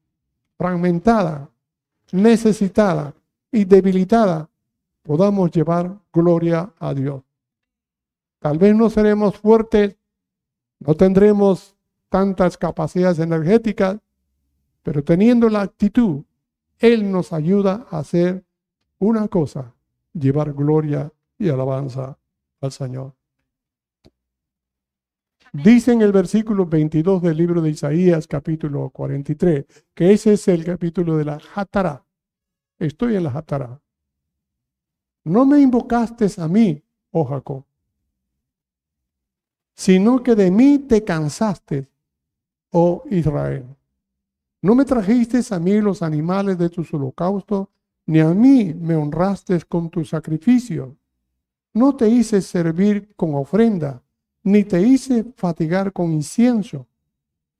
fragmentada, 0.57 1.49
necesitada 2.11 3.13
y 3.51 3.65
debilitada, 3.65 4.49
podamos 5.01 5.51
llevar 5.51 5.99
gloria 6.11 6.71
a 6.79 6.93
Dios. 6.93 7.21
Tal 8.39 8.57
vez 8.57 8.75
no 8.75 8.89
seremos 8.89 9.37
fuertes, 9.37 9.95
no 10.79 10.95
tendremos 10.95 11.75
tantas 12.09 12.57
capacidades 12.57 13.19
energéticas, 13.19 13.99
pero 14.81 15.03
teniendo 15.03 15.49
la 15.49 15.61
actitud, 15.61 16.23
Él 16.77 17.11
nos 17.11 17.33
ayuda 17.33 17.87
a 17.89 17.99
hacer 17.99 18.43
una 18.99 19.27
cosa, 19.27 19.73
llevar 20.13 20.53
gloria 20.53 21.11
y 21.37 21.49
alabanza 21.49 22.17
al 22.61 22.71
Señor. 22.71 23.13
Dice 25.53 25.91
en 25.91 26.01
el 26.01 26.11
versículo 26.11 26.65
22 26.65 27.21
del 27.21 27.37
libro 27.37 27.61
de 27.61 27.69
Isaías, 27.69 28.25
capítulo 28.25 28.89
43, 28.89 29.65
que 29.93 30.11
ese 30.11 30.33
es 30.33 30.47
el 30.47 30.65
capítulo 30.65 31.15
de 31.15 31.25
la 31.25 31.39
Hatara. 31.53 32.03
Estoy 32.79 33.17
en 33.17 33.23
la 33.25 33.29
Hatara. 33.29 33.79
No 35.23 35.45
me 35.45 35.59
invocaste 35.59 36.27
a 36.39 36.47
mí, 36.47 36.81
oh 37.11 37.23
Jacob, 37.25 37.63
sino 39.75 40.23
que 40.23 40.33
de 40.33 40.49
mí 40.49 40.79
te 40.79 41.03
cansaste, 41.03 41.87
oh 42.71 43.03
Israel. 43.11 43.63
No 44.59 44.73
me 44.73 44.85
trajiste 44.85 45.41
a 45.53 45.59
mí 45.59 45.79
los 45.81 46.01
animales 46.01 46.57
de 46.57 46.69
tus 46.71 46.91
holocaustos, 46.95 47.67
ni 48.07 48.21
a 48.21 48.33
mí 48.33 48.73
me 48.73 48.95
honraste 48.95 49.61
con 49.69 49.91
tu 49.91 50.03
sacrificio. 50.03 50.97
No 51.73 51.95
te 51.95 52.09
hice 52.09 52.41
servir 52.41 53.13
con 53.15 53.35
ofrenda 53.35 54.02
ni 54.43 54.63
te 54.63 54.81
hice 54.81 55.25
fatigar 55.35 55.93
con 55.93 56.11
incienso. 56.11 56.87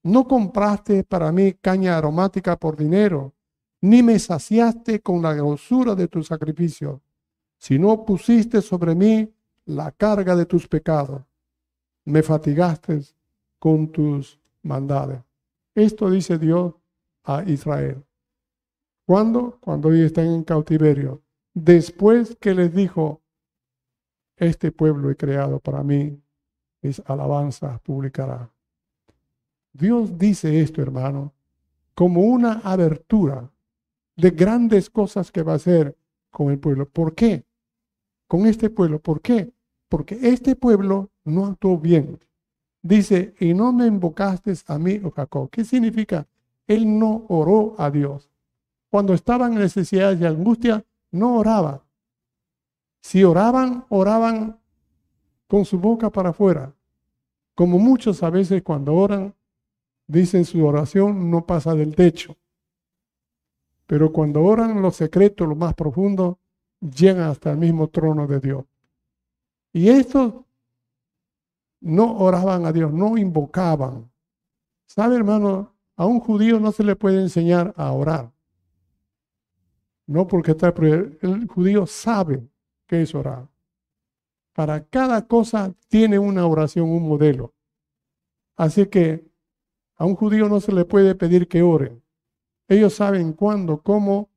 No 0.04 0.28
compraste 0.28 1.04
para 1.04 1.32
mí 1.32 1.54
caña 1.54 1.98
aromática 1.98 2.58
por 2.58 2.76
dinero, 2.76 3.34
ni 3.82 4.04
me 4.04 4.20
saciaste 4.20 5.02
con 5.02 5.22
la 5.22 5.34
grosura 5.34 5.96
de 5.96 6.08
tu 6.08 6.24
sacrificio, 6.24 7.02
sino 7.58 8.06
pusiste 8.06 8.62
sobre 8.62 8.96
mí 8.96 9.34
la 9.66 9.92
carga 9.92 10.36
de 10.36 10.46
tus 10.46 10.68
pecados. 10.68 11.24
Me 12.06 12.22
fatigaste 12.22 13.02
con 13.60 13.90
tus 13.90 14.40
maldades. 14.62 15.22
Esto 15.74 16.10
dice 16.10 16.38
Dios 16.38 16.74
a 17.24 17.44
Israel. 17.44 18.04
¿Cuándo? 19.06 19.58
Cuando 19.60 19.92
ellos 19.92 20.08
están 20.08 20.28
en 20.28 20.44
cautiverio. 20.44 21.22
Después 21.54 22.36
que 22.40 22.54
les 22.54 22.74
dijo, 22.74 23.22
este 24.38 24.72
pueblo 24.72 25.12
he 25.12 25.16
creado 25.16 25.60
para 25.60 25.84
mí, 25.84 26.23
mis 26.84 27.02
alabanzas 27.06 27.80
publicará. 27.82 28.50
Dios 29.72 30.18
dice 30.18 30.62
esto, 30.62 30.82
hermano, 30.82 31.34
como 31.96 32.22
una 32.22 32.62
abertura 32.64 33.50
de 34.16 34.30
grandes 34.30 34.90
cosas 34.90 35.32
que 35.32 35.42
va 35.42 35.54
a 35.54 35.56
hacer 35.56 35.98
con 36.30 36.52
el 36.52 36.60
pueblo. 36.60 36.88
¿Por 36.88 37.16
qué? 37.16 37.44
Con 38.28 38.46
este 38.46 38.70
pueblo. 38.70 39.00
¿Por 39.00 39.22
qué? 39.22 39.52
Porque 39.90 40.20
este 40.22 40.56
pueblo 40.56 41.10
no 41.24 41.48
actuó 41.48 41.78
bien. 41.78 42.20
Dice, 42.82 43.34
y 43.40 43.54
no 43.54 43.72
me 43.72 43.88
invocaste 43.88 44.54
a 44.68 44.78
mí, 44.78 45.00
oh 45.04 45.12
Jacob. 45.12 45.50
¿Qué 45.50 45.64
significa? 45.64 46.28
Él 46.68 47.00
no 47.00 47.26
oró 47.30 47.76
a 47.78 47.90
Dios. 47.90 48.30
Cuando 48.90 49.14
estaban 49.14 49.54
en 49.54 49.60
necesidad 49.60 50.18
y 50.20 50.26
angustia, 50.26 50.86
no 51.12 51.38
oraba. 51.38 51.84
Si 53.02 53.24
oraban, 53.24 53.86
oraban 53.90 54.60
con 55.54 55.66
su 55.66 55.78
boca 55.78 56.10
para 56.10 56.30
afuera. 56.30 56.74
Como 57.54 57.78
muchos 57.78 58.24
a 58.24 58.32
veces 58.32 58.64
cuando 58.64 58.96
oran, 58.96 59.36
dicen 60.08 60.46
su 60.46 60.66
oración 60.66 61.30
no 61.30 61.46
pasa 61.46 61.76
del 61.76 61.96
techo. 61.96 62.36
Pero 63.86 64.12
cuando 64.12 64.42
oran 64.42 64.82
lo 64.82 64.90
secreto, 64.90 65.46
lo 65.46 65.56
más 65.56 65.76
profundo, 65.76 66.40
llegan 66.80 67.30
hasta 67.30 67.52
el 67.52 67.60
mismo 67.60 67.88
trono 67.90 68.26
de 68.26 68.40
Dios. 68.40 68.66
Y 69.72 69.90
estos 69.90 70.34
no 71.82 72.18
oraban 72.18 72.66
a 72.66 72.72
Dios, 72.72 72.92
no 72.92 73.16
invocaban. 73.16 74.12
¿Sabe, 74.88 75.18
hermano? 75.18 75.76
A 75.96 76.08
un 76.08 76.20
judío 76.20 76.60
no 76.60 76.72
se 76.72 76.84
le 76.84 76.96
puede 76.96 77.22
enseñar 77.22 77.76
a 77.78 77.92
orar. 77.92 78.32
No 80.08 80.26
porque 80.26 80.54
está 80.54 80.74
el 80.80 81.48
judío 81.48 81.86
sabe 81.86 82.42
qué 82.88 83.04
es 83.04 83.14
orar. 83.14 83.53
Para 84.54 84.86
cada 84.86 85.28
cosa 85.28 85.74
tiene 85.88 86.20
una 86.20 86.46
oración, 86.46 86.90
un 86.90 87.08
modelo. 87.08 87.54
Así 88.56 88.86
que 88.86 89.26
a 89.96 90.06
un 90.06 90.16
judío 90.16 90.48
no 90.48 90.60
se 90.60 90.72
le 90.72 90.86
puede 90.86 91.16
pedir 91.16 91.48
que 91.48 91.62
ore. 91.62 92.00
Ellos 92.68 92.94
saben 92.94 93.34
cuándo, 93.34 93.82
cómo 93.82 94.30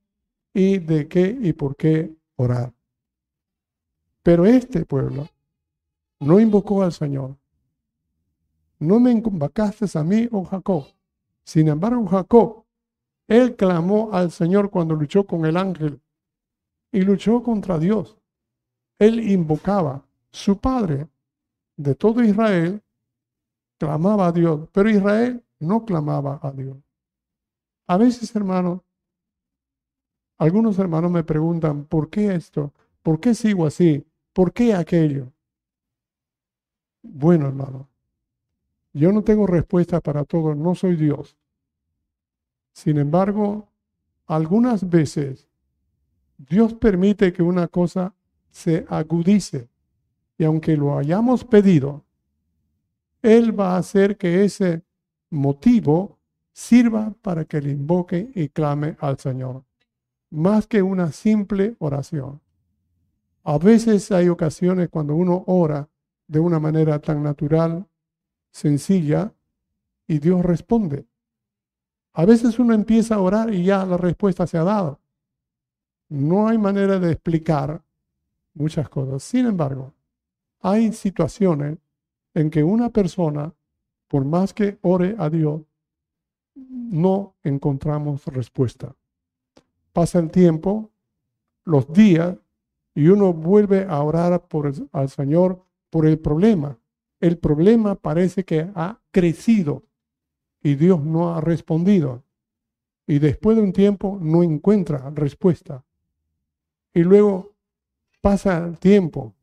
y 0.52 0.78
de 0.78 1.06
qué 1.06 1.36
y 1.40 1.52
por 1.52 1.76
qué 1.76 2.14
orar. 2.36 2.72
Pero 4.22 4.46
este 4.46 4.84
pueblo 4.84 5.28
no 6.18 6.40
invocó 6.40 6.82
al 6.82 6.92
Señor. 6.92 7.36
No 8.78 8.98
me 9.00 9.12
invocaste 9.12 9.86
a 9.98 10.02
mí, 10.02 10.28
oh 10.32 10.44
Jacob. 10.44 10.86
Sin 11.44 11.68
embargo, 11.68 12.06
Jacob, 12.06 12.64
él 13.28 13.56
clamó 13.56 14.10
al 14.12 14.30
Señor 14.30 14.70
cuando 14.70 14.94
luchó 14.94 15.24
con 15.24 15.44
el 15.46 15.56
ángel 15.56 16.00
y 16.90 17.02
luchó 17.02 17.42
contra 17.42 17.78
Dios. 17.78 18.18
Él 18.98 19.30
invocaba. 19.30 20.02
Su 20.30 20.58
padre 20.58 21.08
de 21.76 21.94
todo 21.94 22.22
Israel 22.22 22.82
clamaba 23.78 24.26
a 24.26 24.32
Dios, 24.32 24.68
pero 24.72 24.90
Israel 24.90 25.42
no 25.58 25.84
clamaba 25.84 26.38
a 26.42 26.50
Dios. 26.52 26.76
A 27.86 27.96
veces, 27.96 28.34
hermanos, 28.34 28.80
algunos 30.38 30.78
hermanos 30.78 31.10
me 31.10 31.24
preguntan, 31.24 31.84
¿por 31.84 32.10
qué 32.10 32.34
esto? 32.34 32.72
¿Por 33.02 33.20
qué 33.20 33.34
sigo 33.34 33.66
así? 33.66 34.04
¿Por 34.32 34.52
qué 34.52 34.74
aquello? 34.74 35.32
Bueno, 37.02 37.46
hermano, 37.46 37.88
yo 38.92 39.12
no 39.12 39.22
tengo 39.22 39.46
respuesta 39.46 40.00
para 40.00 40.24
todo, 40.24 40.54
no 40.54 40.74
soy 40.74 40.96
Dios. 40.96 41.36
Sin 42.72 42.98
embargo, 42.98 43.68
algunas 44.26 44.88
veces 44.90 45.48
Dios 46.36 46.74
permite 46.74 47.32
que 47.32 47.42
una 47.42 47.68
cosa 47.68 48.15
se 48.56 48.86
agudice 48.88 49.68
y 50.38 50.44
aunque 50.44 50.78
lo 50.78 50.96
hayamos 50.96 51.44
pedido, 51.44 52.06
Él 53.20 53.58
va 53.58 53.74
a 53.74 53.78
hacer 53.78 54.16
que 54.16 54.44
ese 54.44 54.82
motivo 55.28 56.18
sirva 56.54 57.12
para 57.20 57.44
que 57.44 57.60
le 57.60 57.72
invoque 57.72 58.30
y 58.34 58.48
clame 58.48 58.96
al 59.00 59.18
Señor, 59.18 59.62
más 60.30 60.66
que 60.66 60.80
una 60.80 61.12
simple 61.12 61.76
oración. 61.80 62.40
A 63.44 63.58
veces 63.58 64.10
hay 64.10 64.30
ocasiones 64.30 64.88
cuando 64.88 65.14
uno 65.14 65.44
ora 65.48 65.90
de 66.26 66.40
una 66.40 66.58
manera 66.58 66.98
tan 66.98 67.22
natural, 67.22 67.86
sencilla, 68.52 69.34
y 70.06 70.18
Dios 70.18 70.42
responde. 70.42 71.06
A 72.14 72.24
veces 72.24 72.58
uno 72.58 72.72
empieza 72.72 73.16
a 73.16 73.20
orar 73.20 73.52
y 73.52 73.64
ya 73.64 73.84
la 73.84 73.98
respuesta 73.98 74.46
se 74.46 74.56
ha 74.56 74.64
dado. 74.64 74.98
No 76.08 76.48
hay 76.48 76.56
manera 76.56 76.98
de 76.98 77.12
explicar 77.12 77.82
muchas 78.56 78.88
cosas. 78.88 79.22
Sin 79.22 79.46
embargo, 79.46 79.92
hay 80.60 80.92
situaciones 80.92 81.78
en 82.34 82.50
que 82.50 82.64
una 82.64 82.90
persona, 82.90 83.54
por 84.08 84.24
más 84.24 84.52
que 84.52 84.78
ore 84.82 85.14
a 85.18 85.30
Dios, 85.30 85.62
no 86.54 87.36
encontramos 87.42 88.26
respuesta. 88.26 88.94
Pasa 89.92 90.18
el 90.18 90.30
tiempo, 90.30 90.90
los 91.64 91.92
días, 91.92 92.36
y 92.94 93.08
uno 93.08 93.32
vuelve 93.32 93.86
a 93.88 94.02
orar 94.02 94.42
al 94.92 95.08
Señor 95.10 95.62
por 95.90 96.06
el 96.06 96.18
problema. 96.18 96.78
El 97.20 97.38
problema 97.38 97.94
parece 97.94 98.44
que 98.44 98.70
ha 98.74 99.00
crecido 99.10 99.84
y 100.62 100.74
Dios 100.74 101.02
no 101.02 101.34
ha 101.34 101.40
respondido. 101.40 102.24
Y 103.06 103.18
después 103.18 103.56
de 103.56 103.62
un 103.62 103.72
tiempo 103.72 104.18
no 104.20 104.42
encuentra 104.42 105.10
respuesta. 105.10 105.84
Y 106.92 107.02
luego 107.02 107.55
pasa 108.26 108.58
el 108.58 108.76
tiempo 108.76 109.36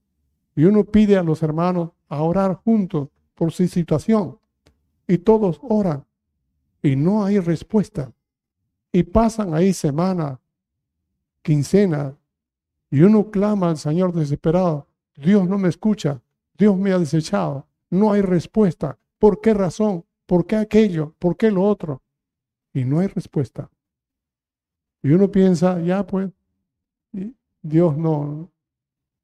y 0.58 0.66
uno 0.66 0.84
pide 0.84 1.16
a 1.16 1.24
los 1.24 1.42
hermanos 1.42 1.92
a 2.10 2.22
orar 2.22 2.56
juntos 2.56 3.08
por 3.34 3.54
su 3.54 3.66
situación. 3.70 4.40
Y 5.08 5.20
todos 5.20 5.62
oran 5.62 6.06
y 6.82 6.98
no 6.98 7.24
hay 7.24 7.40
respuesta. 7.40 8.12
Y 8.92 9.04
pasan 9.04 9.54
ahí 9.54 9.72
semanas, 9.72 10.38
quincenas, 11.42 12.14
y 12.92 13.04
uno 13.04 13.32
clama 13.32 13.70
al 13.70 13.78
Señor 13.78 14.12
desesperado. 14.12 14.90
Dios 15.16 15.48
no 15.48 15.58
me 15.58 15.70
escucha, 15.70 16.22
Dios 16.58 16.78
me 16.78 16.92
ha 16.92 17.00
desechado, 17.00 17.66
no 17.90 18.12
hay 18.12 18.22
respuesta. 18.22 19.00
¿Por 19.18 19.40
qué 19.40 19.54
razón? 19.54 20.04
¿Por 20.26 20.46
qué 20.46 20.58
aquello? 20.58 21.16
¿Por 21.20 21.38
qué 21.38 21.52
lo 21.52 21.64
otro? 21.64 22.02
Y 22.74 22.84
no 22.84 23.00
hay 23.00 23.08
respuesta. 23.08 23.70
Y 25.02 25.12
uno 25.12 25.32
piensa, 25.32 25.80
ya 25.80 26.06
pues, 26.06 26.30
Dios 27.62 27.98
no, 27.98 28.50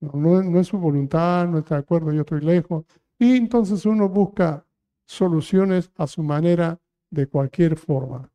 no, 0.01 0.59
es 0.59 0.67
su 0.67 0.77
voluntad, 0.77 1.47
no 1.47 1.59
está 1.59 1.75
de 1.75 1.81
acuerdo, 1.81 2.11
yo 2.11 2.21
estoy 2.21 2.41
lejos. 2.41 2.85
Y 3.17 3.35
entonces 3.35 3.85
uno 3.85 4.07
busca 4.07 4.65
soluciones 5.05 5.91
a 5.97 6.07
su 6.07 6.23
manera 6.23 6.79
de 7.09 7.27
cualquier 7.27 7.75
forma. 7.75 8.31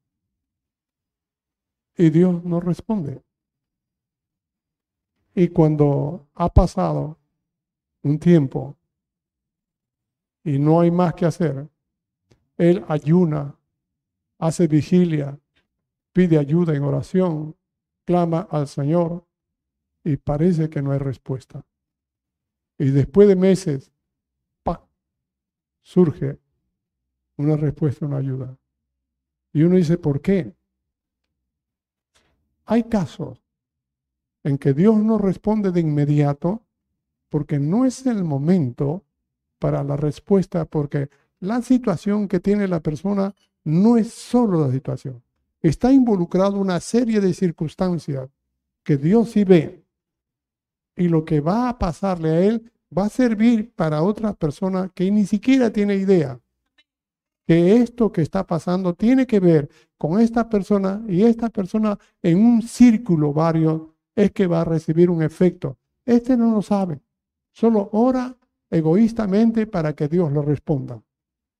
Y 1.97 2.11
Dios 2.11 2.45
no 2.45 2.61
responde. 2.61 3.23
Y 5.35 5.49
cuando 5.49 6.29
ha 6.35 6.49
pasado 6.49 7.19
un 8.03 8.19
tiempo 8.19 8.77
y 10.45 10.59
no 10.59 10.81
hay 10.81 10.91
más 10.91 11.15
que 11.15 11.27
hacer, 11.27 11.69
Él 12.57 12.85
ayuna, 12.89 13.57
hace 14.39 14.67
vigilia, 14.67 15.39
pide 16.13 16.39
ayuda 16.39 16.75
en 16.75 16.85
oración, 16.85 17.57
clama 18.05 18.47
al 18.51 18.69
Señor 18.69 19.25
y 20.05 20.19
parece 20.19 20.69
que 20.69 20.83
no 20.83 20.93
hay 20.93 20.99
respuesta. 20.99 21.65
Y 22.79 22.91
después 22.91 23.27
de 23.27 23.37
meses, 23.37 23.91
¡pa! 24.63 24.87
surge 25.83 26.39
una 27.37 27.57
respuesta, 27.57 28.05
una 28.05 28.19
ayuda. 28.19 28.57
Y 29.53 29.63
uno 29.63 29.77
dice, 29.77 29.97
¿por 29.97 30.21
qué? 30.21 30.55
Hay 32.67 32.85
casos 32.85 33.43
en 34.43 34.59
que 34.59 34.75
Dios 34.75 34.97
no 34.97 35.19
responde 35.19 35.73
de 35.73 35.81
inmediato 35.81 36.63
porque 37.31 37.59
no 37.59 37.85
es 37.85 38.07
el 38.07 38.25
momento 38.25 39.05
para 39.59 39.83
la 39.83 39.97
respuesta, 39.97 40.67
porque 40.67 41.09
la 41.41 41.63
situación 41.63 42.29
que 42.29 42.41
tiene 42.41 42.69
la 42.69 42.81
persona 42.81 43.35
no 43.65 43.97
es 43.97 44.13
solo 44.13 44.67
la 44.67 44.73
situación. 44.73 45.23
Está 45.61 45.93
involucrado 45.93 46.59
una 46.59 46.79
serie 46.81 47.21
de 47.21 47.33
circunstancias 47.33 48.29
que 48.83 48.99
Dios 48.99 49.31
sí 49.31 49.45
ve 49.45 49.84
y 50.97 51.09
lo 51.09 51.25
que 51.25 51.41
va 51.41 51.69
a 51.69 51.79
pasarle 51.79 52.31
a 52.31 52.41
él 52.41 52.71
va 52.97 53.07
a 53.07 53.09
servir 53.09 53.73
para 53.75 54.03
otra 54.03 54.33
persona 54.35 54.91
que 54.95 55.11
ni 55.11 55.27
siquiera 55.27 55.71
tiene 55.71 55.97
idea 55.97 56.41
que 57.47 57.77
esto 57.77 58.11
que 58.11 58.23
está 58.23 58.47
pasando 58.47 58.95
tiene 58.95 59.27
que 59.27 59.41
ver 59.41 59.69
con 59.99 60.21
esta 60.21 60.49
persona 60.49 61.05
y 61.09 61.23
esta 61.23 61.51
persona 61.51 61.99
en 62.23 62.45
un 62.45 62.63
círculo 62.63 63.33
varios 63.33 63.83
es 64.15 64.33
que 64.33 64.47
va 64.47 64.63
a 64.63 64.65
recibir 64.65 65.11
un 65.11 65.23
efecto. 65.23 65.79
Este 66.05 66.37
no 66.37 66.53
lo 66.53 66.63
sabe, 66.63 67.01
solo 67.53 67.91
ora 67.93 68.37
egoístamente 68.71 69.67
para 69.67 69.95
que 69.95 70.09
Dios 70.09 70.33
lo 70.33 70.43
responda. 70.43 71.03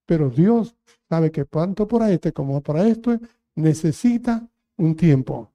Pero 0.07 0.31
Dios 0.31 0.77
sabe 1.09 1.31
que 1.31 1.45
tanto 1.45 1.87
para 1.87 2.11
este 2.11 2.33
como 2.33 2.63
para 2.63 2.87
esto 2.87 3.19
necesita 3.55 4.47
un 4.77 4.97
tiempo. 4.97 5.51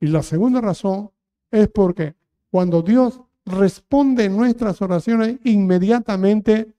Y 0.00 0.08
la 0.08 0.22
segunda 0.22 0.60
razón 0.60 1.10
es 1.50 1.68
porque 1.68 2.14
cuando 2.52 2.82
Dios 2.82 3.18
responde 3.46 4.28
nuestras 4.28 4.82
oraciones, 4.82 5.38
inmediatamente 5.42 6.70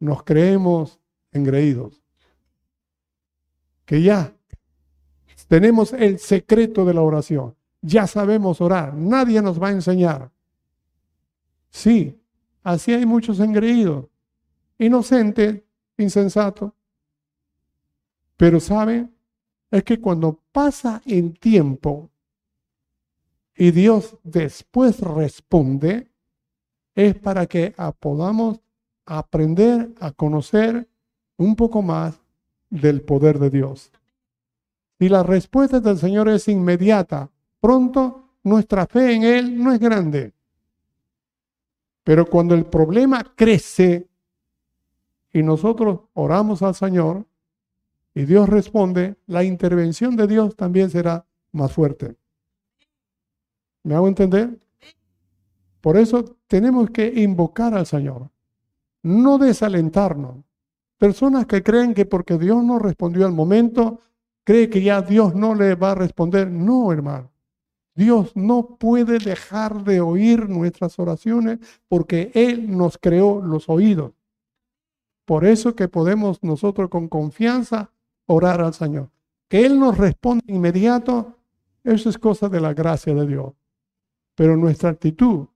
nos 0.00 0.22
creemos 0.22 0.98
engreídos. 1.32 2.02
Que 3.84 4.00
ya 4.00 4.34
tenemos 5.48 5.92
el 5.92 6.18
secreto 6.18 6.86
de 6.86 6.94
la 6.94 7.02
oración. 7.02 7.54
Ya 7.82 8.06
sabemos 8.06 8.62
orar. 8.62 8.94
Nadie 8.94 9.42
nos 9.42 9.62
va 9.62 9.68
a 9.68 9.72
enseñar. 9.72 10.30
Sí, 11.68 12.18
así 12.62 12.94
hay 12.94 13.04
muchos 13.04 13.38
engreídos, 13.38 14.06
inocentes, 14.78 15.62
insensatos. 15.98 16.72
Pero 18.38 18.60
saben, 18.60 19.14
es 19.70 19.84
que 19.84 20.00
cuando 20.00 20.40
pasa 20.52 21.02
el 21.04 21.38
tiempo 21.38 22.08
y 23.58 23.72
Dios 23.72 24.16
después 24.22 25.00
responde, 25.00 26.08
es 26.94 27.16
para 27.16 27.46
que 27.46 27.74
podamos 27.98 28.60
aprender 29.04 29.90
a 30.00 30.12
conocer 30.12 30.88
un 31.36 31.56
poco 31.56 31.82
más 31.82 32.20
del 32.70 33.02
poder 33.02 33.40
de 33.40 33.50
Dios. 33.50 33.90
Si 34.98 35.08
la 35.08 35.24
respuesta 35.24 35.80
del 35.80 35.98
Señor 35.98 36.28
es 36.28 36.46
inmediata, 36.46 37.30
pronto 37.60 38.30
nuestra 38.44 38.86
fe 38.86 39.14
en 39.14 39.24
Él 39.24 39.62
no 39.62 39.72
es 39.72 39.80
grande. 39.80 40.32
Pero 42.04 42.26
cuando 42.26 42.54
el 42.54 42.64
problema 42.64 43.24
crece 43.34 44.06
y 45.32 45.42
nosotros 45.42 46.00
oramos 46.14 46.62
al 46.62 46.76
Señor 46.76 47.26
y 48.14 48.24
Dios 48.24 48.48
responde, 48.48 49.16
la 49.26 49.42
intervención 49.42 50.14
de 50.14 50.28
Dios 50.28 50.54
también 50.54 50.90
será 50.90 51.26
más 51.50 51.72
fuerte. 51.72 52.16
¿Me 53.88 53.94
hago 53.94 54.06
entender? 54.06 54.58
Por 55.80 55.96
eso 55.96 56.36
tenemos 56.46 56.90
que 56.90 57.06
invocar 57.06 57.74
al 57.74 57.86
Señor, 57.86 58.30
no 59.02 59.38
desalentarnos, 59.38 60.44
Personas 60.98 61.46
que 61.46 61.62
creen 61.62 61.94
que 61.94 62.04
porque 62.06 62.36
Dios 62.38 62.62
no 62.64 62.80
respondió 62.80 63.24
al 63.24 63.32
momento, 63.32 64.00
cree 64.42 64.68
que 64.68 64.82
ya 64.82 65.00
Dios 65.00 65.34
no 65.34 65.54
le 65.54 65.76
va 65.76 65.92
a 65.92 65.94
responder. 65.94 66.50
No, 66.50 66.92
hermano. 66.92 67.30
Dios 67.94 68.32
no 68.34 68.76
puede 68.78 69.18
dejar 69.18 69.84
de 69.84 70.00
oír 70.00 70.48
nuestras 70.48 70.98
oraciones 70.98 71.60
porque 71.88 72.32
Él 72.34 72.76
nos 72.76 72.98
creó 72.98 73.40
los 73.40 73.68
oídos. 73.68 74.12
Por 75.24 75.44
eso 75.44 75.76
que 75.76 75.88
podemos 75.88 76.42
nosotros 76.42 76.90
con 76.90 77.08
confianza 77.08 77.92
orar 78.26 78.60
al 78.60 78.74
Señor. 78.74 79.10
Que 79.48 79.66
Él 79.66 79.78
nos 79.78 79.98
responda 79.98 80.44
inmediato, 80.48 81.36
eso 81.84 82.10
es 82.10 82.18
cosa 82.18 82.48
de 82.48 82.60
la 82.60 82.74
gracia 82.74 83.14
de 83.14 83.26
Dios. 83.26 83.52
Pero 84.38 84.56
nuestra 84.56 84.90
actitud 84.90 85.48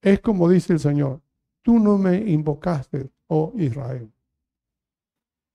es 0.00 0.18
como 0.20 0.48
dice 0.48 0.72
el 0.72 0.80
Señor, 0.80 1.20
tú 1.60 1.78
no 1.78 1.98
me 1.98 2.16
invocaste, 2.16 3.10
oh 3.26 3.52
Israel. 3.58 4.10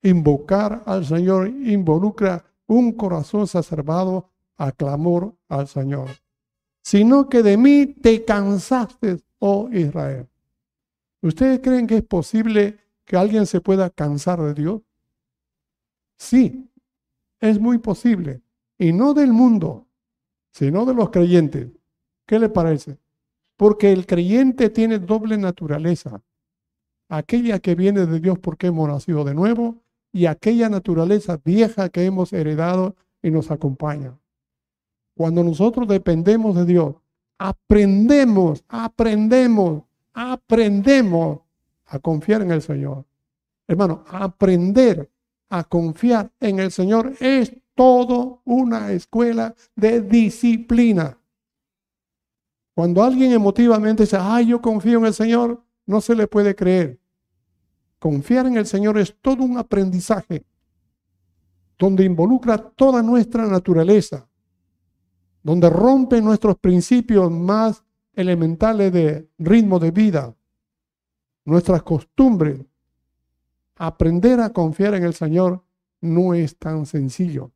Invocar 0.04 0.84
al 0.86 1.04
Señor 1.04 1.48
involucra 1.48 2.46
un 2.68 2.92
corazón 2.92 3.42
exacerbado 3.42 4.30
a 4.56 4.72
clamor 4.72 5.34
al 5.50 5.68
Señor, 5.68 6.10
sino 6.84 7.28
que 7.28 7.42
de 7.42 7.58
mí 7.58 7.88
te 7.88 8.24
cansaste, 8.24 9.20
oh 9.40 9.68
Israel. 9.72 10.28
¿Ustedes 11.24 11.60
creen 11.60 11.88
que 11.88 11.98
es 11.98 12.06
posible 12.06 12.78
que 13.04 13.18
alguien 13.18 13.48
se 13.48 13.62
pueda 13.62 13.90
cansar 13.90 14.40
de 14.44 14.54
Dios? 14.54 14.84
Sí, 16.20 16.70
es 17.40 17.60
muy 17.60 17.80
posible. 17.80 18.44
Y 18.78 18.94
no 18.94 19.16
del 19.16 19.34
mundo, 19.34 19.88
sino 20.52 20.86
de 20.86 20.94
los 20.94 21.10
creyentes. 21.10 21.70
¿Qué 22.28 22.38
le 22.40 22.50
parece? 22.50 23.00
Porque 23.56 23.92
el 23.92 24.06
creyente 24.06 24.70
tiene 24.70 25.00
doble 25.00 25.38
naturaleza. 25.38 26.22
Aquella 27.10 27.60
que 27.60 27.74
viene 27.74 28.06
de 28.06 28.20
Dios 28.20 28.38
porque 28.38 28.68
hemos 28.68 28.88
nacido 28.90 29.24
de 29.24 29.34
nuevo 29.34 29.78
y 30.12 30.26
aquella 30.26 30.70
naturaleza 30.70 31.40
vieja 31.44 31.90
que 31.90 32.06
hemos 32.06 32.34
heredado 32.34 32.96
y 33.24 33.32
nos 33.32 33.50
acompaña. 33.50 34.20
Cuando 35.16 35.44
nosotros 35.44 35.88
dependemos 35.88 36.56
de 36.56 36.66
Dios, 36.66 36.96
aprendemos, 37.38 38.64
aprendemos, 38.68 39.84
aprendemos 40.14 41.40
a 41.86 42.00
confiar 42.00 42.42
en 42.42 42.52
el 42.52 42.62
Señor. 42.62 43.06
Hermano, 43.68 44.04
aprender 44.10 45.10
a 45.50 45.64
confiar 45.64 46.30
en 46.42 46.60
el 46.60 46.72
Señor 46.72 47.14
es 47.22 47.56
todo 47.74 48.42
una 48.44 48.92
escuela 48.92 49.56
de 49.76 50.02
disciplina. 50.02 51.18
Cuando 52.78 53.04
alguien 53.04 53.32
emotivamente 53.32 54.04
dice, 54.04 54.18
ay, 54.22 54.50
yo 54.50 54.62
confío 54.62 55.00
en 55.00 55.08
el 55.08 55.14
Señor, 55.16 55.66
no 55.88 56.00
se 56.00 56.14
le 56.14 56.28
puede 56.28 56.56
creer. 56.56 57.00
Confiar 57.98 58.46
en 58.46 58.56
el 58.56 58.68
Señor 58.68 59.00
es 59.00 59.18
todo 59.20 59.44
un 59.44 59.58
aprendizaje 59.58 60.46
donde 61.76 62.06
involucra 62.06 62.60
toda 62.60 63.02
nuestra 63.02 63.48
naturaleza, 63.48 64.30
donde 65.42 65.72
rompe 65.72 66.22
nuestros 66.22 66.56
principios 66.60 67.32
más 67.32 67.84
elementales 68.14 68.94
de 68.94 69.28
ritmo 69.40 69.80
de 69.80 69.90
vida, 69.90 70.36
nuestras 71.46 71.82
costumbres. 71.82 72.64
Aprender 73.76 74.40
a 74.40 74.52
confiar 74.52 74.94
en 74.94 75.04
el 75.04 75.16
Señor 75.16 75.64
no 76.00 76.36
es 76.36 76.56
tan 76.60 76.86
sencillo. 76.86 77.52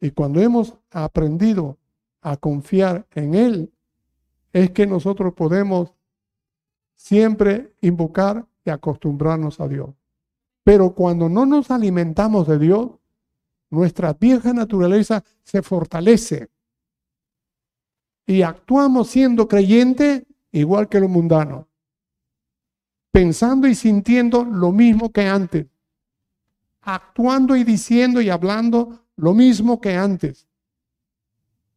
Y 0.00 0.12
cuando 0.12 0.40
hemos 0.40 0.72
aprendido 0.90 1.76
a 2.22 2.38
confiar 2.38 3.06
en 3.10 3.34
Él, 3.34 3.73
es 4.54 4.70
que 4.70 4.86
nosotros 4.86 5.34
podemos 5.34 5.92
siempre 6.94 7.74
invocar 7.80 8.46
y 8.64 8.70
acostumbrarnos 8.70 9.58
a 9.58 9.66
Dios. 9.66 9.90
Pero 10.62 10.94
cuando 10.94 11.28
no 11.28 11.44
nos 11.44 11.72
alimentamos 11.72 12.46
de 12.46 12.60
Dios, 12.60 12.90
nuestra 13.68 14.12
vieja 14.14 14.52
naturaleza 14.52 15.24
se 15.42 15.60
fortalece 15.60 16.48
y 18.26 18.42
actuamos 18.42 19.08
siendo 19.08 19.48
creyente 19.48 20.24
igual 20.52 20.88
que 20.88 21.00
lo 21.00 21.08
mundano, 21.08 21.66
pensando 23.10 23.66
y 23.66 23.74
sintiendo 23.74 24.44
lo 24.44 24.70
mismo 24.70 25.10
que 25.10 25.26
antes, 25.26 25.66
actuando 26.80 27.56
y 27.56 27.64
diciendo 27.64 28.20
y 28.20 28.30
hablando 28.30 29.00
lo 29.16 29.34
mismo 29.34 29.80
que 29.80 29.96
antes. 29.96 30.46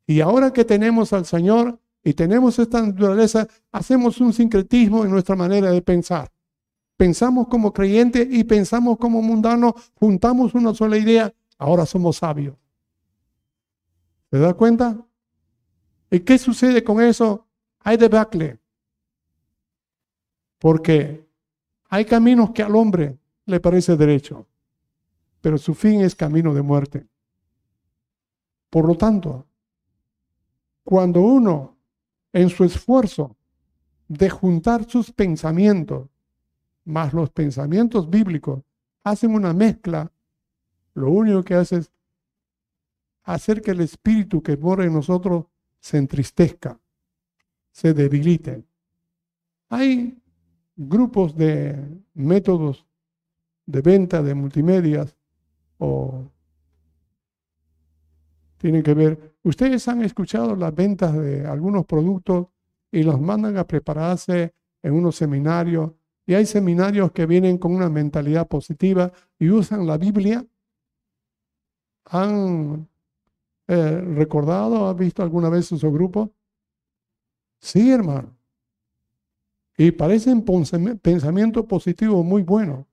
Y 0.06 0.22
ahora 0.22 0.54
que 0.54 0.64
tenemos 0.64 1.12
al 1.12 1.26
Señor 1.26 1.80
y 2.08 2.14
tenemos 2.14 2.58
esta 2.58 2.82
naturaleza, 2.82 3.50
hacemos 3.70 4.22
un 4.22 4.32
sincretismo 4.32 5.04
en 5.04 5.12
nuestra 5.12 5.36
manera 5.36 5.72
de 5.72 5.82
pensar. 5.82 6.32
Pensamos 6.96 7.50
como 7.50 7.74
creyentes 7.74 8.26
y 8.32 8.46
pensamos 8.46 8.98
como 8.98 9.22
mundanos, 9.22 9.74
juntamos 9.94 10.54
una 10.54 10.74
sola 10.74 10.98
idea, 10.98 11.34
ahora 11.58 11.86
somos 11.86 12.16
sabios. 12.16 12.56
¿Se 14.32 14.40
da 14.40 14.54
cuenta? 14.54 15.06
¿Y 16.10 16.22
qué 16.22 16.38
sucede 16.38 16.82
con 16.82 17.02
eso? 17.02 17.46
Hay 17.80 17.98
debacle. 17.98 18.58
Porque 20.60 21.28
hay 21.90 22.06
caminos 22.06 22.52
que 22.52 22.64
al 22.64 22.74
hombre 22.78 23.20
le 23.48 23.60
parece 23.60 23.98
derecho, 23.98 24.48
pero 25.42 25.58
su 25.58 25.76
fin 25.76 26.00
es 26.00 26.16
camino 26.16 26.54
de 26.54 26.62
muerte. 26.62 27.06
Por 28.70 28.88
lo 28.88 28.96
tanto, 28.96 29.46
cuando 30.86 31.20
uno 31.20 31.77
en 32.34 32.50
su 32.50 32.64
esfuerzo 32.64 33.36
de 34.08 34.30
juntar 34.30 34.90
sus 34.90 35.12
pensamientos 35.12 36.10
más 36.88 37.14
los 37.14 37.30
pensamientos 37.30 38.10
bíblicos 38.10 38.64
hacen 39.04 39.36
una 39.36 39.54
mezcla, 39.54 40.12
lo 40.94 41.12
único 41.12 41.44
que 41.44 41.54
hace 41.54 41.78
es 41.78 41.92
hacer 43.24 43.62
que 43.62 43.72
el 43.72 43.82
espíritu 43.82 44.42
que 44.42 44.56
mora 44.56 44.86
en 44.86 44.94
nosotros 44.94 45.46
se 45.80 45.98
entristezca, 45.98 46.80
se 47.72 47.94
debilite. 47.94 48.64
Hay 49.70 50.18
grupos 50.76 51.36
de 51.36 51.78
métodos 52.14 52.86
de 53.66 53.82
venta 53.82 54.24
de 54.24 54.34
multimedias 54.34 55.14
o 55.78 56.32
tienen 58.58 58.84
que 58.84 58.94
ver. 58.94 59.36
Ustedes 59.44 59.88
han 59.88 60.04
escuchado 60.04 60.56
las 60.56 60.74
ventas 60.74 61.18
de 61.18 61.46
algunos 61.46 61.86
productos 61.86 62.48
y 62.92 63.04
los 63.04 63.20
mandan 63.20 63.58
a 63.58 63.66
prepararse 63.66 64.54
en 64.82 64.94
unos 64.94 65.16
seminarios 65.16 65.92
y 66.26 66.34
hay 66.34 66.46
seminarios 66.46 67.14
que 67.14 67.26
vienen 67.26 67.58
con 67.58 67.74
una 67.74 67.90
mentalidad 67.90 68.48
positiva 68.48 69.12
y 69.40 69.50
usan 69.50 69.88
la 69.88 69.98
Biblia. 69.98 70.46
¿Han 72.06 72.88
eh, 73.68 74.02
recordado, 74.16 74.88
ha 74.88 74.94
visto 74.94 75.24
alguna 75.24 75.50
vez 75.50 75.68
su 75.68 75.92
grupo? 75.92 76.34
Sí, 77.62 77.92
hermano. 77.92 78.36
Y 79.78 79.92
parecen 79.92 80.44
pensamientos 80.44 81.66
positivos 81.66 82.26
muy 82.26 82.42
buenos, 82.42 82.86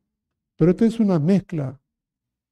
pero 0.57 0.71
esto 0.71 0.85
es 0.85 1.01
una 1.01 1.19
mezcla 1.19 1.81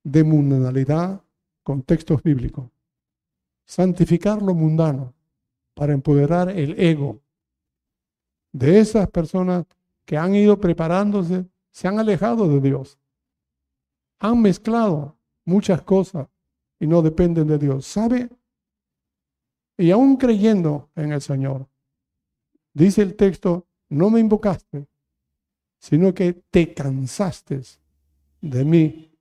de 0.03 0.25
mundanalidad 0.25 1.23
con 1.63 1.83
textos 1.83 2.23
bíblicos. 2.23 2.72
Santificar 3.65 4.43
lo 4.43 4.55
mundano 4.55 5.15
para 5.75 5.93
empoderar 5.93 6.51
el 6.51 6.79
ego 6.79 7.23
de 8.53 8.81
esas 8.81 9.09
personas 9.11 9.65
que 10.05 10.17
han 10.17 10.35
ido 10.35 10.61
preparándose, 10.61 11.47
se 11.71 11.89
han 11.89 11.99
alejado 11.99 12.49
de 12.49 12.61
Dios. 12.61 12.99
Han 14.19 14.43
mezclado 14.43 15.17
muchas 15.45 15.83
cosas 15.83 16.29
y 16.79 16.87
no 16.87 17.03
dependen 17.03 17.47
de 17.47 17.59
Dios. 17.59 17.87
¿Sabe? 17.87 18.29
Y 19.77 19.91
aún 19.91 20.17
creyendo 20.17 20.91
en 20.95 21.13
el 21.13 21.23
Señor, 21.23 21.67
dice 22.75 23.03
el 23.03 23.17
texto, 23.17 23.67
no 23.89 24.11
me 24.11 24.21
invocaste, 24.21 24.87
sino 25.79 26.13
que 26.15 26.33
te 26.33 26.75
cansaste 26.75 27.63
de 28.41 28.65
mí. 28.65 29.12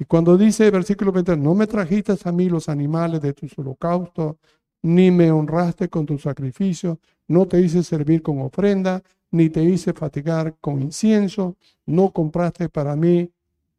Y 0.00 0.06
cuando 0.06 0.38
dice 0.38 0.70
versículo 0.70 1.12
20, 1.12 1.36
no 1.36 1.54
me 1.54 1.66
trajiste 1.66 2.14
a 2.24 2.32
mí 2.32 2.48
los 2.48 2.70
animales 2.70 3.20
de 3.20 3.34
tus 3.34 3.56
holocaustos, 3.58 4.36
ni 4.80 5.10
me 5.10 5.30
honraste 5.30 5.90
con 5.90 6.06
tu 6.06 6.18
sacrificio, 6.18 6.98
no 7.28 7.46
te 7.46 7.60
hice 7.60 7.82
servir 7.82 8.22
con 8.22 8.40
ofrenda, 8.40 9.02
ni 9.30 9.50
te 9.50 9.62
hice 9.62 9.92
fatigar 9.92 10.56
con 10.58 10.80
incienso, 10.80 11.58
no 11.84 12.12
compraste 12.12 12.70
para 12.70 12.96
mí 12.96 13.30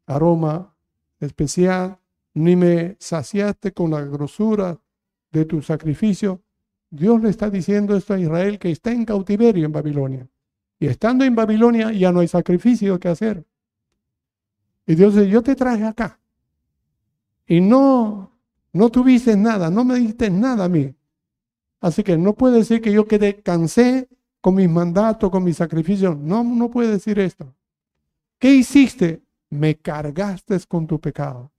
aroma 0.06 0.72
especial, 1.18 1.98
ni 2.34 2.54
me 2.54 2.94
saciaste 3.00 3.72
con 3.72 3.90
la 3.90 4.02
grosura 4.02 4.78
de 5.32 5.44
tu 5.44 5.60
sacrificio. 5.60 6.40
Dios 6.88 7.20
le 7.20 7.30
está 7.30 7.50
diciendo 7.50 7.96
esto 7.96 8.14
a 8.14 8.20
Israel 8.20 8.60
que 8.60 8.70
está 8.70 8.92
en 8.92 9.04
cautiverio 9.04 9.66
en 9.66 9.72
Babilonia. 9.72 10.28
Y 10.78 10.86
estando 10.86 11.24
en 11.24 11.34
Babilonia 11.34 11.90
ya 11.90 12.12
no 12.12 12.20
hay 12.20 12.28
sacrificio 12.28 13.00
que 13.00 13.08
hacer. 13.08 13.44
Y 14.86 14.94
Dios 14.94 15.14
dice, 15.14 15.28
yo 15.28 15.42
te 15.42 15.54
traje 15.54 15.84
acá. 15.84 16.18
Y 17.46 17.60
no, 17.60 18.32
no 18.72 18.90
tuviste 18.90 19.36
nada, 19.36 19.70
no 19.70 19.84
me 19.84 19.96
diste 19.96 20.30
nada 20.30 20.64
a 20.64 20.68
mí. 20.68 20.94
Así 21.80 22.02
que 22.02 22.16
no 22.16 22.34
puede 22.34 22.58
decir 22.58 22.80
que 22.80 22.92
yo 22.92 23.06
quedé 23.06 23.42
cansé 23.42 24.08
con 24.40 24.54
mis 24.54 24.68
mandatos, 24.68 25.30
con 25.30 25.44
mis 25.44 25.56
sacrificios. 25.56 26.16
No, 26.16 26.42
no 26.44 26.70
puede 26.70 26.92
decir 26.92 27.18
esto. 27.18 27.54
¿Qué 28.38 28.54
hiciste? 28.54 29.22
Me 29.50 29.76
cargaste 29.76 30.58
con 30.66 30.86
tu 30.86 31.00
pecado. 31.00 31.50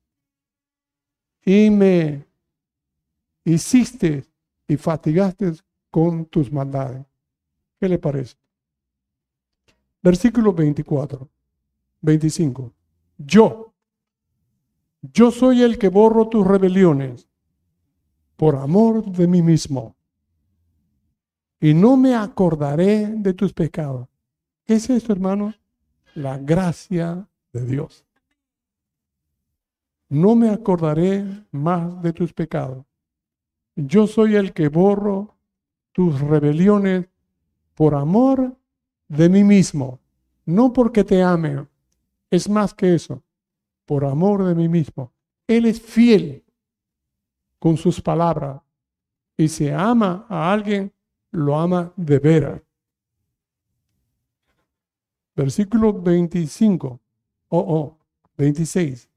Y 1.45 1.69
me 1.69 2.25
hiciste 3.43 4.25
y 4.67 4.77
fatigaste 4.77 5.53
con 5.91 6.25
tus 6.25 6.51
maldades. 6.51 7.05
¿Qué 7.79 7.87
le 7.87 7.99
parece? 7.99 8.35
Versículo 10.01 10.53
24, 10.53 11.29
25. 12.01 12.73
Yo, 13.17 13.73
yo 15.01 15.31
soy 15.31 15.61
el 15.61 15.77
que 15.77 15.89
borro 15.89 16.27
tus 16.29 16.45
rebeliones 16.45 17.27
por 18.35 18.55
amor 18.55 19.05
de 19.05 19.27
mí 19.27 19.41
mismo. 19.41 19.95
Y 21.59 21.73
no 21.73 21.95
me 21.95 22.15
acordaré 22.15 23.07
de 23.07 23.33
tus 23.33 23.53
pecados. 23.53 24.07
¿Qué 24.65 24.75
es 24.75 24.89
esto, 24.89 25.13
hermano? 25.13 25.53
La 26.15 26.37
gracia 26.37 27.27
de 27.51 27.65
Dios. 27.65 28.05
No 30.09 30.35
me 30.35 30.49
acordaré 30.49 31.25
más 31.51 32.01
de 32.01 32.13
tus 32.13 32.33
pecados. 32.33 32.85
Yo 33.75 34.07
soy 34.07 34.35
el 34.35 34.53
que 34.53 34.67
borro 34.67 35.35
tus 35.91 36.19
rebeliones 36.21 37.07
por 37.75 37.95
amor 37.95 38.55
de 39.07 39.29
mí 39.29 39.43
mismo, 39.43 39.99
no 40.45 40.73
porque 40.73 41.03
te 41.03 41.21
ame, 41.23 41.65
es 42.33 42.49
más 42.49 42.73
que 42.73 42.95
eso, 42.95 43.21
por 43.85 44.03
amor 44.05 44.43
de 44.43 44.55
mí 44.55 44.67
mismo. 44.67 45.13
Él 45.45 45.67
es 45.67 45.79
fiel 45.79 46.43
con 47.59 47.77
sus 47.77 48.01
palabras 48.01 48.59
y 49.37 49.47
si 49.47 49.69
ama 49.69 50.25
a 50.27 50.51
alguien, 50.51 50.91
lo 51.29 51.59
ama 51.59 51.93
de 51.95 52.17
veras. 52.17 52.61
Versículo 55.35 55.93
25, 55.93 56.99
o 57.49 57.59
oh, 57.59 57.99
26. 58.35 59.07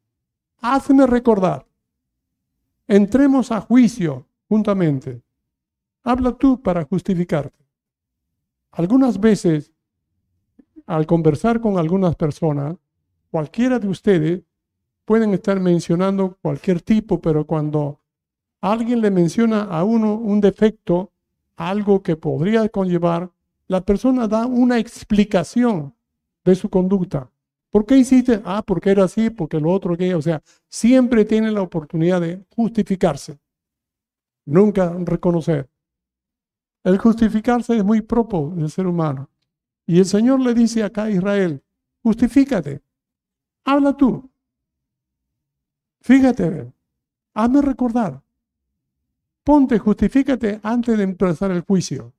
Hazme 0.61 1.07
recordar. 1.07 1.67
Entremos 2.87 3.51
a 3.51 3.63
juicio 3.63 4.27
juntamente. 4.47 5.23
Habla 6.03 6.33
tú 6.33 6.61
para 6.61 6.85
justificarte. 6.85 7.65
Algunas 8.73 9.19
veces, 9.19 9.73
al 10.85 11.07
conversar 11.07 11.63
con 11.63 11.79
algunas 11.79 12.15
personas, 12.15 12.77
cualquiera 13.31 13.79
de 13.79 13.89
ustedes 13.89 14.43
pueden 15.05 15.35
estar 15.35 15.61
mencionando 15.61 16.37
cualquier 16.43 16.83
tipo, 16.83 17.21
pero 17.21 17.47
cuando 17.47 18.01
alguien 18.61 19.01
le 19.01 19.11
menciona 19.11 19.63
a 19.63 19.85
uno 19.85 20.15
un 20.15 20.41
defecto, 20.41 21.13
algo 21.57 22.03
que 22.03 22.17
podría 22.17 22.69
conllevar, 22.69 23.31
la 23.69 23.81
persona 23.81 24.29
da 24.29 24.47
una 24.47 24.79
explicación 24.79 25.95
de 26.45 26.55
su 26.55 26.69
conducta. 26.69 27.31
¿Por 27.71 27.85
qué 27.85 27.99
hiciste? 27.99 28.41
Ah, 28.45 28.63
porque 28.65 28.91
era 28.91 29.05
así, 29.05 29.31
porque 29.31 29.61
lo 29.61 29.71
otro 29.71 29.97
que, 29.97 30.15
o 30.15 30.23
sea, 30.23 30.43
siempre 30.69 31.25
tiene 31.25 31.51
la 31.51 31.63
oportunidad 31.63 32.21
de 32.21 32.45
justificarse, 32.55 33.39
nunca 34.45 34.97
reconocer. 34.99 35.69
El 36.85 36.99
justificarse 36.99 37.77
es 37.77 37.85
muy 37.85 38.01
propio 38.01 38.53
del 38.55 38.71
ser 38.71 38.87
humano. 38.87 39.29
Y 39.87 39.99
el 39.99 40.05
Señor 40.05 40.41
le 40.41 40.55
dice 40.55 40.83
acá 40.83 41.05
a 41.05 41.11
Israel, 41.11 41.63
justifícate, 42.03 42.83
habla 43.67 43.97
tú. 43.97 44.31
Fíjate, 46.01 46.73
hazme 47.35 47.61
recordar. 47.61 48.23
Ponte, 49.45 49.79
justifícate 49.79 50.61
antes 50.63 50.97
de 50.97 51.05
empezar 51.05 51.51
el 51.51 51.61
juicio. 51.61 52.13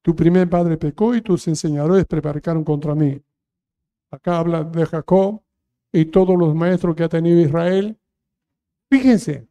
Tu 0.00 0.16
primer 0.16 0.48
padre 0.50 0.76
pecó 0.76 1.14
y 1.14 1.22
tus 1.22 1.46
enseñadores 1.46 2.06
prepararon 2.06 2.64
contra 2.64 2.94
mí. 2.94 3.22
Acá 4.10 4.38
habla 4.38 4.64
de 4.64 4.84
Jacob 4.84 5.42
y 5.92 6.06
todos 6.06 6.36
los 6.36 6.54
maestros 6.54 6.96
que 6.96 7.04
ha 7.04 7.08
tenido 7.08 7.40
Israel. 7.40 7.98
Fíjense, 8.90 9.46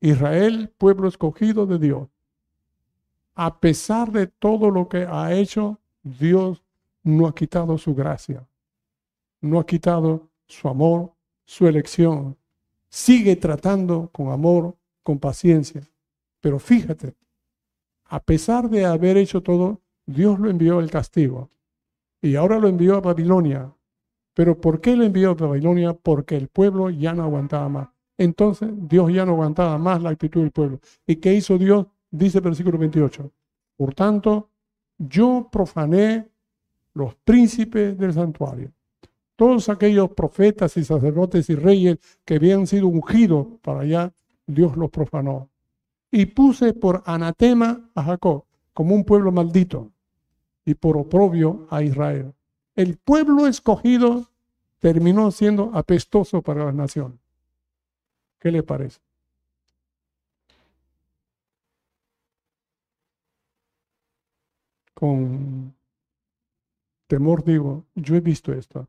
Israel, 0.00 0.72
pueblo 0.78 1.08
escogido 1.08 1.66
de 1.66 1.78
Dios. 1.78 2.08
A 3.34 3.60
pesar 3.60 4.10
de 4.12 4.28
todo 4.28 4.70
lo 4.70 4.88
que 4.88 5.06
ha 5.08 5.32
hecho, 5.34 5.80
Dios 6.02 6.62
no 7.08 7.26
ha 7.26 7.34
quitado 7.34 7.78
su 7.78 7.94
gracia, 7.94 8.46
no 9.40 9.58
ha 9.58 9.64
quitado 9.66 10.28
su 10.46 10.68
amor, 10.68 11.14
su 11.46 11.66
elección. 11.66 12.36
Sigue 12.90 13.36
tratando 13.36 14.10
con 14.12 14.30
amor, 14.30 14.76
con 15.02 15.18
paciencia. 15.18 15.82
Pero 16.40 16.58
fíjate, 16.58 17.14
a 18.04 18.20
pesar 18.20 18.68
de 18.68 18.84
haber 18.84 19.16
hecho 19.16 19.42
todo, 19.42 19.80
Dios 20.06 20.38
lo 20.38 20.50
envió 20.50 20.80
el 20.80 20.90
castigo. 20.90 21.50
Y 22.20 22.36
ahora 22.36 22.58
lo 22.58 22.68
envió 22.68 22.96
a 22.96 23.00
Babilonia. 23.00 23.74
Pero 24.34 24.60
¿por 24.60 24.80
qué 24.80 24.94
lo 24.94 25.04
envió 25.04 25.30
a 25.30 25.34
Babilonia? 25.34 25.94
Porque 25.94 26.36
el 26.36 26.48
pueblo 26.48 26.90
ya 26.90 27.14
no 27.14 27.24
aguantaba 27.24 27.68
más. 27.68 27.88
Entonces 28.18 28.68
Dios 28.72 29.12
ya 29.12 29.24
no 29.24 29.32
aguantaba 29.32 29.78
más 29.78 30.02
la 30.02 30.10
actitud 30.10 30.42
del 30.42 30.50
pueblo. 30.50 30.80
¿Y 31.06 31.16
qué 31.16 31.32
hizo 31.32 31.56
Dios? 31.56 31.86
Dice 32.10 32.38
el 32.38 32.44
versículo 32.44 32.78
28. 32.78 33.30
Por 33.76 33.94
tanto, 33.94 34.50
yo 34.98 35.48
profané 35.50 36.28
los 36.98 37.14
príncipes 37.14 37.96
del 37.96 38.12
santuario. 38.12 38.72
Todos 39.36 39.68
aquellos 39.68 40.10
profetas 40.10 40.76
y 40.76 40.84
sacerdotes 40.84 41.48
y 41.48 41.54
reyes 41.54 41.98
que 42.24 42.34
habían 42.34 42.66
sido 42.66 42.88
ungidos 42.88 43.46
para 43.62 43.80
allá, 43.80 44.12
Dios 44.46 44.76
los 44.76 44.90
profanó. 44.90 45.48
Y 46.10 46.26
puse 46.26 46.74
por 46.74 47.04
anatema 47.06 47.88
a 47.94 48.02
Jacob 48.02 48.44
como 48.72 48.96
un 48.96 49.04
pueblo 49.04 49.30
maldito 49.30 49.92
y 50.64 50.74
por 50.74 50.96
oprobio 50.96 51.68
a 51.70 51.82
Israel. 51.82 52.34
El 52.74 52.96
pueblo 52.96 53.46
escogido 53.46 54.26
terminó 54.80 55.30
siendo 55.30 55.70
apestoso 55.74 56.42
para 56.42 56.64
las 56.64 56.74
naciones. 56.74 57.18
¿Qué 58.40 58.50
le 58.50 58.64
parece? 58.64 59.00
Con 64.94 65.67
temor 67.08 67.42
digo, 67.42 67.86
yo 67.94 68.14
he 68.14 68.20
visto 68.20 68.52
esto 68.52 68.86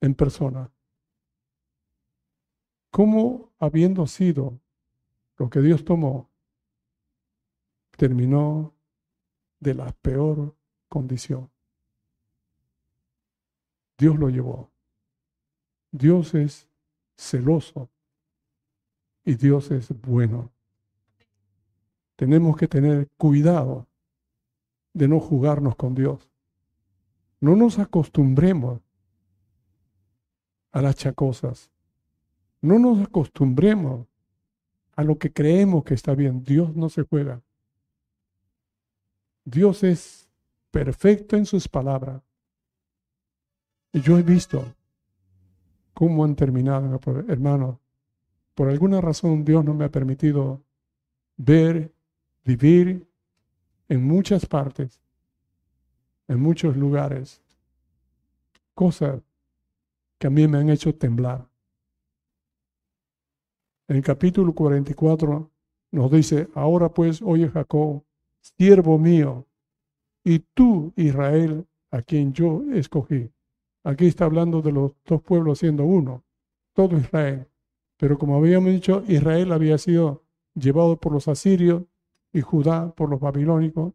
en 0.00 0.14
persona. 0.14 0.72
¿Cómo 2.90 3.52
habiendo 3.58 4.06
sido 4.06 4.58
lo 5.36 5.50
que 5.50 5.60
Dios 5.60 5.84
tomó, 5.84 6.30
terminó 7.96 8.74
de 9.60 9.74
la 9.74 9.92
peor 9.92 10.56
condición? 10.88 11.50
Dios 13.98 14.18
lo 14.18 14.30
llevó. 14.30 14.70
Dios 15.90 16.34
es 16.34 16.68
celoso 17.16 17.90
y 19.24 19.34
Dios 19.34 19.70
es 19.70 19.88
bueno. 20.00 20.50
Tenemos 22.16 22.56
que 22.56 22.66
tener 22.66 23.08
cuidado 23.18 23.87
de 24.98 25.06
no 25.06 25.20
jugarnos 25.20 25.76
con 25.76 25.94
Dios. 25.94 26.28
No 27.40 27.54
nos 27.54 27.78
acostumbremos 27.78 28.80
a 30.72 30.82
las 30.82 30.96
chacosas. 30.96 31.70
No 32.60 32.80
nos 32.80 33.06
acostumbremos 33.06 34.08
a 34.96 35.04
lo 35.04 35.16
que 35.16 35.32
creemos 35.32 35.84
que 35.84 35.94
está 35.94 36.16
bien. 36.16 36.42
Dios 36.42 36.74
no 36.74 36.88
se 36.88 37.04
juega. 37.04 37.40
Dios 39.44 39.84
es 39.84 40.28
perfecto 40.72 41.36
en 41.36 41.46
sus 41.46 41.68
palabras. 41.68 42.20
Y 43.92 44.00
yo 44.00 44.18
he 44.18 44.22
visto 44.22 44.74
cómo 45.94 46.24
han 46.24 46.34
terminado, 46.34 47.00
hermano. 47.28 47.80
Por 48.56 48.68
alguna 48.68 49.00
razón 49.00 49.44
Dios 49.44 49.64
no 49.64 49.74
me 49.74 49.84
ha 49.84 49.90
permitido 49.92 50.64
ver, 51.36 51.94
vivir 52.44 53.08
en 53.88 54.06
muchas 54.06 54.46
partes, 54.46 55.00
en 56.28 56.40
muchos 56.40 56.76
lugares, 56.76 57.42
cosas 58.74 59.22
que 60.18 60.26
a 60.26 60.30
mí 60.30 60.46
me 60.46 60.58
han 60.58 60.70
hecho 60.70 60.94
temblar. 60.94 61.48
En 63.88 63.96
el 63.96 64.02
capítulo 64.02 64.52
44 64.52 65.50
nos 65.92 66.10
dice, 66.10 66.48
ahora 66.54 66.90
pues, 66.90 67.22
oye 67.22 67.48
Jacob, 67.48 68.04
siervo 68.40 68.98
mío, 68.98 69.46
y 70.22 70.40
tú, 70.40 70.92
Israel, 70.96 71.66
a 71.90 72.02
quien 72.02 72.34
yo 72.34 72.62
escogí. 72.74 73.30
Aquí 73.84 74.06
está 74.06 74.26
hablando 74.26 74.60
de 74.60 74.72
los 74.72 74.92
dos 75.06 75.22
pueblos 75.22 75.60
siendo 75.60 75.84
uno, 75.84 76.22
todo 76.74 76.98
Israel. 76.98 77.46
Pero 77.96 78.18
como 78.18 78.36
habíamos 78.36 78.70
dicho, 78.70 79.02
Israel 79.08 79.52
había 79.52 79.78
sido 79.78 80.22
llevado 80.54 80.98
por 80.98 81.12
los 81.12 81.28
asirios 81.28 81.84
y 82.32 82.40
Judá 82.40 82.90
por 82.90 83.10
los 83.10 83.20
babilónicos. 83.20 83.92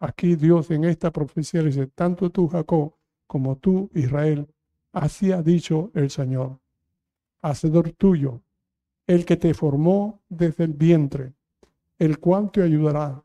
Aquí 0.00 0.36
Dios 0.36 0.70
en 0.70 0.84
esta 0.84 1.10
profecía 1.10 1.62
dice, 1.62 1.86
tanto 1.88 2.30
tú 2.30 2.48
Jacob 2.48 2.94
como 3.26 3.56
tú 3.56 3.90
Israel, 3.94 4.46
así 4.92 5.32
ha 5.32 5.42
dicho 5.42 5.90
el 5.94 6.10
Señor, 6.10 6.58
hacedor 7.42 7.90
tuyo, 7.92 8.40
el 9.06 9.24
que 9.24 9.36
te 9.36 9.54
formó 9.54 10.20
desde 10.28 10.64
el 10.64 10.72
vientre, 10.72 11.32
el 11.98 12.18
cual 12.18 12.50
te 12.50 12.62
ayudará. 12.62 13.22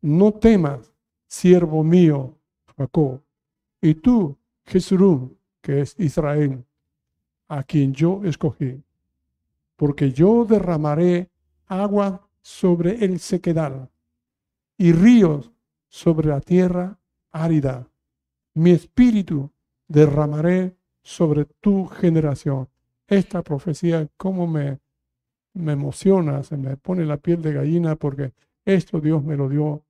No 0.00 0.32
temas, 0.32 0.92
siervo 1.26 1.82
mío, 1.82 2.34
Jacob, 2.76 3.20
y 3.80 3.94
tú, 3.94 4.36
Jesurún, 4.64 5.36
que 5.60 5.80
es 5.80 5.94
Israel, 5.98 6.64
a 7.48 7.62
quien 7.62 7.92
yo 7.92 8.22
escogí. 8.24 8.82
Porque 9.76 10.12
yo 10.12 10.44
derramaré 10.44 11.30
agua 11.66 12.27
sobre 12.48 13.04
el 13.04 13.20
sequedal 13.20 13.90
y 14.78 14.92
ríos 14.92 15.52
sobre 15.86 16.28
la 16.28 16.40
tierra 16.40 16.98
árida. 17.30 17.86
Mi 18.54 18.70
espíritu 18.70 19.50
derramaré 19.86 20.74
sobre 21.02 21.44
tu 21.44 21.84
generación. 21.84 22.66
Esta 23.06 23.42
profecía, 23.42 24.08
cómo 24.16 24.46
me, 24.46 24.80
me 25.52 25.72
emociona, 25.72 26.42
se 26.42 26.56
me 26.56 26.78
pone 26.78 27.04
la 27.04 27.18
piel 27.18 27.42
de 27.42 27.52
gallina 27.52 27.96
porque 27.96 28.32
esto 28.64 28.98
Dios 28.98 29.22
me 29.22 29.36
lo 29.36 29.50
dio 29.50 29.84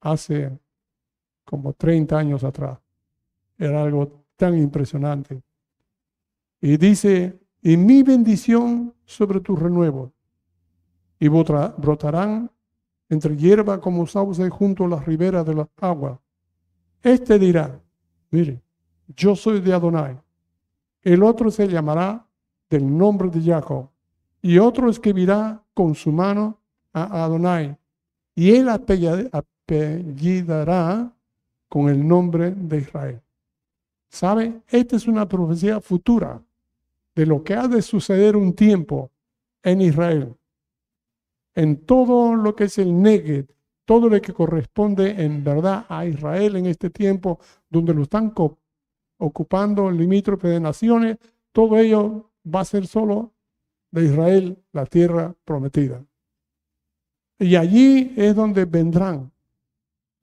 hace 0.00 0.58
como 1.44 1.74
30 1.74 2.18
años 2.18 2.42
atrás. 2.42 2.78
Era 3.58 3.82
algo 3.82 4.24
tan 4.34 4.56
impresionante. 4.56 5.42
Y 6.62 6.78
dice, 6.78 7.38
y 7.60 7.76
mi 7.76 8.02
bendición 8.02 8.94
sobre 9.04 9.40
tu 9.40 9.54
renuevo, 9.56 10.14
y 11.18 11.28
brotarán 11.28 12.50
entre 13.08 13.36
hierba 13.36 13.80
como 13.80 14.06
sauce 14.06 14.48
junto 14.50 14.84
a 14.84 14.88
las 14.88 15.06
riberas 15.06 15.44
de 15.46 15.54
las 15.54 15.68
aguas. 15.80 16.18
Este 17.02 17.38
dirá, 17.38 17.80
mire, 18.30 18.60
yo 19.16 19.34
soy 19.34 19.60
de 19.60 19.72
Adonai. 19.72 20.20
El 21.02 21.22
otro 21.22 21.50
se 21.50 21.66
llamará 21.66 22.26
del 22.68 22.96
nombre 22.96 23.30
de 23.30 23.40
Jacob. 23.42 23.88
Y 24.42 24.58
otro 24.58 24.90
escribirá 24.90 25.62
con 25.74 25.94
su 25.94 26.12
mano 26.12 26.58
a 26.92 27.24
Adonai. 27.24 27.76
Y 28.34 28.54
él 28.54 28.68
apellidará 28.68 29.32
con 31.68 31.88
el 31.88 32.06
nombre 32.06 32.50
de 32.52 32.78
Israel. 32.78 33.20
¿Sabe? 34.08 34.60
Esta 34.68 34.96
es 34.96 35.06
una 35.06 35.28
profecía 35.28 35.80
futura 35.80 36.42
de 37.14 37.26
lo 37.26 37.42
que 37.42 37.54
ha 37.54 37.66
de 37.68 37.82
suceder 37.82 38.36
un 38.36 38.52
tiempo 38.54 39.10
en 39.62 39.80
Israel. 39.80 40.37
En 41.58 41.84
todo 41.84 42.36
lo 42.36 42.54
que 42.54 42.64
es 42.64 42.78
el 42.78 43.02
Negev, 43.02 43.52
todo 43.84 44.08
lo 44.08 44.20
que 44.22 44.32
corresponde 44.32 45.24
en 45.24 45.42
verdad 45.42 45.86
a 45.88 46.06
Israel 46.06 46.54
en 46.54 46.66
este 46.66 46.88
tiempo, 46.88 47.40
donde 47.68 47.92
lo 47.94 48.02
están 48.02 48.32
ocupando 49.18 49.90
limítrofe 49.90 50.46
de 50.46 50.60
naciones, 50.60 51.18
todo 51.50 51.76
ello 51.76 52.30
va 52.46 52.60
a 52.60 52.64
ser 52.64 52.86
solo 52.86 53.32
de 53.90 54.04
Israel, 54.04 54.62
la 54.70 54.86
tierra 54.86 55.34
prometida. 55.44 56.06
Y 57.40 57.56
allí 57.56 58.14
es 58.16 58.36
donde 58.36 58.64
vendrán 58.64 59.32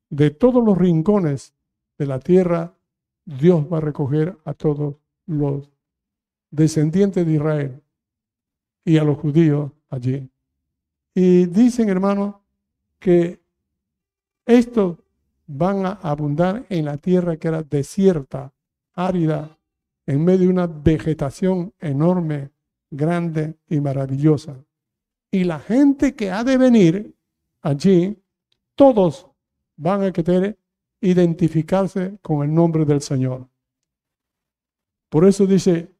de 0.09 0.31
todos 0.31 0.63
los 0.63 0.77
rincones 0.77 1.53
de 1.97 2.05
la 2.05 2.19
tierra, 2.19 2.77
Dios 3.25 3.65
va 3.69 3.79
a 3.79 3.81
recoger 3.81 4.37
a 4.45 4.53
todos 4.53 4.95
los 5.25 5.69
descendientes 6.49 7.25
de 7.25 7.33
Israel 7.33 7.83
y 8.85 8.99
a 8.99 9.03
los 9.03 9.17
judíos 9.17 9.73
allí. 9.89 10.29
Y 11.15 11.45
dicen, 11.45 11.87
hermanos, 11.87 12.35
que 12.99 13.41
estos 14.45 14.97
van 15.47 15.85
a 15.85 15.91
abundar 15.93 16.65
en 16.69 16.85
la 16.85 16.97
tierra 16.97 17.37
que 17.37 17.47
era 17.47 17.63
desierta, 17.63 18.53
árida, 18.93 19.57
en 20.05 20.23
medio 20.23 20.41
de 20.41 20.49
una 20.49 20.67
vegetación 20.67 21.73
enorme, 21.79 22.51
grande 22.91 23.57
y 23.69 23.79
maravillosa. 23.79 24.63
Y 25.31 25.45
la 25.45 25.59
gente 25.59 26.15
que 26.15 26.31
ha 26.31 26.43
de 26.43 26.57
venir 26.57 27.15
allí, 27.61 28.21
todos 28.75 29.27
van 29.77 30.03
a 30.03 30.11
querer 30.11 30.59
identificarse 31.01 32.17
con 32.21 32.43
el 32.43 32.53
nombre 32.53 32.85
del 32.85 33.01
Señor. 33.01 33.47
Por 35.09 35.25
eso 35.25 35.45
dice, 35.45 35.91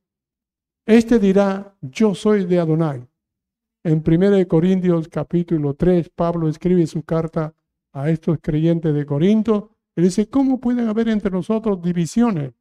este 0.85 1.19
dirá, 1.19 1.73
yo 1.81 2.13
soy 2.13 2.45
de 2.45 2.59
Adonai. 2.59 3.07
En 3.85 4.01
1 4.03 4.47
Corintios 4.47 5.07
capítulo 5.09 5.75
3, 5.75 6.09
Pablo 6.09 6.49
escribe 6.49 6.87
su 6.87 7.03
carta 7.03 7.53
a 7.93 8.09
estos 8.09 8.39
creyentes 8.41 8.95
de 8.95 9.05
Corinto. 9.05 9.77
y 9.95 10.01
dice, 10.01 10.27
¿cómo 10.27 10.59
pueden 10.59 10.87
haber 10.87 11.07
entre 11.07 11.29
nosotros 11.29 11.79
divisiones? 11.83 12.51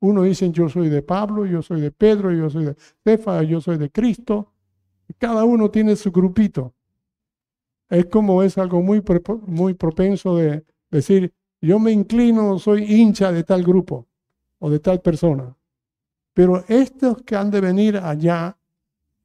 Uno 0.00 0.22
dice, 0.22 0.50
yo 0.50 0.70
soy 0.70 0.88
de 0.88 1.02
Pablo, 1.02 1.44
yo 1.44 1.60
soy 1.60 1.82
de 1.82 1.90
Pedro, 1.90 2.32
yo 2.32 2.48
soy 2.48 2.64
de 2.64 2.76
Cefa, 3.04 3.42
yo 3.42 3.60
soy 3.60 3.76
de 3.76 3.90
Cristo. 3.90 4.50
Cada 5.18 5.44
uno 5.44 5.70
tiene 5.70 5.94
su 5.94 6.10
grupito. 6.10 6.72
Es 7.90 8.06
como 8.06 8.42
es 8.42 8.56
algo 8.56 8.80
muy, 8.80 9.02
muy 9.46 9.74
propenso 9.74 10.38
de 10.38 10.64
decir, 10.90 11.34
yo 11.60 11.78
me 11.80 11.92
inclino, 11.92 12.58
soy 12.58 12.84
hincha 12.84 13.30
de 13.30 13.44
tal 13.44 13.62
grupo 13.62 14.06
o 14.58 14.70
de 14.70 14.78
tal 14.78 15.02
persona. 15.02 15.54
Pero 16.32 16.64
estos 16.66 17.20
que 17.24 17.36
han 17.36 17.50
de 17.50 17.60
venir 17.60 17.98
allá 17.98 18.56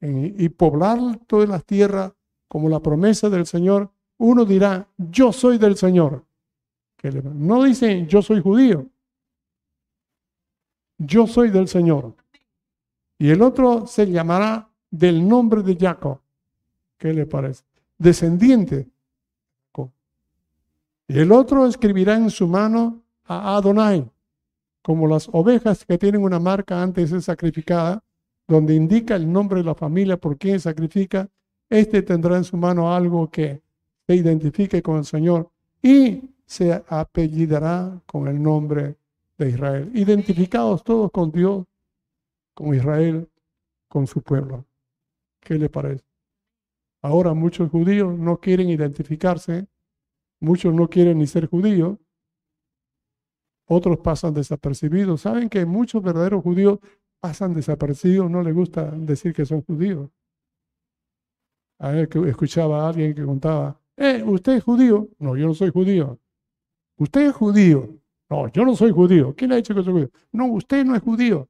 y 0.00 0.48
poblar 0.50 0.98
todas 1.26 1.48
las 1.48 1.64
tierras 1.64 2.12
como 2.46 2.68
la 2.68 2.80
promesa 2.80 3.28
del 3.28 3.46
Señor, 3.46 3.90
uno 4.18 4.44
dirá, 4.44 4.88
yo 4.96 5.32
soy 5.32 5.58
del 5.58 5.76
Señor. 5.76 6.24
No 7.34 7.64
dicen, 7.64 8.06
yo 8.06 8.22
soy 8.22 8.40
judío 8.40 8.88
yo 10.98 11.26
soy 11.26 11.50
del 11.50 11.68
Señor. 11.68 12.14
Y 13.18 13.30
el 13.30 13.42
otro 13.42 13.86
se 13.86 14.06
llamará 14.10 14.68
del 14.90 15.26
nombre 15.26 15.62
de 15.62 15.76
Jacob. 15.76 16.20
¿Qué 16.98 17.12
le 17.12 17.26
parece? 17.26 17.64
Descendiente. 17.96 18.88
Y 21.10 21.18
el 21.18 21.32
otro 21.32 21.66
escribirá 21.66 22.16
en 22.16 22.28
su 22.28 22.46
mano 22.46 23.02
a 23.24 23.56
Adonai, 23.56 24.06
como 24.82 25.06
las 25.06 25.26
ovejas 25.32 25.86
que 25.86 25.96
tienen 25.96 26.22
una 26.22 26.38
marca 26.38 26.82
antes 26.82 27.04
de 27.04 27.16
ser 27.16 27.22
sacrificada, 27.22 28.04
donde 28.48 28.74
indica 28.74 29.14
el 29.14 29.30
nombre 29.30 29.58
de 29.58 29.64
la 29.64 29.74
familia 29.74 30.16
por 30.16 30.38
quien 30.38 30.58
sacrifica, 30.58 31.28
este 31.68 32.02
tendrá 32.02 32.38
en 32.38 32.44
su 32.44 32.56
mano 32.56 32.92
algo 32.92 33.30
que 33.30 33.62
se 34.06 34.14
identifique 34.16 34.82
con 34.82 34.96
el 34.96 35.04
Señor 35.04 35.50
y 35.82 36.22
se 36.46 36.82
apellidará 36.88 38.00
con 38.06 38.26
el 38.26 38.42
nombre 38.42 38.96
de 39.36 39.50
Israel, 39.50 39.90
identificados 39.94 40.82
todos 40.82 41.10
con 41.12 41.30
Dios, 41.30 41.66
con 42.54 42.74
Israel, 42.74 43.28
con 43.86 44.06
su 44.06 44.22
pueblo. 44.22 44.64
¿Qué 45.40 45.58
le 45.58 45.68
parece? 45.68 46.04
Ahora 47.02 47.34
muchos 47.34 47.70
judíos 47.70 48.18
no 48.18 48.40
quieren 48.40 48.70
identificarse, 48.70 49.66
muchos 50.40 50.74
no 50.74 50.88
quieren 50.88 51.18
ni 51.18 51.26
ser 51.26 51.46
judíos, 51.46 51.98
otros 53.66 53.98
pasan 53.98 54.32
desapercibidos. 54.32 55.20
Saben 55.20 55.50
que 55.50 55.66
muchos 55.66 56.02
verdaderos 56.02 56.42
judíos 56.42 56.78
pasan 57.20 57.54
desapercibidos, 57.54 58.30
no 58.30 58.42
les 58.42 58.54
gusta 58.54 58.90
decir 58.90 59.32
que 59.32 59.44
son 59.44 59.62
judíos. 59.62 60.10
A 61.78 61.90
ver, 61.90 62.08
que 62.08 62.18
escuchaba 62.28 62.84
a 62.84 62.88
alguien 62.88 63.14
que 63.14 63.24
contaba, 63.24 63.80
eh, 63.96 64.22
¿usted 64.24 64.54
es 64.54 64.64
judío? 64.64 65.08
No, 65.18 65.36
yo 65.36 65.46
no 65.46 65.54
soy 65.54 65.70
judío. 65.70 66.18
¿Usted 66.96 67.28
es 67.28 67.34
judío? 67.34 67.88
No, 68.28 68.48
yo 68.48 68.64
no 68.64 68.76
soy 68.76 68.92
judío. 68.92 69.34
¿Quién 69.36 69.50
le 69.50 69.54
ha 69.54 69.56
dicho 69.58 69.74
que 69.74 69.82
soy 69.82 69.92
judío? 69.92 70.10
No, 70.32 70.46
usted 70.46 70.84
no 70.84 70.94
es 70.94 71.02
judío. 71.02 71.48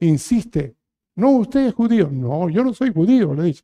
Insiste. 0.00 0.76
No, 1.14 1.30
usted 1.32 1.66
es 1.66 1.74
judío. 1.74 2.08
No, 2.10 2.48
yo 2.48 2.64
no 2.64 2.72
soy 2.74 2.92
judío, 2.92 3.34
le 3.34 3.44
dice. 3.44 3.62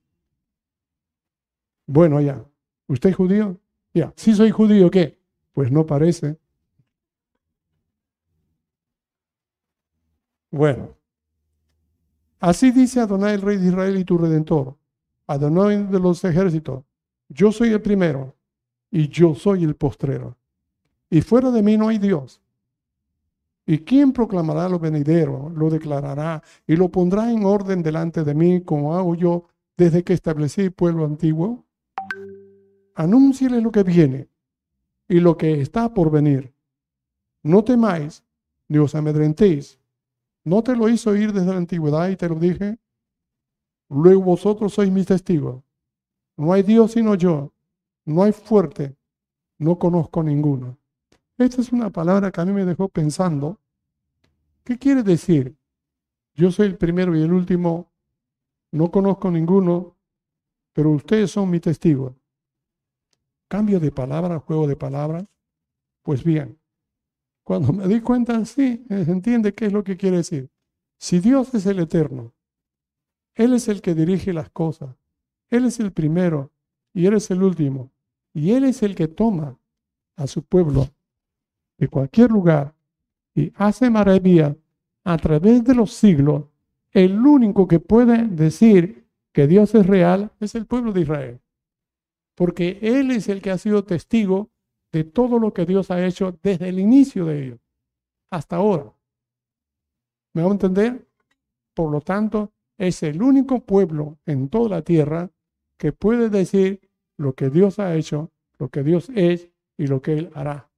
Bueno, 1.86 2.20
ya. 2.20 2.44
¿Usted 2.86 3.10
es 3.10 3.16
judío? 3.16 3.58
Ya. 3.94 4.12
¿Sí 4.16 4.34
soy 4.34 4.50
judío 4.50 4.90
qué? 4.90 5.18
Pues 5.52 5.70
no 5.70 5.86
parece. 5.86 6.38
Bueno. 10.50 10.97
Así 12.40 12.70
dice 12.70 13.00
Adonai, 13.00 13.34
el 13.34 13.42
rey 13.42 13.56
de 13.56 13.68
Israel 13.68 13.98
y 13.98 14.04
tu 14.04 14.16
redentor. 14.16 14.76
Adonai 15.26 15.86
de 15.86 15.98
los 15.98 16.22
ejércitos. 16.24 16.84
Yo 17.28 17.52
soy 17.52 17.70
el 17.70 17.82
primero 17.82 18.34
y 18.90 19.08
yo 19.08 19.34
soy 19.34 19.64
el 19.64 19.74
postrero. 19.74 20.36
Y 21.10 21.20
fuera 21.20 21.50
de 21.50 21.62
mí 21.62 21.76
no 21.76 21.88
hay 21.88 21.98
Dios. 21.98 22.40
¿Y 23.66 23.78
quién 23.80 24.12
proclamará 24.12 24.68
lo 24.68 24.78
venidero? 24.78 25.50
Lo 25.54 25.68
declarará 25.68 26.42
y 26.66 26.76
lo 26.76 26.88
pondrá 26.88 27.30
en 27.30 27.44
orden 27.44 27.82
delante 27.82 28.24
de 28.24 28.34
mí, 28.34 28.62
como 28.62 28.96
hago 28.96 29.14
yo 29.14 29.44
desde 29.76 30.02
que 30.02 30.14
establecí 30.14 30.70
pueblo 30.70 31.04
antiguo. 31.04 31.64
Anúnciele 32.94 33.60
lo 33.60 33.70
que 33.70 33.82
viene 33.82 34.28
y 35.06 35.20
lo 35.20 35.36
que 35.36 35.60
está 35.60 35.92
por 35.92 36.10
venir. 36.10 36.52
No 37.42 37.62
temáis 37.62 38.24
ni 38.68 38.78
os 38.78 38.94
amedrentéis. 38.94 39.77
¿No 40.48 40.62
te 40.62 40.74
lo 40.74 40.88
hizo 40.88 41.10
oír 41.10 41.30
desde 41.34 41.50
la 41.50 41.58
antigüedad 41.58 42.08
y 42.08 42.16
te 42.16 42.26
lo 42.26 42.36
dije? 42.36 42.78
Luego 43.90 44.22
vosotros 44.22 44.72
sois 44.72 44.90
mis 44.90 45.04
testigos. 45.04 45.62
No 46.38 46.54
hay 46.54 46.62
Dios 46.62 46.92
sino 46.92 47.14
yo. 47.16 47.52
No 48.06 48.22
hay 48.22 48.32
fuerte. 48.32 48.96
No 49.58 49.78
conozco 49.78 50.22
ninguno. 50.22 50.78
Esta 51.36 51.60
es 51.60 51.70
una 51.70 51.90
palabra 51.90 52.30
que 52.30 52.40
a 52.40 52.46
mí 52.46 52.52
me 52.52 52.64
dejó 52.64 52.88
pensando. 52.88 53.60
¿Qué 54.64 54.78
quiere 54.78 55.02
decir? 55.02 55.54
Yo 56.32 56.50
soy 56.50 56.68
el 56.68 56.78
primero 56.78 57.14
y 57.14 57.20
el 57.20 57.32
último, 57.34 57.92
no 58.72 58.90
conozco 58.90 59.30
ninguno, 59.30 59.96
pero 60.72 60.90
ustedes 60.92 61.30
son 61.30 61.50
mi 61.50 61.60
testigo. 61.60 62.16
Cambio 63.48 63.80
de 63.80 63.92
palabra, 63.92 64.38
juego 64.38 64.66
de 64.66 64.76
palabras. 64.76 65.26
Pues 66.02 66.24
bien, 66.24 66.57
cuando 67.48 67.72
me 67.72 67.88
di 67.88 68.02
cuenta, 68.02 68.44
sí, 68.44 68.84
se 68.90 69.10
entiende 69.10 69.54
qué 69.54 69.64
es 69.64 69.72
lo 69.72 69.82
que 69.82 69.96
quiere 69.96 70.18
decir. 70.18 70.50
Si 70.98 71.18
Dios 71.18 71.54
es 71.54 71.64
el 71.64 71.78
eterno, 71.78 72.34
Él 73.34 73.54
es 73.54 73.68
el 73.68 73.80
que 73.80 73.94
dirige 73.94 74.34
las 74.34 74.50
cosas, 74.50 74.94
Él 75.48 75.64
es 75.64 75.80
el 75.80 75.90
primero 75.90 76.52
y 76.92 77.06
Él 77.06 77.14
es 77.14 77.30
el 77.30 77.42
último, 77.42 77.90
y 78.34 78.50
Él 78.50 78.64
es 78.64 78.82
el 78.82 78.94
que 78.94 79.08
toma 79.08 79.58
a 80.16 80.26
su 80.26 80.42
pueblo 80.42 80.90
de 81.78 81.88
cualquier 81.88 82.30
lugar 82.30 82.74
y 83.34 83.50
hace 83.54 83.88
maravilla 83.88 84.54
a 85.02 85.16
través 85.16 85.64
de 85.64 85.74
los 85.74 85.94
siglos, 85.94 86.44
el 86.92 87.18
único 87.18 87.66
que 87.66 87.80
puede 87.80 88.26
decir 88.26 89.06
que 89.32 89.46
Dios 89.46 89.74
es 89.74 89.86
real 89.86 90.32
es 90.38 90.54
el 90.54 90.66
pueblo 90.66 90.92
de 90.92 91.00
Israel. 91.00 91.40
Porque 92.34 92.78
Él 92.82 93.10
es 93.10 93.30
el 93.30 93.40
que 93.40 93.52
ha 93.52 93.56
sido 93.56 93.84
testigo 93.84 94.50
de 94.92 95.04
todo 95.04 95.38
lo 95.38 95.52
que 95.52 95.66
Dios 95.66 95.90
ha 95.90 96.04
hecho 96.04 96.38
desde 96.42 96.68
el 96.68 96.78
inicio 96.78 97.26
de 97.26 97.44
ello 97.44 97.58
hasta 98.30 98.56
ahora. 98.56 98.92
¿Me 100.34 100.42
va 100.42 100.48
a 100.48 100.52
entender? 100.52 101.08
Por 101.74 101.90
lo 101.90 102.00
tanto, 102.00 102.52
es 102.76 103.02
el 103.02 103.22
único 103.22 103.60
pueblo 103.60 104.18
en 104.26 104.48
toda 104.48 104.68
la 104.68 104.82
tierra 104.82 105.30
que 105.76 105.92
puede 105.92 106.28
decir 106.28 106.90
lo 107.16 107.34
que 107.34 107.50
Dios 107.50 107.78
ha 107.78 107.94
hecho, 107.94 108.32
lo 108.58 108.68
que 108.68 108.82
Dios 108.82 109.10
es 109.14 109.50
y 109.76 109.86
lo 109.86 110.00
que 110.00 110.12
Él 110.12 110.30
hará. 110.34 110.70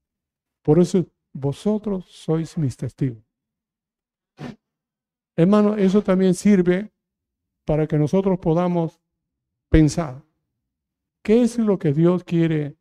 Por 0.62 0.78
eso 0.78 1.06
vosotros 1.32 2.06
sois 2.06 2.56
mis 2.58 2.76
testigos. 2.76 3.22
Hermano, 5.36 5.76
eso 5.76 6.02
también 6.02 6.34
sirve 6.34 6.92
para 7.64 7.86
que 7.86 7.98
nosotros 7.98 8.38
podamos 8.38 9.00
pensar 9.70 10.22
qué 11.22 11.42
es 11.42 11.58
lo 11.58 11.78
que 11.78 11.92
Dios 11.92 12.24
quiere 12.24 12.76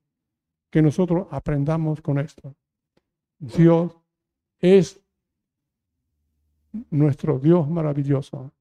que 0.70 0.82
nosotros 0.82 1.28
aprendamos 1.32 2.02
con 2.02 2.20
esto. 2.20 2.56
Dios 3.40 3.96
es 4.60 5.00
nuestro 6.90 7.40
Dios 7.40 7.68
maravilloso. 7.70 8.52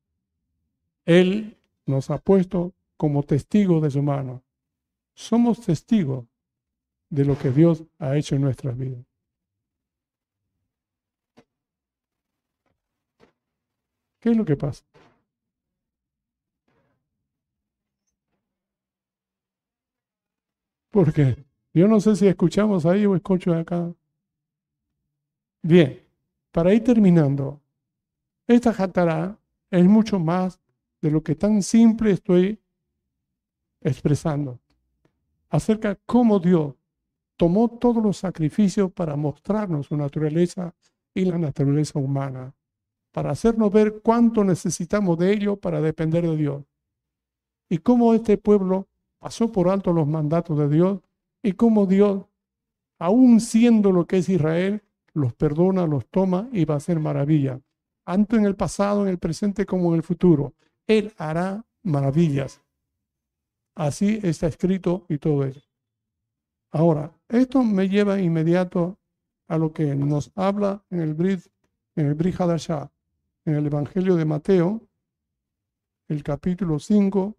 Él 1.05 1.57
nos 1.87 2.11
ha 2.11 2.19
puesto 2.19 2.73
como 2.97 3.23
testigos 3.23 3.83
de 3.83 3.91
su 3.91 4.03
mano. 4.03 4.43
Somos 5.15 5.61
testigos 5.61 6.27
de 7.11 7.25
lo 7.25 7.39
que 7.39 7.51
Dios 7.51 7.85
ha 7.99 8.17
hecho 8.17 8.37
en 8.37 8.43
nuestras 8.43 8.77
vidas. 8.77 9.05
¿Qué 14.21 14.31
es 14.31 14.37
lo 14.37 14.45
que 14.45 14.57
pasa? 14.57 14.85
Porque 20.91 21.48
yo 21.79 21.89
no 21.89 22.01
sé 22.01 22.17
si 22.17 22.27
escuchamos 22.27 22.87
ahí 22.87 23.07
o 23.07 23.15
escucho 23.15 23.55
acá. 23.55 23.93
Bien, 25.63 26.03
para 26.51 26.73
ir 26.73 26.83
terminando, 26.83 27.61
esta 28.47 28.73
jatará 28.73 29.39
es 29.71 29.85
mucho 29.85 30.19
más 30.19 30.61
de 31.01 31.11
lo 31.11 31.23
que 31.23 31.35
tan 31.35 31.63
simple 31.63 32.11
estoy 32.11 32.61
expresando 33.81 34.59
acerca 35.51 35.99
cómo 36.07 36.39
Dios 36.39 36.75
tomó 37.37 37.69
todos 37.69 38.03
los 38.03 38.17
sacrificios 38.17 38.91
para 38.93 39.17
mostrarnos 39.17 39.87
su 39.87 39.97
naturaleza 39.97 40.75
y 41.15 41.25
la 41.25 41.39
naturaleza 41.39 41.99
humana 41.99 42.55
para 43.13 43.31
hacernos 43.31 43.73
ver 43.73 44.01
cuánto 44.03 44.45
necesitamos 44.45 45.19
de 45.19 45.33
ello 45.33 45.57
para 45.57 45.81
depender 45.81 46.25
de 46.25 46.37
Dios. 46.37 46.65
Y 47.69 47.79
cómo 47.79 48.15
este 48.15 48.39
pueblo 48.39 48.89
pasó 49.19 49.51
por 49.51 49.69
alto 49.69 49.93
los 49.93 50.07
mandatos 50.07 50.59
de 50.59 50.69
Dios 50.69 51.01
y 51.43 51.53
cómo 51.53 51.87
Dios, 51.87 52.25
aún 52.99 53.41
siendo 53.41 53.93
lo 53.93 54.07
que 54.07 54.19
es 54.19 54.29
Israel, 54.29 54.83
los 55.15 55.35
perdona, 55.35 55.87
los 55.87 56.07
toma 56.07 56.49
y 56.53 56.65
va 56.65 56.75
a 56.75 56.79
hacer 56.79 57.01
maravilla. 57.01 57.61
Tanto 58.05 58.37
en 58.37 58.45
el 58.45 58.57
pasado, 58.57 59.03
en 59.03 59.09
el 59.09 59.19
presente 59.19 59.67
como 59.67 59.91
en 59.91 59.97
el 59.97 60.03
futuro. 60.03 60.55
Él 60.87 61.13
hará 61.19 61.65
maravillas. 61.83 62.63
Así 63.75 64.19
está 64.23 64.47
escrito 64.47 65.05
y 65.09 65.19
todo 65.19 65.45
eso. 65.45 65.61
Ahora, 66.71 67.13
esto 67.29 67.63
me 67.63 67.89
lleva 67.89 68.21
inmediato 68.21 68.99
a 69.49 69.57
lo 69.59 69.73
que 69.73 69.95
nos 69.95 70.31
habla 70.35 70.85
en 70.91 71.01
el 71.01 71.15
Brit, 71.15 71.41
en 71.97 72.07
el 72.07 72.17
en 73.45 73.55
el 73.55 73.67
Evangelio 73.67 74.17
de 74.17 74.25
Mateo, 74.25 74.83
el 76.09 76.23
capítulo 76.23 76.79
5, 76.79 77.37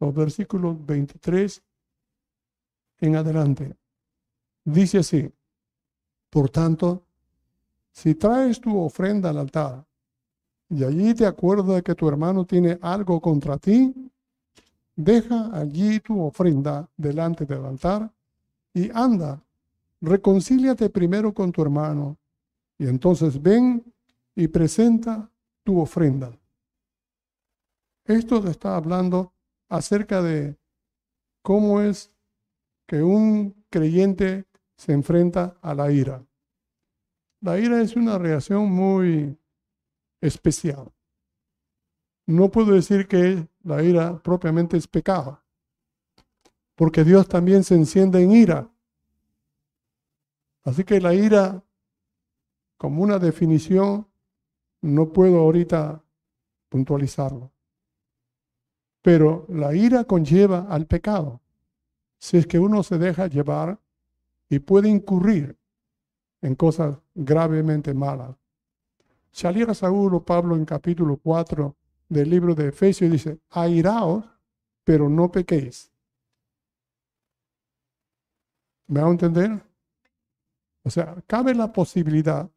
los 0.00 0.14
versículos 0.14 0.84
23 0.84 1.62
en 3.00 3.16
adelante. 3.16 3.76
Dice 4.64 4.98
así, 4.98 5.30
por 6.30 6.50
tanto, 6.50 7.02
si 7.92 8.14
traes 8.14 8.60
tu 8.60 8.78
ofrenda 8.78 9.30
al 9.30 9.38
altar 9.38 9.84
y 10.68 10.84
allí 10.84 11.14
te 11.14 11.26
acuerdas 11.26 11.82
que 11.82 11.94
tu 11.94 12.08
hermano 12.08 12.44
tiene 12.44 12.78
algo 12.82 13.20
contra 13.20 13.56
ti, 13.58 13.94
deja 14.94 15.56
allí 15.56 16.00
tu 16.00 16.20
ofrenda 16.20 16.88
delante 16.96 17.46
del 17.46 17.64
altar 17.64 18.10
y 18.74 18.90
anda, 18.92 19.42
reconcíliate 20.00 20.90
primero 20.90 21.32
con 21.32 21.52
tu 21.52 21.62
hermano 21.62 22.16
y 22.78 22.86
entonces 22.86 23.40
ven 23.40 23.84
y 24.34 24.48
presenta 24.48 25.30
tu 25.64 25.80
ofrenda. 25.80 26.36
Esto 28.04 28.46
está 28.48 28.76
hablando 28.76 29.32
acerca 29.68 30.22
de 30.22 30.56
cómo 31.42 31.80
es 31.80 32.10
que 32.86 33.02
un 33.02 33.64
creyente 33.70 34.46
se 34.76 34.92
enfrenta 34.92 35.58
a 35.60 35.74
la 35.74 35.90
ira. 35.90 36.24
La 37.40 37.58
ira 37.58 37.80
es 37.80 37.96
una 37.96 38.18
reacción 38.18 38.70
muy 38.70 39.38
especial. 40.20 40.92
No 42.26 42.50
puedo 42.50 42.72
decir 42.72 43.06
que 43.06 43.48
la 43.62 43.82
ira 43.82 44.20
propiamente 44.22 44.76
es 44.76 44.88
pecado, 44.88 45.42
porque 46.74 47.04
Dios 47.04 47.28
también 47.28 47.62
se 47.62 47.74
enciende 47.74 48.22
en 48.22 48.32
ira. 48.32 48.70
Así 50.64 50.82
que 50.82 51.00
la 51.00 51.14
ira, 51.14 51.62
como 52.76 53.02
una 53.02 53.18
definición, 53.18 54.08
no 54.82 55.12
puedo 55.12 55.38
ahorita 55.38 56.02
puntualizarlo. 56.68 57.52
Pero 59.02 59.46
la 59.48 59.74
ira 59.74 60.04
conlleva 60.04 60.66
al 60.68 60.86
pecado. 60.86 61.40
Si 62.26 62.36
es 62.36 62.46
que 62.48 62.58
uno 62.58 62.82
se 62.82 62.98
deja 62.98 63.28
llevar 63.28 63.78
y 64.48 64.58
puede 64.58 64.88
incurrir 64.88 65.56
en 66.42 66.56
cosas 66.56 66.98
gravemente 67.14 67.94
malas. 67.94 68.34
Saliera 69.30 69.74
Saúl 69.74 70.12
o 70.12 70.24
Pablo 70.24 70.56
en 70.56 70.64
capítulo 70.64 71.18
4 71.18 71.76
del 72.08 72.28
libro 72.28 72.56
de 72.56 72.70
Efesios 72.70 73.12
dice, 73.12 73.38
airaos, 73.50 74.24
pero 74.82 75.08
no 75.08 75.30
pequéis. 75.30 75.92
¿Me 78.88 79.02
va 79.02 79.06
a 79.06 79.12
entender? 79.12 79.62
O 80.82 80.90
sea, 80.90 81.22
cabe 81.28 81.54
la 81.54 81.72
posibilidad 81.72 82.50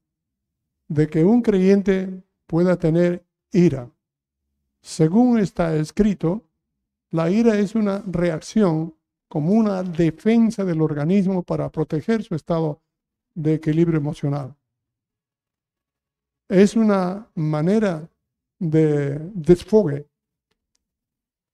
de 0.88 1.08
que 1.08 1.24
un 1.24 1.44
creyente 1.44 2.24
pueda 2.48 2.76
tener 2.76 3.24
ira. 3.52 3.88
Según 4.82 5.38
está 5.38 5.76
escrito, 5.76 6.44
la 7.12 7.30
ira 7.30 7.54
es 7.60 7.76
una 7.76 8.02
reacción 8.08 8.96
como 9.30 9.54
una 9.54 9.84
defensa 9.84 10.66
del 10.66 10.82
organismo 10.82 11.44
para 11.44 11.70
proteger 11.70 12.24
su 12.24 12.36
estado 12.36 12.82
de 13.36 13.54
equilibrio 13.54 14.00
emocional. 14.00 14.56
Es 16.50 16.76
una 16.76 17.30
manera 17.36 18.10
de 18.58 19.20
desfogue, 19.34 20.08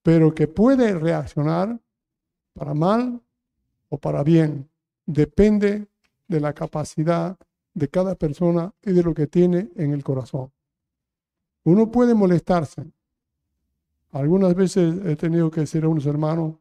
pero 0.01 0.33
que 0.33 0.47
puede 0.47 0.97
reaccionar 0.97 1.77
para 2.53 2.73
mal 2.73 3.21
o 3.89 3.97
para 3.97 4.23
bien. 4.23 4.69
Depende 5.05 5.87
de 6.27 6.39
la 6.39 6.53
capacidad 6.53 7.37
de 7.73 7.89
cada 7.89 8.15
persona 8.15 8.73
y 8.81 8.93
de 8.93 9.03
lo 9.03 9.13
que 9.13 9.27
tiene 9.27 9.69
en 9.75 9.91
el 9.91 10.01
corazón. 10.01 10.49
Uno 11.65 11.91
puede 11.91 12.13
molestarse. 12.13 12.85
Algunas 14.11 14.55
veces 14.55 14.95
he 15.05 15.17
tenido 15.17 15.51
que 15.51 15.61
decir 15.61 15.83
a 15.83 15.89
unos 15.89 16.05
hermanos, 16.05 16.55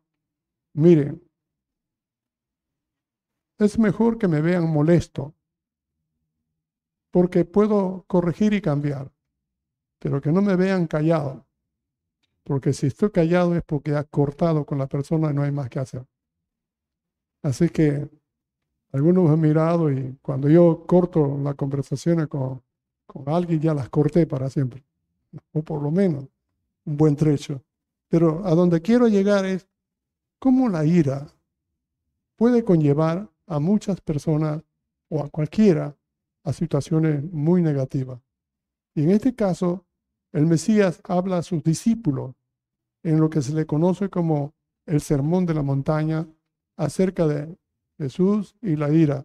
miren, 0.75 1.23
es 3.59 3.79
mejor 3.79 4.19
que 4.19 4.29
me 4.29 4.41
vean 4.41 4.69
molesto, 4.71 5.35
porque 7.11 7.45
puedo 7.45 8.05
corregir 8.09 8.53
y 8.53 8.61
cambiar, 8.61 9.13
pero 9.99 10.21
que 10.21 10.33
no 10.33 10.43
me 10.43 10.57
vean 10.57 10.87
callado, 10.87 11.47
porque 12.43 12.73
si 12.73 12.89
estoy 12.89 13.11
callado 13.11 13.55
es 13.55 13.63
porque 13.63 13.95
ha 13.95 14.05
cortado 14.05 14.67
con 14.67 14.79
la 14.79 14.89
persona 14.89 15.31
y 15.31 15.35
no 15.35 15.43
hay 15.43 15.53
más 15.53 15.71
que 15.71 15.79
hacer. 15.79 16.07
Así 17.43 17.69
que 17.69 18.09
algunos 18.93 19.31
han 19.31 19.41
mirado 19.41 19.91
y 19.91 20.19
cuando 20.23 20.49
yo 20.49 20.85
corto 20.87 21.39
las 21.43 21.55
conversaciones 21.55 22.27
con, 22.27 22.63
con 23.07 23.29
alguien 23.29 23.61
ya 23.61 23.75
las 23.75 23.89
corté 23.89 24.27
para 24.27 24.51
siempre, 24.51 24.85
o 25.53 25.63
por 25.63 25.83
lo 25.83 25.91
menos 25.91 26.27
un 26.85 26.97
buen 26.97 27.17
trecho. 27.17 27.63
Pero 28.09 28.45
a 28.45 28.55
donde 28.55 28.83
quiero 28.83 29.09
llegar 29.09 29.45
es 29.47 29.69
cómo 30.45 30.69
la 30.69 30.85
ira 30.85 31.27
puede 32.37 32.65
conllevar 32.65 33.31
a 33.47 33.59
muchas 33.61 34.03
personas 34.03 34.63
o 35.09 35.25
a 35.25 35.31
cualquiera 35.31 35.97
a 36.43 36.53
situaciones 36.53 37.25
muy 37.33 37.63
negativas. 37.63 38.21
Y 38.95 39.05
en 39.05 39.13
este 39.13 39.35
caso, 39.35 39.87
el 40.33 40.45
Mesías 40.45 41.01
habla 41.05 41.39
a 41.39 41.43
sus 41.43 41.65
discípulos 41.65 42.35
en 43.03 43.21
lo 43.21 43.31
que 43.31 43.41
se 43.41 43.55
le 43.55 43.65
conoce 43.65 44.11
como 44.11 44.53
el 44.85 45.01
sermón 45.01 45.47
de 45.47 45.55
la 45.55 45.63
montaña 45.63 46.29
acerca 46.77 47.27
de 47.27 47.57
Jesús 47.97 48.55
y 48.61 48.77
la 48.77 48.91
ira. 48.91 49.25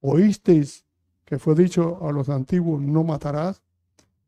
Oísteis 0.00 0.86
que 1.24 1.40
fue 1.40 1.56
dicho 1.56 2.06
a 2.06 2.12
los 2.12 2.28
antiguos, 2.28 2.80
no 2.80 3.02
matarás, 3.02 3.64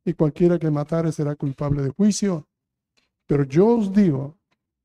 y 0.04 0.14
cualquiera 0.14 0.58
que 0.58 0.68
matare 0.68 1.12
será 1.12 1.36
culpable 1.36 1.80
de 1.80 1.90
juicio. 1.90 2.48
Pero 3.24 3.44
yo 3.44 3.68
os 3.68 3.92
digo 3.92 4.36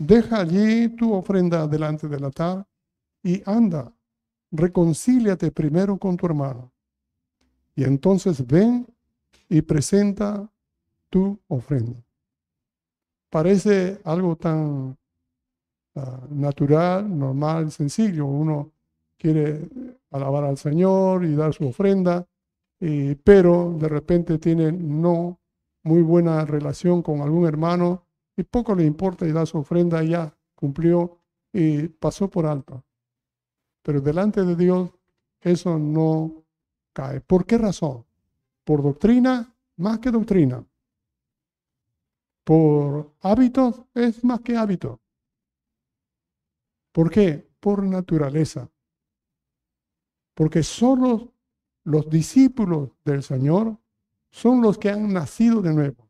deja 0.00 0.40
allí 0.40 0.88
tu 0.96 1.12
ofrenda 1.12 1.66
delante 1.66 2.08
del 2.08 2.24
altar 2.24 2.66
y 3.22 3.42
anda, 3.44 3.92
reconcíliate 4.50 5.52
primero 5.52 5.98
con 5.98 6.16
tu 6.16 6.24
hermano. 6.26 6.72
Y 7.76 7.84
entonces 7.84 8.44
ven 8.46 8.86
y 9.48 9.60
presenta 9.60 10.50
tu 11.10 11.38
ofrenda. 11.48 12.02
Parece 13.28 14.00
algo 14.04 14.36
tan 14.36 14.96
ah, 15.94 16.20
natural, 16.30 17.18
normal, 17.18 17.70
sencillo. 17.70 18.24
Uno 18.24 18.72
quiere 19.18 19.68
alabar 20.10 20.44
al 20.44 20.56
Señor 20.56 21.26
y 21.26 21.34
dar 21.34 21.52
su 21.52 21.68
ofrenda, 21.68 22.26
pero 23.22 23.76
de 23.78 23.88
repente 23.88 24.38
tiene 24.38 24.72
no 24.72 25.38
muy 25.82 26.00
buena 26.00 26.46
relación 26.46 27.02
con 27.02 27.20
algún 27.20 27.46
hermano 27.46 28.06
y 28.40 28.44
poco 28.44 28.74
le 28.74 28.84
importa 28.84 29.26
y 29.26 29.32
da 29.32 29.44
su 29.44 29.58
ofrenda 29.58 30.02
ya 30.02 30.34
cumplió 30.54 31.18
y 31.52 31.88
pasó 31.88 32.28
por 32.30 32.46
alto. 32.46 32.82
Pero 33.82 34.00
delante 34.00 34.44
de 34.44 34.56
Dios 34.56 34.90
eso 35.40 35.78
no 35.78 36.44
cae. 36.92 37.20
¿Por 37.20 37.44
qué 37.46 37.58
razón? 37.58 38.04
Por 38.64 38.82
doctrina 38.82 39.54
más 39.76 39.98
que 39.98 40.10
doctrina. 40.10 40.64
Por 42.44 43.12
hábitos 43.20 43.82
es 43.94 44.24
más 44.24 44.40
que 44.40 44.56
hábito. 44.56 45.00
¿Por 46.92 47.10
qué? 47.10 47.48
Por 47.60 47.82
naturaleza. 47.82 48.70
Porque 50.34 50.62
solo 50.62 51.32
los 51.84 52.08
discípulos 52.08 52.90
del 53.04 53.22
Señor 53.22 53.78
son 54.30 54.62
los 54.62 54.78
que 54.78 54.90
han 54.90 55.12
nacido 55.12 55.60
de 55.60 55.74
nuevo. 55.74 56.09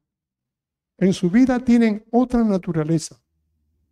En 1.00 1.12
su 1.12 1.30
vida 1.30 1.58
tienen 1.58 2.04
otra 2.12 2.44
naturaleza. 2.44 3.20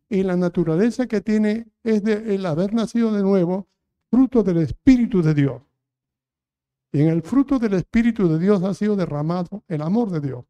Y 0.09 0.23
la 0.23 0.37
naturaleza 0.37 1.07
que 1.07 1.21
tiene 1.21 1.67
es 1.83 2.05
de 2.05 2.35
el 2.35 2.47
haber 2.47 2.73
nacido 2.73 3.13
de 3.13 3.23
nuevo, 3.23 3.67
fruto 4.11 4.43
del 4.43 4.59
Espíritu 4.59 5.21
de 5.21 5.35
Dios. 5.35 5.63
Y 6.93 7.01
en 7.01 7.09
el 7.09 7.23
fruto 7.23 7.59
del 7.59 7.75
Espíritu 7.75 8.29
de 8.29 8.39
Dios 8.39 8.63
ha 8.63 8.73
sido 8.73 8.95
derramado 8.95 9.65
el 9.67 9.83
amor 9.83 10.11
de 10.11 10.21
Dios. 10.21 10.45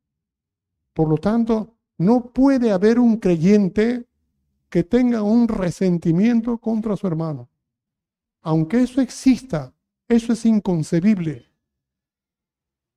Por 0.93 1.09
lo 1.09 1.17
tanto, 1.17 1.77
no 1.97 2.33
puede 2.33 2.71
haber 2.71 2.99
un 2.99 3.17
creyente 3.17 4.07
que 4.69 4.85
tenga 4.85 5.23
un 5.23 5.49
resentimiento 5.49 6.59
contra 6.59 6.95
su 6.97 7.07
hermano. 7.07 7.49
Aunque 8.43 8.83
eso 8.83 9.01
exista, 9.01 9.73
eso 10.07 10.35
es 10.35 10.45
inconcebible 10.45 11.49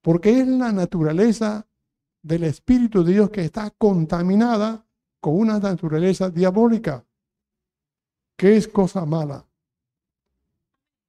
porque 0.01 0.39
es 0.41 0.47
la 0.47 0.72
naturaleza 0.72 1.68
del 2.22 2.43
Espíritu 2.43 3.03
de 3.03 3.13
Dios 3.13 3.30
que 3.30 3.45
está 3.45 3.72
contaminada 3.72 4.86
con 5.19 5.36
una 5.36 5.59
naturaleza 5.59 6.30
diabólica, 6.30 7.05
que 8.36 8.57
es 8.57 8.67
cosa 8.67 9.05
mala. 9.05 9.45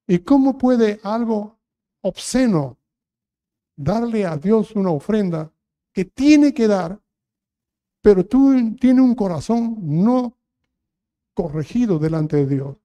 ¿Y 0.07 0.19
cómo 0.21 0.59
puede 0.59 1.01
algo 1.03 1.59
obsceno 2.03 2.79
darle 3.77 4.27
a 4.27 4.37
Dios 4.37 4.73
una 4.73 4.91
ofrenda 4.91 5.53
que 5.93 6.05
tiene 6.05 6.53
que 6.53 6.67
dar, 6.69 7.01
pero 8.01 8.27
tú 8.27 8.77
tienes 8.79 9.03
un 9.03 9.15
corazón 9.15 9.77
no 9.81 10.37
corregido 11.35 11.99
delante 11.99 12.37
de 12.39 12.47
Dios? 12.47 12.77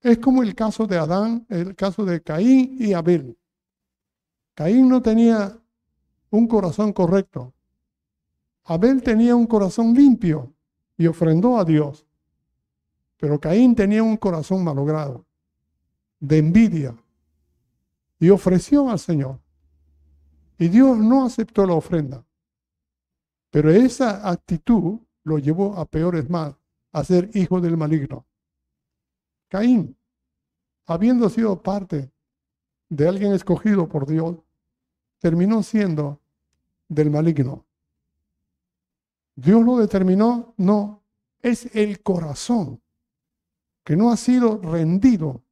Es 0.00 0.18
como 0.18 0.42
el 0.42 0.54
caso 0.54 0.86
de 0.86 0.96
Adán, 0.96 1.46
el 1.50 1.76
caso 1.76 2.04
de 2.04 2.22
Caín 2.22 2.76
y 2.78 2.94
Abel. 2.94 3.36
Caín 4.54 4.88
no 4.88 5.02
tenía 5.02 5.60
un 6.30 6.46
corazón 6.46 6.92
correcto. 6.92 7.52
Abel 8.64 9.02
tenía 9.02 9.34
un 9.34 9.46
corazón 9.46 9.94
limpio 9.94 10.52
y 10.96 11.06
ofrendó 11.06 11.58
a 11.58 11.64
Dios. 11.64 12.06
Pero 13.16 13.40
Caín 13.40 13.74
tenía 13.74 14.02
un 14.02 14.16
corazón 14.16 14.64
malogrado, 14.64 15.26
de 16.20 16.38
envidia, 16.38 16.96
y 18.18 18.30
ofreció 18.30 18.88
al 18.90 18.98
Señor. 18.98 19.40
Y 20.58 20.68
Dios 20.68 20.96
no 20.98 21.24
aceptó 21.24 21.66
la 21.66 21.74
ofrenda. 21.74 22.24
Pero 23.50 23.70
esa 23.70 24.28
actitud 24.28 25.00
lo 25.24 25.38
llevó 25.38 25.76
a 25.76 25.84
peores 25.84 26.30
mal, 26.30 26.56
a 26.92 27.04
ser 27.04 27.30
hijo 27.34 27.60
del 27.60 27.76
maligno. 27.76 28.26
Caín, 29.48 29.96
habiendo 30.86 31.28
sido 31.28 31.60
parte 31.60 32.10
de 32.88 33.08
alguien 33.08 33.32
escogido 33.32 33.88
por 33.88 34.06
Dios, 34.06 34.36
terminó 35.18 35.62
siendo 35.62 36.19
del 36.90 37.10
maligno. 37.10 37.64
¿Dios 39.36 39.64
lo 39.64 39.78
determinó? 39.78 40.52
No, 40.58 41.02
es 41.40 41.74
el 41.74 42.02
corazón 42.02 42.82
que 43.84 43.96
no 43.96 44.10
ha 44.10 44.16
sido 44.16 44.58
rendido 44.58 45.42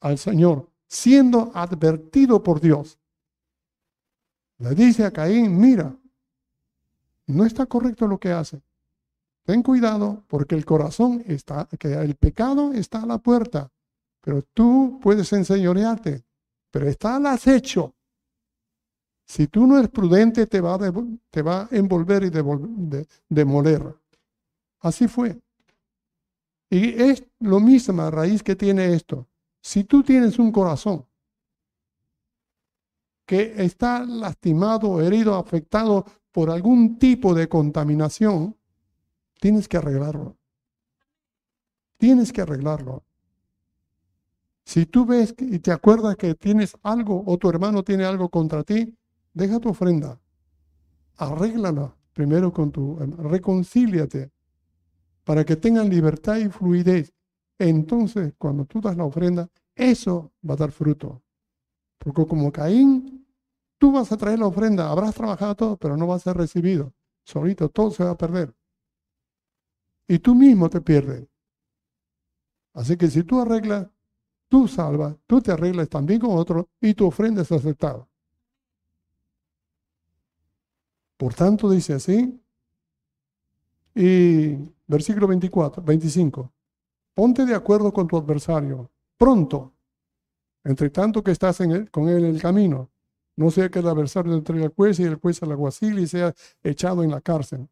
al 0.00 0.16
Señor, 0.16 0.70
siendo 0.86 1.50
advertido 1.54 2.42
por 2.42 2.60
Dios. 2.60 2.98
Le 4.58 4.74
dice 4.74 5.04
a 5.04 5.10
Caín, 5.10 5.60
mira, 5.60 5.94
no 7.26 7.44
está 7.44 7.66
correcto 7.66 8.06
lo 8.06 8.18
que 8.18 8.32
hace. 8.32 8.62
Ten 9.44 9.62
cuidado 9.62 10.24
porque 10.28 10.54
el 10.54 10.64
corazón 10.64 11.22
está, 11.26 11.68
que 11.78 11.92
el 11.92 12.14
pecado 12.14 12.72
está 12.72 13.02
a 13.02 13.06
la 13.06 13.18
puerta, 13.18 13.70
pero 14.20 14.42
tú 14.42 15.00
puedes 15.02 15.32
enseñorearte, 15.32 16.24
pero 16.70 16.88
está 16.88 17.16
al 17.16 17.26
acecho 17.26 17.94
si 19.28 19.46
tú 19.46 19.66
no 19.66 19.76
eres 19.76 19.90
prudente, 19.90 20.46
te 20.46 20.58
va 20.62 20.76
a, 20.76 20.78
te 20.78 21.76
envolver 21.76 22.24
y 22.24 22.30
demoler. 23.28 23.94
Así 24.80 25.06
fue. 25.06 25.38
Y 26.70 27.00
es 27.00 27.22
lo 27.38 27.60
misma 27.60 28.10
raíz 28.10 28.42
que 28.42 28.56
tiene 28.56 28.94
esto. 28.94 29.28
Si 29.60 29.84
tú 29.84 30.02
tienes 30.02 30.38
un 30.38 30.50
corazón 30.50 31.04
que 33.26 33.62
está 33.62 34.02
lastimado, 34.02 35.02
herido, 35.02 35.34
afectado 35.34 36.06
por 36.32 36.48
algún 36.48 36.98
tipo 36.98 37.34
de 37.34 37.50
contaminación, 37.50 38.56
tienes 39.38 39.68
que 39.68 39.76
arreglarlo. 39.76 40.38
Tienes 41.98 42.32
que 42.32 42.40
arreglarlo. 42.40 43.04
Si 44.64 44.86
tú 44.86 45.04
ves 45.04 45.34
y 45.38 45.58
te 45.58 45.70
acuerdas 45.70 46.16
que 46.16 46.34
tienes 46.34 46.78
algo 46.82 47.22
o 47.26 47.36
tu 47.36 47.50
hermano 47.50 47.82
tiene 47.82 48.04
algo 48.04 48.30
contra 48.30 48.64
ti, 48.64 48.97
deja 49.38 49.60
tu 49.60 49.70
ofrenda, 49.70 50.20
arréglala 51.16 51.94
primero 52.12 52.52
con 52.52 52.72
tu, 52.72 52.96
reconcíliate 52.98 54.32
para 55.24 55.44
que 55.44 55.56
tengan 55.56 55.88
libertad 55.88 56.36
y 56.38 56.48
fluidez. 56.48 57.14
Entonces, 57.58 58.34
cuando 58.38 58.64
tú 58.64 58.80
das 58.80 58.96
la 58.96 59.04
ofrenda, 59.04 59.48
eso 59.74 60.32
va 60.48 60.54
a 60.54 60.56
dar 60.56 60.72
fruto. 60.72 61.22
Porque 61.98 62.26
como 62.26 62.50
Caín, 62.50 63.26
tú 63.78 63.92
vas 63.92 64.10
a 64.10 64.16
traer 64.16 64.40
la 64.40 64.46
ofrenda, 64.46 64.90
habrás 64.90 65.14
trabajado 65.14 65.54
todo, 65.54 65.76
pero 65.76 65.96
no 65.96 66.06
va 66.06 66.16
a 66.16 66.20
ser 66.20 66.36
recibido. 66.36 66.92
Solito, 67.24 67.68
todo 67.68 67.90
se 67.90 68.04
va 68.04 68.10
a 68.10 68.18
perder. 68.18 68.54
Y 70.08 70.18
tú 70.18 70.34
mismo 70.34 70.68
te 70.68 70.80
pierdes. 70.80 71.28
Así 72.72 72.96
que 72.96 73.08
si 73.08 73.22
tú 73.22 73.40
arreglas, 73.40 73.88
tú 74.48 74.66
salvas, 74.66 75.16
tú 75.26 75.40
te 75.40 75.52
arreglas 75.52 75.88
también 75.88 76.20
con 76.20 76.36
otro 76.36 76.68
y 76.80 76.94
tu 76.94 77.06
ofrenda 77.06 77.42
es 77.42 77.52
aceptada. 77.52 78.07
Por 81.18 81.34
tanto, 81.34 81.68
dice 81.68 81.92
así. 81.92 82.40
Y 83.94 84.56
versículo 84.86 85.26
24, 85.26 85.82
25. 85.82 86.50
Ponte 87.12 87.44
de 87.44 87.54
acuerdo 87.54 87.92
con 87.92 88.08
tu 88.08 88.16
adversario 88.16 88.90
pronto, 89.18 89.74
entre 90.64 90.88
tanto 90.90 91.22
que 91.22 91.32
estás 91.32 91.58
con 91.90 92.08
él 92.08 92.24
en 92.24 92.34
el 92.36 92.40
camino, 92.40 92.88
No 93.36 93.52
sea 93.52 93.68
que 93.68 93.78
el 93.78 93.86
adversario 93.86 94.34
entregue 94.34 94.64
al 94.64 94.74
juez 94.74 94.98
y 94.98 95.04
el 95.04 95.14
juez 95.14 95.40
al 95.44 95.52
alguacil 95.52 96.00
y 96.00 96.08
sea 96.08 96.34
echado 96.62 97.04
en 97.04 97.12
la 97.12 97.20
cárcel. 97.20 97.68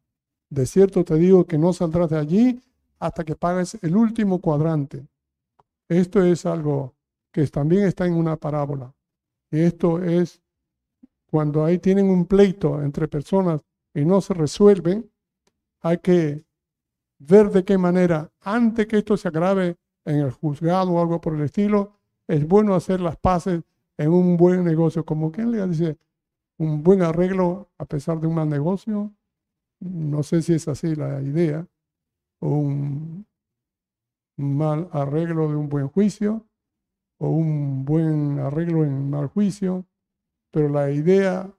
De 0.49 0.65
cierto 0.65 1.03
te 1.03 1.15
digo 1.15 1.45
que 1.45 1.57
no 1.57 1.73
saldrás 1.73 2.09
de 2.09 2.17
allí 2.17 2.61
hasta 2.99 3.25
que 3.25 3.35
pagues 3.35 3.77
el 3.81 3.97
último 3.97 4.39
cuadrante. 4.39 5.05
Esto 5.89 6.23
es 6.23 6.45
algo 6.45 6.93
que 7.33 7.45
también 7.47 7.83
está 7.83 8.05
en 8.05 8.13
una 8.13 8.37
parábola. 8.37 8.93
Esto 9.51 10.01
es 10.01 10.41
cuando 11.29 11.65
ahí 11.65 11.79
tienen 11.79 12.09
un 12.09 12.25
pleito 12.25 12.81
entre 12.81 13.07
personas 13.07 13.61
y 13.93 14.05
no 14.05 14.21
se 14.21 14.33
resuelven, 14.33 15.11
hay 15.81 15.99
que 15.99 16.45
ver 17.19 17.49
de 17.49 17.63
qué 17.63 17.77
manera, 17.77 18.31
antes 18.41 18.87
que 18.87 18.97
esto 18.97 19.17
se 19.17 19.27
agrave 19.27 19.77
en 20.05 20.19
el 20.19 20.31
juzgado 20.31 20.91
o 20.91 21.01
algo 21.01 21.19
por 21.19 21.35
el 21.35 21.41
estilo, 21.41 21.93
es 22.27 22.47
bueno 22.47 22.75
hacer 22.75 23.01
las 23.01 23.17
paces 23.17 23.63
en 23.97 24.11
un 24.11 24.37
buen 24.37 24.63
negocio. 24.63 25.05
Como 25.05 25.31
quien 25.31 25.51
le 25.51 25.65
dice, 25.67 25.97
un 26.57 26.83
buen 26.83 27.01
arreglo 27.01 27.69
a 27.77 27.85
pesar 27.85 28.19
de 28.19 28.27
un 28.27 28.35
mal 28.35 28.49
negocio. 28.49 29.13
No 29.79 30.23
sé 30.23 30.41
si 30.41 30.53
es 30.53 30.67
así 30.67 30.95
la 30.95 31.21
idea. 31.21 31.67
O 32.39 32.49
un 32.49 33.25
mal 34.37 34.89
arreglo 34.91 35.49
de 35.49 35.55
un 35.55 35.69
buen 35.69 35.87
juicio. 35.87 36.45
O 37.17 37.29
un 37.29 37.85
buen 37.85 38.39
arreglo 38.39 38.83
en 38.83 39.09
mal 39.09 39.27
juicio. 39.27 39.85
Pero 40.51 40.69
la 40.69 40.91
idea 40.91 41.53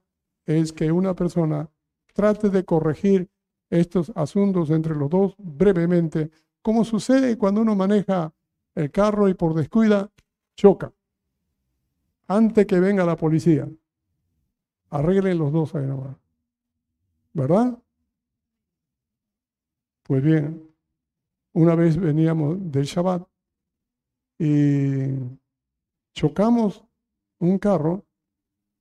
es 0.45 0.73
que 0.73 0.91
una 0.91 1.15
persona 1.15 1.69
trate 2.13 2.49
de 2.49 2.65
corregir 2.65 3.29
estos 3.69 4.11
asuntos 4.15 4.69
entre 4.71 4.95
los 4.95 5.09
dos 5.09 5.35
brevemente, 5.37 6.31
como 6.61 6.83
sucede 6.83 7.37
cuando 7.37 7.61
uno 7.61 7.75
maneja 7.75 8.33
el 8.75 8.91
carro 8.91 9.29
y 9.29 9.33
por 9.33 9.53
descuida 9.53 10.11
choca. 10.55 10.91
Antes 12.27 12.65
que 12.65 12.79
venga 12.79 13.05
la 13.05 13.15
policía, 13.15 13.67
arreglen 14.89 15.37
los 15.37 15.51
dos 15.51 15.75
ahí 15.75 15.85
nomás. 15.85 16.15
¿Verdad? 17.33 17.77
Pues 20.03 20.23
bien, 20.23 20.69
una 21.53 21.75
vez 21.75 21.97
veníamos 21.97 22.57
del 22.71 22.85
Shabbat 22.85 23.27
y 24.39 25.13
chocamos 26.13 26.83
un 27.39 27.59
carro, 27.59 28.05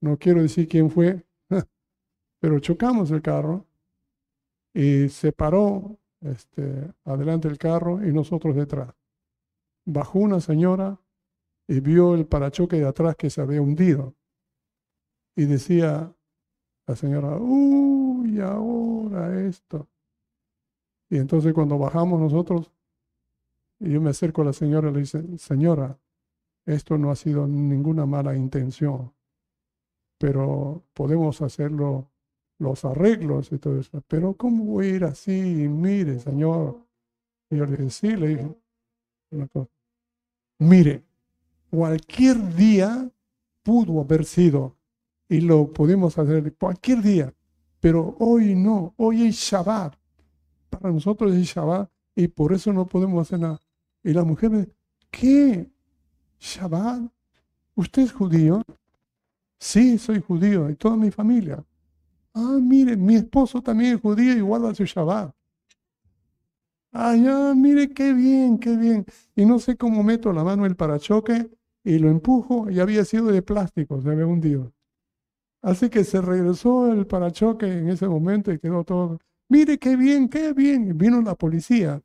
no 0.01 0.17
quiero 0.19 0.43
decir 0.43 0.69
quién 0.69 0.91
fue, 0.91 1.25
pero 2.41 2.61
chocamos 2.61 3.11
el 3.11 3.23
carro 3.23 3.67
y 4.75 5.09
se 5.09 5.33
paró 5.33 5.99
este, 6.21 6.93
adelante 7.05 7.49
el 7.49 7.59
carro 7.59 8.05
y 8.07 8.13
nosotros 8.13 8.55
detrás. 8.57 8.95
Bajó 9.85 10.19
una 10.19 10.41
señora 10.41 11.01
y 11.67 11.81
vio 11.81 12.15
el 12.15 12.27
parachoque 12.27 12.77
de 12.77 12.87
atrás 12.87 13.17
que 13.17 13.31
se 13.31 13.41
había 13.41 13.61
hundido. 13.61 14.15
Y 15.37 15.45
decía 15.45 16.15
la 16.87 16.97
señora, 16.97 17.37
uy, 17.37 18.41
ahora 18.41 19.41
esto. 19.43 19.89
Y 21.11 21.19
entonces 21.19 21.53
cuando 21.55 21.79
bajamos 21.79 22.21
nosotros, 22.21 22.71
yo 23.79 24.01
me 24.01 24.11
acerco 24.11 24.43
a 24.43 24.47
la 24.47 24.53
señora 24.53 24.91
y 24.91 24.93
le 24.93 25.01
dice, 25.01 25.39
señora, 25.39 25.99
esto 26.67 26.99
no 26.99 27.11
ha 27.11 27.17
sido 27.17 27.47
ninguna 27.47 28.05
mala 28.07 28.35
intención, 28.35 29.13
pero 30.19 30.83
podemos 30.95 31.41
hacerlo 31.43 32.11
los 32.59 32.85
arreglos 32.85 33.53
y 33.53 33.59
todo 33.59 33.79
eso. 33.79 34.03
Pero 34.09 34.35
¿cómo 34.35 34.65
voy 34.65 34.87
a 34.87 34.97
ir 34.97 35.05
así? 35.05 35.33
Mire, 35.33 36.19
Señor. 36.19 36.85
Y 37.51 37.57
yo 37.57 37.67
le 37.67 37.77
dije, 37.77 37.91
sí, 37.91 38.17
le 38.17 38.29
dije, 38.29 38.57
mire, 40.59 41.05
cualquier 41.71 42.55
día 42.55 43.11
pudo 43.63 44.01
haber 44.01 44.25
sido 44.25 44.77
y 45.29 45.41
lo 45.41 45.73
pudimos 45.73 46.19
hacer 46.19 46.55
cualquier 46.57 47.03
día, 47.03 47.35
pero 47.81 48.17
hoy 48.19 48.55
no, 48.55 48.95
hoy 48.97 49.27
es 49.27 49.37
Shabbat. 49.37 49.95
Para 50.71 50.91
nosotros 50.91 51.35
es 51.35 51.47
Shabbat 51.47 51.91
y 52.15 52.29
por 52.29 52.53
eso 52.53 52.73
no 52.73 52.87
podemos 52.87 53.27
hacer 53.27 53.41
nada. 53.41 53.61
Y 54.03 54.13
la 54.13 54.25
mujer 54.25 54.51
me 54.51 54.59
dice, 54.59 54.75
¿qué? 55.11 55.71
¿Shabbat? 56.39 57.11
¿Usted 57.75 58.03
es 58.03 58.13
judío? 58.13 58.63
Sí, 59.61 59.99
soy 59.99 60.21
judío 60.21 60.69
y 60.71 60.75
toda 60.77 60.97
mi 60.97 61.11
familia. 61.11 61.65
Ah, 62.35 62.59
mire, 62.63 62.97
mi 62.97 63.17
esposo 63.17 63.63
también 63.63 63.97
es 63.97 64.01
judío 64.03 64.35
y 64.35 64.41
guarda 64.41 64.75
su 64.75 64.85
Shabbat. 64.85 65.35
Ah, 66.93 67.15
mire 67.55 67.89
qué 67.91 68.13
bien, 68.13 68.59
qué 68.59 68.77
bien. 68.77 69.05
Y 69.37 69.45
no 69.47 69.59
sé 69.59 69.77
cómo 69.77 70.03
meto 70.03 70.33
la 70.33 70.43
mano 70.45 70.65
en 70.65 70.71
el 70.71 70.77
parachoque 70.77 71.51
y 71.85 71.99
lo 71.99 72.09
empujo 72.09 72.71
y 72.71 72.81
había 72.81 73.05
sido 73.05 73.27
de 73.27 73.43
plástico, 73.43 74.01
se 74.01 74.11
había 74.11 74.27
hundido. 74.27 74.73
Así 75.63 75.91
que 75.91 76.05
se 76.05 76.21
regresó 76.21 76.93
el 76.93 77.07
parachoque 77.07 77.67
en 77.67 77.89
ese 77.91 78.09
momento 78.09 78.53
y 78.53 78.59
quedó 78.59 78.85
todo. 78.85 79.19
Mire 79.49 79.79
qué 79.79 79.97
bien, 79.97 80.29
qué 80.29 80.53
bien. 80.53 80.89
Y 80.89 80.93
vino 80.93 81.21
la 81.23 81.35
policía. 81.35 82.03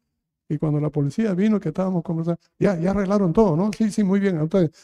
Y 0.49 0.57
cuando 0.57 0.79
la 0.79 0.89
policía 0.89 1.33
vino, 1.33 1.59
que 1.59 1.69
estábamos 1.69 2.03
conversando, 2.03 2.39
ya, 2.59 2.77
ya 2.79 2.91
arreglaron 2.91 3.33
todo, 3.33 3.55
¿no? 3.55 3.71
Sí, 3.77 3.91
sí, 3.91 4.03
muy 4.03 4.19
bien. 4.19 4.37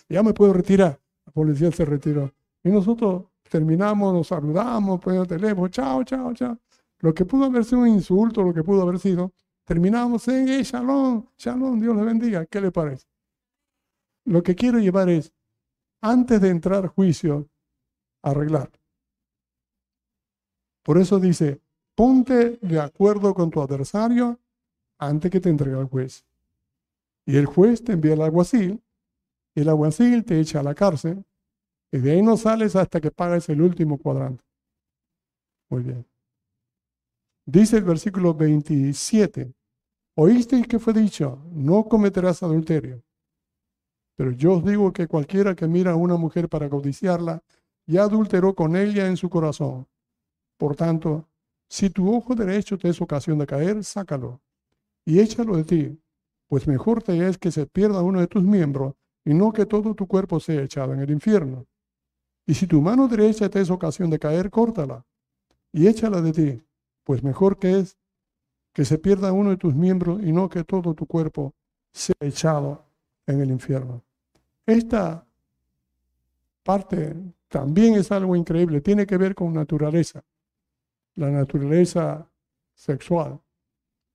Ya 0.10 0.24
me 0.24 0.34
puedo 0.34 0.54
retirar. 0.54 1.00
La 1.26 1.32
policía 1.34 1.72
se 1.72 1.86
retiró. 1.86 2.32
Y 2.64 2.70
nosotros 2.70 3.26
terminamos, 3.50 4.14
nos 4.14 4.28
saludamos, 4.28 5.00
ponemos 5.00 5.30
el 5.30 5.40
teléfono, 5.40 5.68
chao, 5.70 6.04
chao, 6.04 6.34
chao. 6.34 6.58
Lo 7.00 7.14
que 7.14 7.26
pudo 7.26 7.46
haber 7.46 7.64
sido 7.64 7.82
un 7.82 7.88
insulto, 7.88 8.44
lo 8.44 8.54
que 8.54 8.64
pudo 8.64 8.82
haber 8.82 9.00
sido, 9.00 9.34
terminamos 9.64 10.28
en, 10.28 10.48
hey, 10.48 10.64
shalom, 10.64 11.26
shalom, 11.38 11.80
Dios 11.80 11.96
le 11.96 12.04
bendiga. 12.04 12.46
¿Qué 12.46 12.60
le 12.60 12.72
parece? 12.72 13.08
Lo 14.26 14.44
que 14.44 14.56
quiero 14.56 14.80
llevar 14.80 15.10
es, 15.10 15.34
antes 16.02 16.42
de 16.42 16.50
entrar 16.50 16.88
juicio, 16.88 17.50
arreglar. 18.22 18.70
Por 20.84 20.98
eso 20.98 21.20
dice, 21.20 21.62
ponte 21.96 22.58
de 22.62 22.80
acuerdo 22.80 23.34
con 23.34 23.50
tu 23.50 23.62
adversario 23.62 24.40
antes 24.98 25.32
que 25.32 25.40
te 25.40 25.50
entregue 25.50 25.78
al 25.78 25.88
juez. 25.88 26.26
Y 27.26 27.38
el 27.38 27.46
juez 27.46 27.84
te 27.84 27.94
envía 27.94 28.14
al 28.14 28.22
alguacil, 28.22 28.82
el 29.56 29.70
alguacil 29.70 30.26
te 30.26 30.40
echa 30.40 30.60
a 30.60 30.64
la 30.64 30.76
cárcel, 30.76 31.26
y 31.92 31.98
de 32.00 32.12
ahí 32.12 32.22
no 32.22 32.38
sales 32.38 32.76
hasta 32.76 33.02
que 33.02 33.12
pagues 33.12 33.50
el 33.50 33.62
último 33.62 33.98
cuadrante. 33.98 34.44
Muy 35.70 35.84
bien. 35.84 36.06
Dice 37.46 37.78
el 37.78 37.84
versículo 37.84 38.34
27. 38.34 39.54
Oísteis 40.16 40.68
que 40.68 40.80
fue 40.80 40.94
dicho, 40.94 41.42
no 41.52 41.86
cometerás 41.86 42.44
adulterio. 42.44 43.04
Pero 44.16 44.32
yo 44.32 44.56
os 44.56 44.66
digo 44.66 44.92
que 44.92 45.08
cualquiera 45.08 45.56
que 45.56 45.68
mira 45.68 45.92
a 45.92 45.96
una 45.96 46.18
mujer 46.18 46.50
para 46.50 46.70
codiciarla, 46.70 47.42
ya 47.88 48.04
adulteró 48.04 48.54
con 48.54 48.76
ella 48.76 49.08
en 49.08 49.18
su 49.18 49.30
corazón. 49.30 49.88
Por 50.58 50.76
tanto, 50.76 51.28
si 51.70 51.90
tu 51.90 52.14
ojo 52.14 52.36
derecho 52.36 52.78
te 52.78 52.90
es 52.90 53.00
ocasión 53.02 53.38
de 53.40 53.48
caer, 53.48 53.84
sácalo 53.84 54.42
y 55.06 55.20
échalo 55.20 55.56
de 55.56 55.64
ti, 55.64 56.02
pues 56.48 56.68
mejor 56.68 57.02
te 57.02 57.28
es 57.28 57.38
que 57.38 57.52
se 57.52 57.66
pierda 57.66 58.02
uno 58.02 58.20
de 58.20 58.28
tus 58.28 58.44
miembros 58.44 58.96
y 59.24 59.34
no 59.34 59.54
que 59.54 59.66
todo 59.66 59.96
tu 59.96 60.08
cuerpo 60.08 60.40
sea 60.40 60.64
echado 60.64 60.94
en 60.94 61.00
el 61.00 61.12
infierno. 61.12 61.66
Y 62.50 62.56
si 62.56 62.66
tu 62.66 62.82
mano 62.82 63.08
derecha 63.08 63.48
te 63.48 63.62
es 63.62 63.70
ocasión 63.70 64.10
de 64.10 64.18
caer, 64.18 64.50
córtala 64.50 65.06
y 65.72 65.86
échala 65.86 66.20
de 66.20 66.32
ti, 66.32 66.64
pues 67.04 67.22
mejor 67.22 67.60
que 67.60 67.78
es 67.78 67.96
que 68.74 68.86
se 68.86 68.98
pierda 68.98 69.32
uno 69.32 69.52
de 69.52 69.58
tus 69.58 69.76
miembros 69.76 70.20
y 70.24 70.32
no 70.32 70.50
que 70.50 70.64
todo 70.64 70.96
tu 70.96 71.06
cuerpo 71.06 71.54
sea 71.94 72.16
echado 72.22 72.84
en 73.28 73.42
el 73.42 73.52
infierno. 73.52 74.02
Esta 74.66 75.24
parte 76.64 77.16
también 77.50 77.94
es 77.94 78.12
algo 78.12 78.36
increíble, 78.36 78.82
tiene 78.82 79.06
que 79.06 79.18
ver 79.18 79.36
con 79.36 79.54
naturaleza, 79.54 80.24
la 81.18 81.30
naturaleza 81.30 82.28
sexual, 82.74 83.40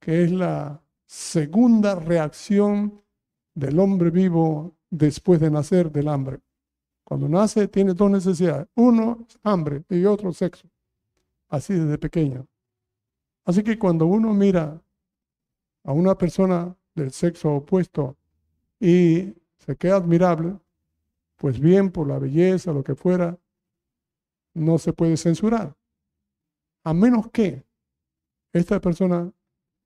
que 0.00 0.24
es 0.24 0.32
la 0.32 0.82
segunda 1.06 1.94
reacción 1.94 3.00
del 3.54 3.78
hombre 3.78 4.10
vivo 4.10 4.74
después 4.90 5.38
de 5.38 5.52
nacer 5.52 5.92
del 5.92 6.08
hambre. 6.08 6.40
Cuando 7.04 7.28
nace 7.28 7.68
tiene 7.68 7.92
dos 7.92 8.10
necesidades. 8.10 8.66
Uno, 8.74 9.26
hambre 9.42 9.84
y 9.90 10.04
otro, 10.04 10.32
sexo. 10.32 10.68
Así 11.48 11.74
desde 11.74 11.98
pequeño. 11.98 12.46
Así 13.44 13.62
que 13.62 13.78
cuando 13.78 14.06
uno 14.06 14.32
mira 14.32 14.82
a 15.84 15.92
una 15.92 16.16
persona 16.16 16.74
del 16.94 17.12
sexo 17.12 17.56
opuesto 17.56 18.16
y 18.80 19.34
se 19.58 19.76
queda 19.76 19.96
admirable, 19.96 20.58
pues 21.36 21.60
bien 21.60 21.90
por 21.90 22.08
la 22.08 22.18
belleza, 22.18 22.72
lo 22.72 22.82
que 22.82 22.94
fuera, 22.94 23.38
no 24.54 24.78
se 24.78 24.92
puede 24.92 25.16
censurar. 25.16 25.76
A 26.84 26.94
menos 26.94 27.30
que 27.30 27.64
esta 28.52 28.80
persona 28.80 29.30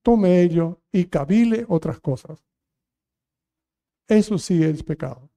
tome 0.03 0.43
ello 0.43 0.81
y 0.93 1.07
cabile 1.07 1.64
otras 1.69 2.01
cosas. 2.01 2.45
Eso 4.07 4.39
sí 4.39 4.62
es 4.62 4.83
pecado. 4.83 5.28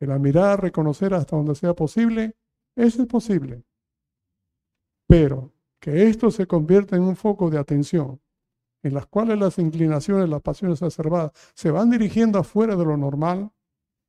El 0.00 0.10
admirar, 0.10 0.60
reconocer 0.60 1.14
hasta 1.14 1.36
donde 1.36 1.54
sea 1.54 1.74
posible, 1.74 2.34
eso 2.74 3.02
es 3.02 3.08
posible. 3.08 3.64
Pero 5.06 5.52
que 5.78 6.08
esto 6.08 6.30
se 6.30 6.46
convierta 6.46 6.96
en 6.96 7.02
un 7.02 7.16
foco 7.16 7.50
de 7.50 7.58
atención, 7.58 8.20
en 8.82 8.94
las 8.94 9.06
cuales 9.06 9.38
las 9.38 9.58
inclinaciones, 9.58 10.28
las 10.28 10.42
pasiones 10.42 10.80
exacerbadas 10.80 11.32
se 11.54 11.70
van 11.70 11.90
dirigiendo 11.90 12.38
afuera 12.38 12.76
de 12.76 12.84
lo 12.84 12.96
normal 12.96 13.50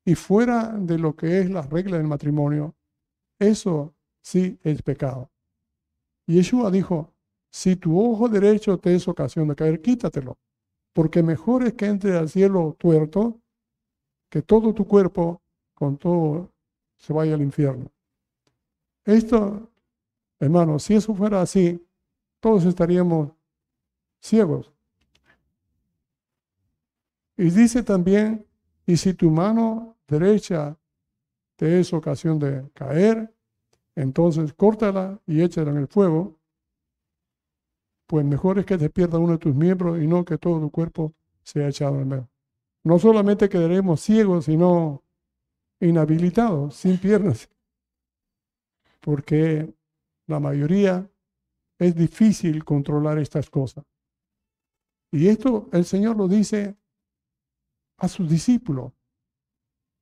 y 0.06 0.16
fuera 0.16 0.70
de 0.78 0.98
lo 0.98 1.16
que 1.16 1.40
es 1.40 1.50
la 1.50 1.62
regla 1.62 1.98
del 1.98 2.08
matrimonio, 2.08 2.76
Eso 3.40 3.96
sí 4.22 4.60
es 4.64 4.84
pecado. 4.84 5.32
Y 6.28 6.36
Yeshua 6.36 6.70
dijo, 6.70 7.12
si 7.52 7.76
tu 7.76 8.00
ojo 8.00 8.30
derecho 8.30 8.78
te 8.78 8.94
es 8.94 9.08
ocasión 9.08 9.48
de 9.48 9.56
caer, 9.56 9.82
quítatelo, 9.82 10.38
porque 10.94 11.24
mejor 11.24 11.64
es 11.64 11.74
que 11.74 11.88
entre 11.88 12.16
al 12.16 12.30
cielo 12.30 12.76
tuerto 12.78 13.42
que 14.30 14.42
todo 14.44 14.74
tu 14.74 14.86
cuerpo 14.86 15.42
con 15.82 15.98
todo 15.98 16.52
se 16.96 17.12
vaya 17.12 17.34
al 17.34 17.42
infierno. 17.42 17.90
Esto, 19.04 19.68
hermano, 20.40 20.78
si 20.78 20.94
eso 20.94 21.16
fuera 21.16 21.42
así, 21.42 21.84
todos 22.40 22.66
estaríamos 22.66 23.32
ciegos. 24.20 24.72
Y 27.36 27.50
dice 27.50 27.82
también, 27.82 28.46
y 28.86 28.96
si 28.96 29.16
tu 29.16 29.32
mano 29.32 29.98
derecha 30.08 30.78
te 31.56 31.80
es 31.80 31.92
ocasión 31.94 32.38
de 32.38 32.70
caer, 32.76 33.34
entonces 33.96 34.54
córtala 34.54 35.20
y 35.26 35.42
échala 35.42 35.72
en 35.72 35.78
el 35.78 35.88
fuego, 35.88 36.38
pues 38.06 38.24
mejor 38.24 38.60
es 38.60 38.68
que 38.68 38.78
te 38.78 38.92
pierda 38.92 39.18
uno 39.18 39.32
de 39.32 39.40
tus 39.40 39.56
miembros 39.56 40.00
y 40.00 40.06
no 40.06 40.26
que 40.26 40.38
todo 40.38 40.60
tu 40.60 40.70
cuerpo 40.70 41.16
sea 41.42 41.70
echado 41.70 42.00
en 42.02 42.08
medio. 42.08 42.30
No 42.84 43.00
solamente 43.00 43.50
quedaremos 43.50 44.00
ciegos, 44.00 44.46
sino 44.46 45.02
inhabilitados, 45.82 46.76
sin 46.76 46.98
piernas, 46.98 47.50
porque 49.00 49.74
la 50.28 50.40
mayoría 50.40 51.10
es 51.80 51.96
difícil 51.96 52.64
controlar 52.64 53.18
estas 53.18 53.50
cosas. 53.50 53.84
Y 55.12 55.28
esto 55.28 55.68
el 55.74 55.84
Señor 55.84 56.16
lo 56.16 56.28
dice 56.28 56.78
a 57.98 58.08
sus 58.08 58.30
discípulos. 58.30 58.94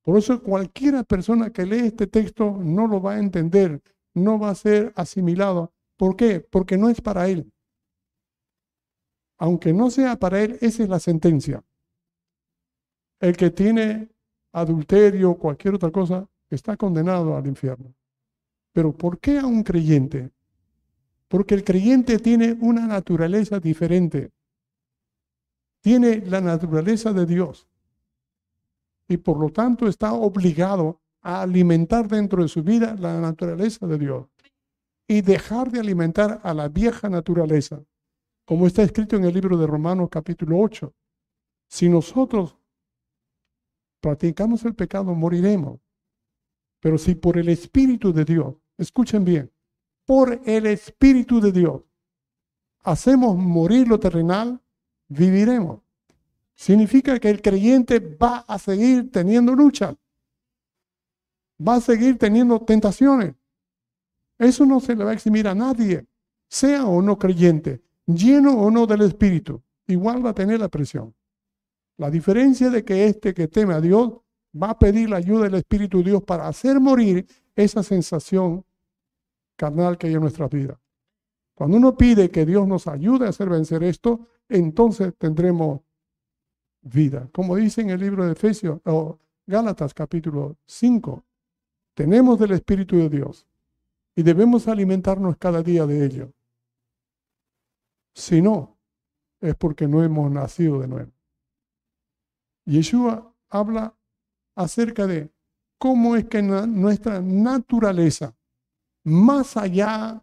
Por 0.02 0.18
eso 0.18 0.42
cualquiera 0.42 1.02
persona 1.02 1.50
que 1.50 1.66
lee 1.66 1.86
este 1.86 2.06
texto 2.06 2.58
no 2.62 2.86
lo 2.86 3.02
va 3.02 3.14
a 3.14 3.18
entender, 3.18 3.82
no 4.14 4.38
va 4.38 4.50
a 4.50 4.54
ser 4.54 4.92
asimilado. 4.96 5.72
¿Por 5.96 6.16
qué? 6.16 6.40
Porque 6.40 6.78
no 6.78 6.88
es 6.88 7.00
para 7.00 7.28
él. 7.28 7.52
Aunque 9.38 9.72
no 9.72 9.90
sea 9.90 10.16
para 10.16 10.42
él, 10.42 10.58
esa 10.60 10.82
es 10.82 10.88
la 10.88 11.00
sentencia. 11.00 11.64
El 13.20 13.36
que 13.36 13.50
tiene 13.50 14.10
adulterio 14.52 15.34
cualquier 15.34 15.74
otra 15.74 15.90
cosa 15.90 16.26
está 16.48 16.76
condenado 16.76 17.36
al 17.36 17.46
infierno. 17.46 17.94
Pero 18.72 18.92
¿por 18.92 19.18
qué 19.18 19.38
a 19.38 19.46
un 19.46 19.62
creyente? 19.62 20.30
Porque 21.28 21.54
el 21.54 21.64
creyente 21.64 22.18
tiene 22.18 22.56
una 22.60 22.86
naturaleza 22.86 23.60
diferente. 23.60 24.30
Tiene 25.80 26.24
la 26.26 26.40
naturaleza 26.40 27.12
de 27.12 27.26
Dios 27.26 27.66
y 29.10 29.16
por 29.16 29.38
lo 29.38 29.50
tanto 29.50 29.88
está 29.88 30.12
obligado 30.12 31.00
a 31.20 31.42
alimentar 31.42 32.06
dentro 32.06 32.42
de 32.42 32.48
su 32.48 32.62
vida 32.62 32.94
la 32.96 33.20
naturaleza 33.20 33.84
de 33.86 33.98
Dios 33.98 34.28
y 35.08 35.22
dejar 35.22 35.72
de 35.72 35.80
alimentar 35.80 36.40
a 36.44 36.54
la 36.54 36.68
vieja 36.68 37.08
naturaleza, 37.08 37.82
como 38.44 38.68
está 38.68 38.84
escrito 38.84 39.16
en 39.16 39.24
el 39.24 39.34
libro 39.34 39.56
de 39.56 39.66
Romanos 39.66 40.08
capítulo 40.10 40.58
8. 40.60 40.94
Si 41.68 41.88
nosotros 41.88 42.56
practicamos 44.00 44.64
el 44.64 44.74
pecado, 44.74 45.14
moriremos. 45.14 45.80
Pero 46.80 46.98
si 46.98 47.14
por 47.14 47.38
el 47.38 47.48
Espíritu 47.48 48.12
de 48.12 48.24
Dios, 48.24 48.54
escuchen 48.78 49.24
bien, 49.24 49.52
por 50.06 50.40
el 50.44 50.66
Espíritu 50.66 51.40
de 51.40 51.52
Dios 51.52 51.82
hacemos 52.82 53.36
morir 53.36 53.86
lo 53.86 54.00
terrenal, 54.00 54.60
viviremos 55.08 55.80
significa 56.60 57.18
que 57.18 57.30
el 57.30 57.40
creyente 57.40 58.00
va 58.00 58.44
a 58.46 58.58
seguir 58.58 59.10
teniendo 59.10 59.54
lucha, 59.54 59.96
va 61.66 61.76
a 61.76 61.80
seguir 61.80 62.18
teniendo 62.18 62.60
tentaciones. 62.60 63.34
Eso 64.36 64.66
no 64.66 64.78
se 64.78 64.94
le 64.94 65.02
va 65.02 65.12
a 65.12 65.14
eximir 65.14 65.48
a 65.48 65.54
nadie, 65.54 66.06
sea 66.50 66.84
o 66.84 67.00
no 67.00 67.18
creyente, 67.18 67.82
lleno 68.04 68.60
o 68.60 68.70
no 68.70 68.86
del 68.86 69.00
Espíritu, 69.00 69.62
igual 69.86 70.24
va 70.24 70.30
a 70.30 70.34
tener 70.34 70.60
la 70.60 70.68
presión. 70.68 71.14
La 72.00 72.10
diferencia 72.10 72.70
de 72.70 72.82
que 72.82 73.04
este 73.04 73.34
que 73.34 73.46
teme 73.46 73.74
a 73.74 73.80
Dios 73.80 74.14
va 74.56 74.70
a 74.70 74.78
pedir 74.78 75.10
la 75.10 75.18
ayuda 75.18 75.44
del 75.44 75.56
Espíritu 75.56 75.98
de 75.98 76.04
Dios 76.04 76.22
para 76.22 76.48
hacer 76.48 76.80
morir 76.80 77.26
esa 77.54 77.82
sensación 77.82 78.64
carnal 79.54 79.98
que 79.98 80.06
hay 80.06 80.14
en 80.14 80.22
nuestra 80.22 80.48
vida. 80.48 80.80
Cuando 81.54 81.76
uno 81.76 81.94
pide 81.98 82.30
que 82.30 82.46
Dios 82.46 82.66
nos 82.66 82.86
ayude 82.86 83.26
a 83.26 83.28
hacer 83.28 83.50
vencer 83.50 83.82
esto, 83.82 84.28
entonces 84.48 85.12
tendremos 85.18 85.82
vida. 86.80 87.28
Como 87.32 87.54
dice 87.56 87.82
en 87.82 87.90
el 87.90 88.00
libro 88.00 88.24
de 88.24 88.32
Efesios 88.32 88.80
o 88.86 89.18
Gálatas 89.46 89.92
capítulo 89.92 90.56
5, 90.64 91.22
tenemos 91.92 92.38
del 92.38 92.52
Espíritu 92.52 92.96
de 92.96 93.10
Dios 93.10 93.46
y 94.16 94.22
debemos 94.22 94.68
alimentarnos 94.68 95.36
cada 95.36 95.62
día 95.62 95.84
de 95.84 96.06
ello. 96.06 96.32
Si 98.14 98.40
no, 98.40 98.78
es 99.42 99.54
porque 99.54 99.86
no 99.86 100.02
hemos 100.02 100.30
nacido 100.30 100.80
de 100.80 100.88
nuevo. 100.88 101.19
Yeshua 102.70 103.34
habla 103.48 103.96
acerca 104.54 105.06
de 105.08 105.32
cómo 105.76 106.14
es 106.14 106.26
que 106.26 106.40
nuestra 106.40 107.20
naturaleza, 107.20 108.36
más 109.02 109.56
allá 109.56 110.22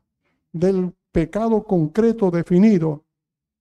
del 0.53 0.93
pecado 1.11 1.63
concreto 1.63 2.31
definido, 2.31 3.03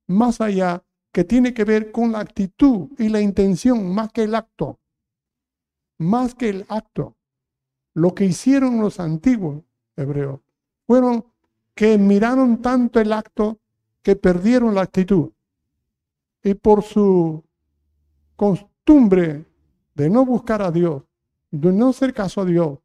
más 0.07 0.41
allá 0.41 0.85
que 1.11 1.25
tiene 1.25 1.53
que 1.53 1.65
ver 1.65 1.91
con 1.91 2.13
la 2.13 2.21
actitud 2.21 2.91
y 2.99 3.09
la 3.09 3.21
intención 3.21 3.93
más 3.93 4.13
que 4.13 4.23
el 4.23 4.35
acto. 4.35 4.79
Más 5.99 6.35
que 6.35 6.51
el 6.51 6.67
acto. 6.69 7.17
Lo 7.95 8.15
que 8.15 8.27
hicieron 8.27 8.81
los 8.81 9.01
antiguos 9.01 9.65
hebreos 9.97 10.41
fueron 10.87 11.25
que 11.75 11.99
miraron 11.99 12.63
tanto 12.63 13.01
el 13.01 13.13
acto 13.13 13.59
que 14.03 14.15
perdieron 14.15 14.75
la 14.75 14.83
actitud. 14.83 15.33
Y 16.45 16.55
por 16.55 16.83
su 16.83 17.43
de 18.87 20.11
no 20.11 20.25
buscar 20.25 20.63
a 20.63 20.71
Dios, 20.71 21.03
de 21.51 21.73
no 21.73 21.89
hacer 21.89 22.15
caso 22.15 22.41
a 22.41 22.45
Dios, 22.45 22.79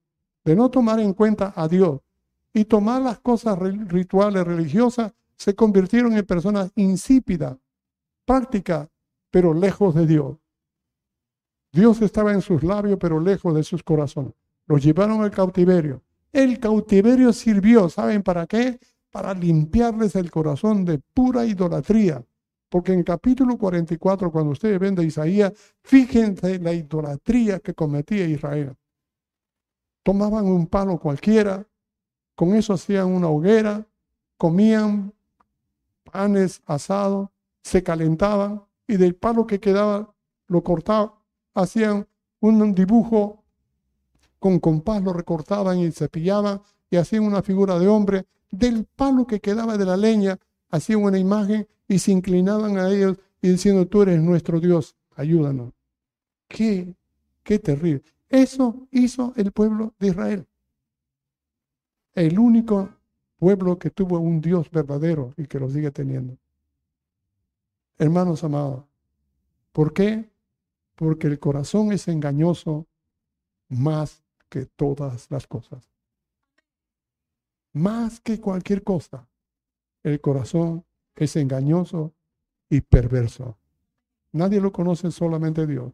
de 0.44 0.56
no 0.56 0.72
tomar 0.72 1.00
en 1.00 1.14
cuenta 1.14 1.54
a 1.56 1.68
Dios 1.68 2.02
y 2.54 2.66
tomar 2.66 3.02
las 3.04 3.20
cosas 3.20 3.58
rituales 3.60 4.44
religiosas, 4.44 5.14
se 5.38 5.56
convirtieron 5.56 6.14
en 6.14 6.26
personas 6.26 6.72
insípidas, 6.76 7.58
práctica, 8.26 8.90
pero 9.30 9.54
lejos 9.54 9.94
de 9.94 10.08
Dios. 10.08 10.38
Dios 11.72 12.02
estaba 12.02 12.34
en 12.34 12.42
sus 12.42 12.64
labios, 12.64 12.98
pero 13.00 13.20
lejos 13.20 13.54
de 13.54 13.64
sus 13.64 13.84
corazones. 13.84 14.34
Los 14.66 14.84
llevaron 14.84 15.22
al 15.22 15.32
cautiverio. 15.32 16.02
El 16.34 16.60
cautiverio 16.60 17.32
sirvió, 17.32 17.90
¿saben 17.90 18.24
para 18.24 18.48
qué? 18.48 18.80
Para 19.12 19.34
limpiarles 19.34 20.16
el 20.16 20.32
corazón 20.32 20.84
de 20.84 21.00
pura 21.14 21.46
idolatría. 21.46 22.24
Porque 22.72 22.94
en 22.94 23.04
capítulo 23.04 23.58
44, 23.58 24.32
cuando 24.32 24.52
ustedes 24.52 24.80
ven 24.80 24.96
de 24.96 25.04
Isaías, 25.04 25.52
fíjense 25.84 26.58
la 26.58 26.72
idolatría 26.72 27.60
que 27.60 27.74
cometía 27.74 28.26
Israel. 28.26 28.78
Tomaban 30.04 30.46
un 30.46 30.68
palo 30.68 30.98
cualquiera, 30.98 31.68
con 32.34 32.56
eso 32.56 32.72
hacían 32.72 33.08
una 33.08 33.28
hoguera, 33.28 33.86
comían 34.38 35.14
panes 36.10 36.62
asados, 36.66 37.28
se 37.62 37.84
calentaban 37.84 38.64
y 38.88 38.96
del 38.96 39.16
palo 39.16 39.46
que 39.46 39.60
quedaba 39.60 40.16
lo 40.48 40.64
cortaban, 40.64 41.12
hacían 41.54 42.08
un 42.40 42.74
dibujo 42.74 43.44
con 44.40 44.62
compás, 44.62 45.04
lo 45.04 45.12
recortaban 45.12 45.78
y 45.78 45.92
cepillaban 45.92 46.62
y 46.90 46.96
hacían 46.96 47.26
una 47.26 47.42
figura 47.42 47.78
de 47.80 47.90
hombre. 47.90 48.28
Del 48.50 48.86
palo 48.86 49.28
que 49.28 49.42
quedaba 49.42 49.78
de 49.78 49.84
la 49.84 49.98
leña, 49.98 50.40
hacían 50.70 51.04
una 51.04 51.20
imagen 51.20 51.68
y 51.92 52.00
se 52.00 52.14
inclinaban 52.14 52.78
a 52.78 52.90
ellos 52.90 53.18
y 53.42 53.50
diciendo, 53.50 53.86
tú 53.86 54.04
eres 54.04 54.22
nuestro 54.22 54.62
Dios, 54.62 54.96
ayúdanos. 55.18 55.74
Qué, 56.48 56.96
qué 57.44 57.60
terrible. 57.60 58.02
Eso 58.30 58.88
hizo 58.92 59.34
el 59.36 59.52
pueblo 59.52 59.94
de 60.00 60.08
Israel. 60.08 60.48
El 62.14 62.40
único 62.40 62.94
pueblo 63.36 63.78
que 63.78 63.90
tuvo 63.90 64.20
un 64.20 64.40
Dios 64.40 64.72
verdadero 64.72 65.34
y 65.36 65.48
que 65.48 65.60
lo 65.60 65.70
sigue 65.70 65.92
teniendo. 65.92 66.38
Hermanos 67.98 68.46
amados, 68.46 68.86
¿por 69.74 69.94
qué? 69.94 70.32
Porque 70.96 71.28
el 71.28 71.40
corazón 71.40 71.92
es 71.92 72.08
engañoso 72.08 72.88
más 73.68 74.24
que 74.48 74.66
todas 74.66 75.30
las 75.30 75.46
cosas. 75.46 75.92
Más 77.74 78.22
que 78.22 78.40
cualquier 78.40 78.82
cosa, 78.82 79.28
el 80.04 80.22
corazón 80.22 80.86
es 81.24 81.36
engañoso 81.36 82.14
y 82.68 82.82
perverso. 82.82 83.58
Nadie 84.32 84.60
lo 84.60 84.72
conoce, 84.72 85.12
solamente 85.12 85.68
Dios. 85.68 85.94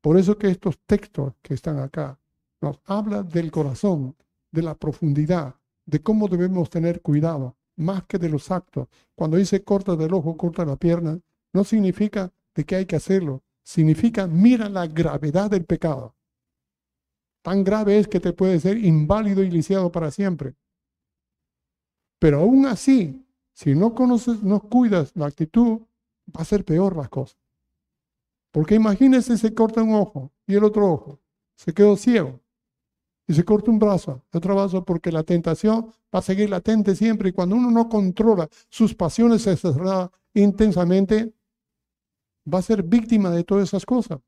Por 0.00 0.16
eso 0.16 0.38
que 0.38 0.48
estos 0.48 0.78
textos 0.86 1.34
que 1.42 1.54
están 1.54 1.80
acá 1.80 2.20
nos 2.60 2.78
hablan 2.84 3.28
del 3.28 3.50
corazón, 3.50 4.14
de 4.52 4.62
la 4.62 4.76
profundidad, 4.76 5.56
de 5.86 6.00
cómo 6.00 6.28
debemos 6.28 6.70
tener 6.70 7.02
cuidado 7.02 7.56
más 7.76 8.04
que 8.04 8.18
de 8.18 8.28
los 8.28 8.50
actos. 8.50 8.88
Cuando 9.16 9.36
dice 9.36 9.64
corta 9.64 9.96
del 9.96 10.14
ojo, 10.14 10.36
corta 10.36 10.64
la 10.64 10.76
pierna, 10.76 11.20
no 11.52 11.64
significa 11.64 12.32
de 12.54 12.64
que 12.64 12.76
hay 12.76 12.86
que 12.86 12.96
hacerlo, 12.96 13.42
significa 13.64 14.28
mira 14.28 14.68
la 14.68 14.86
gravedad 14.86 15.50
del 15.50 15.64
pecado. 15.64 16.14
Tan 17.42 17.64
grave 17.64 17.98
es 17.98 18.06
que 18.06 18.20
te 18.20 18.32
puede 18.32 18.60
ser 18.60 18.78
inválido 18.78 19.42
y 19.42 19.50
lisiado 19.50 19.90
para 19.90 20.10
siempre. 20.10 20.54
Pero 22.20 22.40
aún 22.40 22.66
así, 22.66 23.24
si 23.58 23.74
no 23.74 23.92
conoces, 23.92 24.40
no 24.44 24.60
cuidas 24.60 25.10
la 25.16 25.26
actitud, 25.26 25.80
va 26.28 26.42
a 26.42 26.44
ser 26.44 26.64
peor 26.64 26.96
las 26.96 27.08
cosas. 27.08 27.36
Porque 28.52 28.76
imagínese 28.76 29.36
se 29.36 29.52
corta 29.52 29.82
un 29.82 29.94
ojo 29.94 30.30
y 30.46 30.54
el 30.54 30.62
otro 30.62 30.86
ojo, 30.92 31.18
se 31.56 31.74
quedó 31.74 31.96
ciego 31.96 32.38
y 33.26 33.34
se 33.34 33.44
corta 33.44 33.72
un 33.72 33.80
brazo, 33.80 34.22
otro 34.32 34.54
brazo, 34.54 34.84
porque 34.84 35.10
la 35.10 35.24
tentación 35.24 35.88
va 36.14 36.20
a 36.20 36.22
seguir 36.22 36.48
latente 36.50 36.94
siempre 36.94 37.30
y 37.30 37.32
cuando 37.32 37.56
uno 37.56 37.72
no 37.72 37.88
controla 37.88 38.48
sus 38.68 38.94
pasiones 38.94 39.44
intensamente, 40.34 41.34
va 42.54 42.60
a 42.60 42.62
ser 42.62 42.84
víctima 42.84 43.30
de 43.30 43.42
todas 43.42 43.66
esas 43.66 43.84
cosas. 43.84 44.20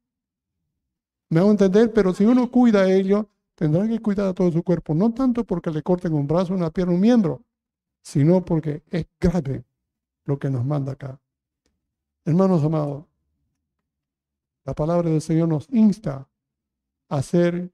Me 1.28 1.38
hago 1.38 1.52
entender, 1.52 1.92
pero 1.92 2.12
si 2.12 2.24
uno 2.24 2.50
cuida 2.50 2.80
a 2.80 2.92
ello, 2.92 3.28
tendrá 3.54 3.86
que 3.86 4.00
cuidar 4.00 4.26
a 4.26 4.34
todo 4.34 4.50
su 4.50 4.64
cuerpo, 4.64 4.92
no 4.92 5.14
tanto 5.14 5.44
porque 5.44 5.70
le 5.70 5.84
corten 5.84 6.14
un 6.14 6.26
brazo, 6.26 6.52
una 6.52 6.72
pierna, 6.72 6.94
un 6.94 7.00
miembro, 7.00 7.44
sino 8.02 8.44
porque 8.44 8.82
es 8.90 9.06
grave 9.20 9.64
lo 10.24 10.38
que 10.38 10.50
nos 10.50 10.64
manda 10.64 10.92
acá. 10.92 11.20
Hermanos 12.24 12.62
amados, 12.62 13.04
la 14.64 14.74
palabra 14.74 15.10
del 15.10 15.20
Señor 15.20 15.48
nos 15.48 15.68
insta 15.70 16.28
a 17.08 17.22
ser 17.22 17.72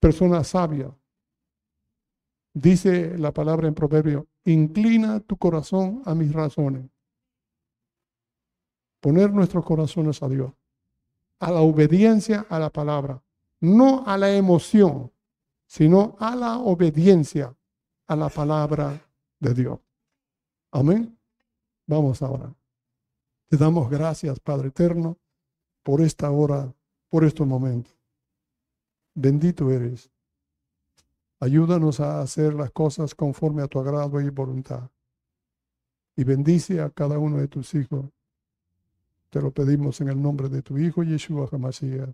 personas 0.00 0.48
sabias. 0.48 0.92
Dice 2.52 3.16
la 3.16 3.32
palabra 3.32 3.68
en 3.68 3.74
proverbio, 3.74 4.26
inclina 4.44 5.20
tu 5.20 5.36
corazón 5.36 6.02
a 6.04 6.14
mis 6.14 6.32
razones. 6.32 6.90
Poner 9.00 9.32
nuestros 9.32 9.64
corazones 9.64 10.22
a 10.22 10.28
Dios, 10.28 10.52
a 11.38 11.50
la 11.52 11.60
obediencia 11.60 12.46
a 12.50 12.58
la 12.58 12.70
palabra, 12.70 13.22
no 13.60 14.04
a 14.06 14.18
la 14.18 14.34
emoción, 14.34 15.12
sino 15.66 16.16
a 16.18 16.34
la 16.34 16.58
obediencia 16.58 17.56
a 18.10 18.16
la 18.16 18.28
palabra 18.28 19.00
de 19.38 19.54
Dios. 19.54 19.78
Amén. 20.72 21.16
Vamos 21.86 22.20
ahora. 22.22 22.52
Te 23.46 23.56
damos 23.56 23.88
gracias, 23.88 24.40
Padre 24.40 24.68
Eterno, 24.68 25.16
por 25.84 26.00
esta 26.00 26.28
hora, 26.32 26.74
por 27.08 27.22
estos 27.22 27.46
momentos. 27.46 27.96
Bendito 29.14 29.70
eres. 29.70 30.10
Ayúdanos 31.38 32.00
a 32.00 32.20
hacer 32.20 32.52
las 32.54 32.72
cosas 32.72 33.14
conforme 33.14 33.62
a 33.62 33.68
tu 33.68 33.78
agrado 33.78 34.20
y 34.20 34.28
voluntad. 34.28 34.90
Y 36.16 36.24
bendice 36.24 36.80
a 36.80 36.90
cada 36.90 37.16
uno 37.16 37.38
de 37.38 37.46
tus 37.46 37.74
hijos. 37.76 38.06
Te 39.30 39.40
lo 39.40 39.52
pedimos 39.52 40.00
en 40.00 40.08
el 40.08 40.20
nombre 40.20 40.48
de 40.48 40.62
tu 40.62 40.76
Hijo 40.78 41.04
Yeshua 41.04 41.48
HaMashiach. 41.50 42.12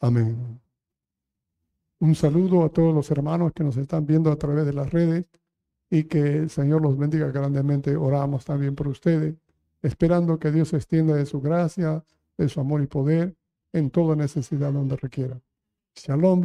Amén. 0.00 0.61
Un 2.02 2.16
saludo 2.16 2.64
a 2.64 2.68
todos 2.68 2.92
los 2.92 3.08
hermanos 3.12 3.52
que 3.54 3.62
nos 3.62 3.76
están 3.76 4.04
viendo 4.04 4.32
a 4.32 4.36
través 4.36 4.66
de 4.66 4.72
las 4.72 4.90
redes 4.90 5.24
y 5.88 6.02
que 6.02 6.38
el 6.38 6.50
Señor 6.50 6.82
los 6.82 6.98
bendiga 6.98 7.28
grandemente. 7.28 7.94
Oramos 7.94 8.44
también 8.44 8.74
por 8.74 8.88
ustedes, 8.88 9.36
esperando 9.82 10.36
que 10.36 10.50
Dios 10.50 10.72
extienda 10.72 11.14
de 11.14 11.26
su 11.26 11.40
gracia, 11.40 12.04
de 12.36 12.48
su 12.48 12.58
amor 12.58 12.82
y 12.82 12.88
poder 12.88 13.36
en 13.72 13.90
toda 13.90 14.16
necesidad 14.16 14.72
donde 14.72 14.96
requiera. 14.96 15.40
Shalom, 15.94 16.42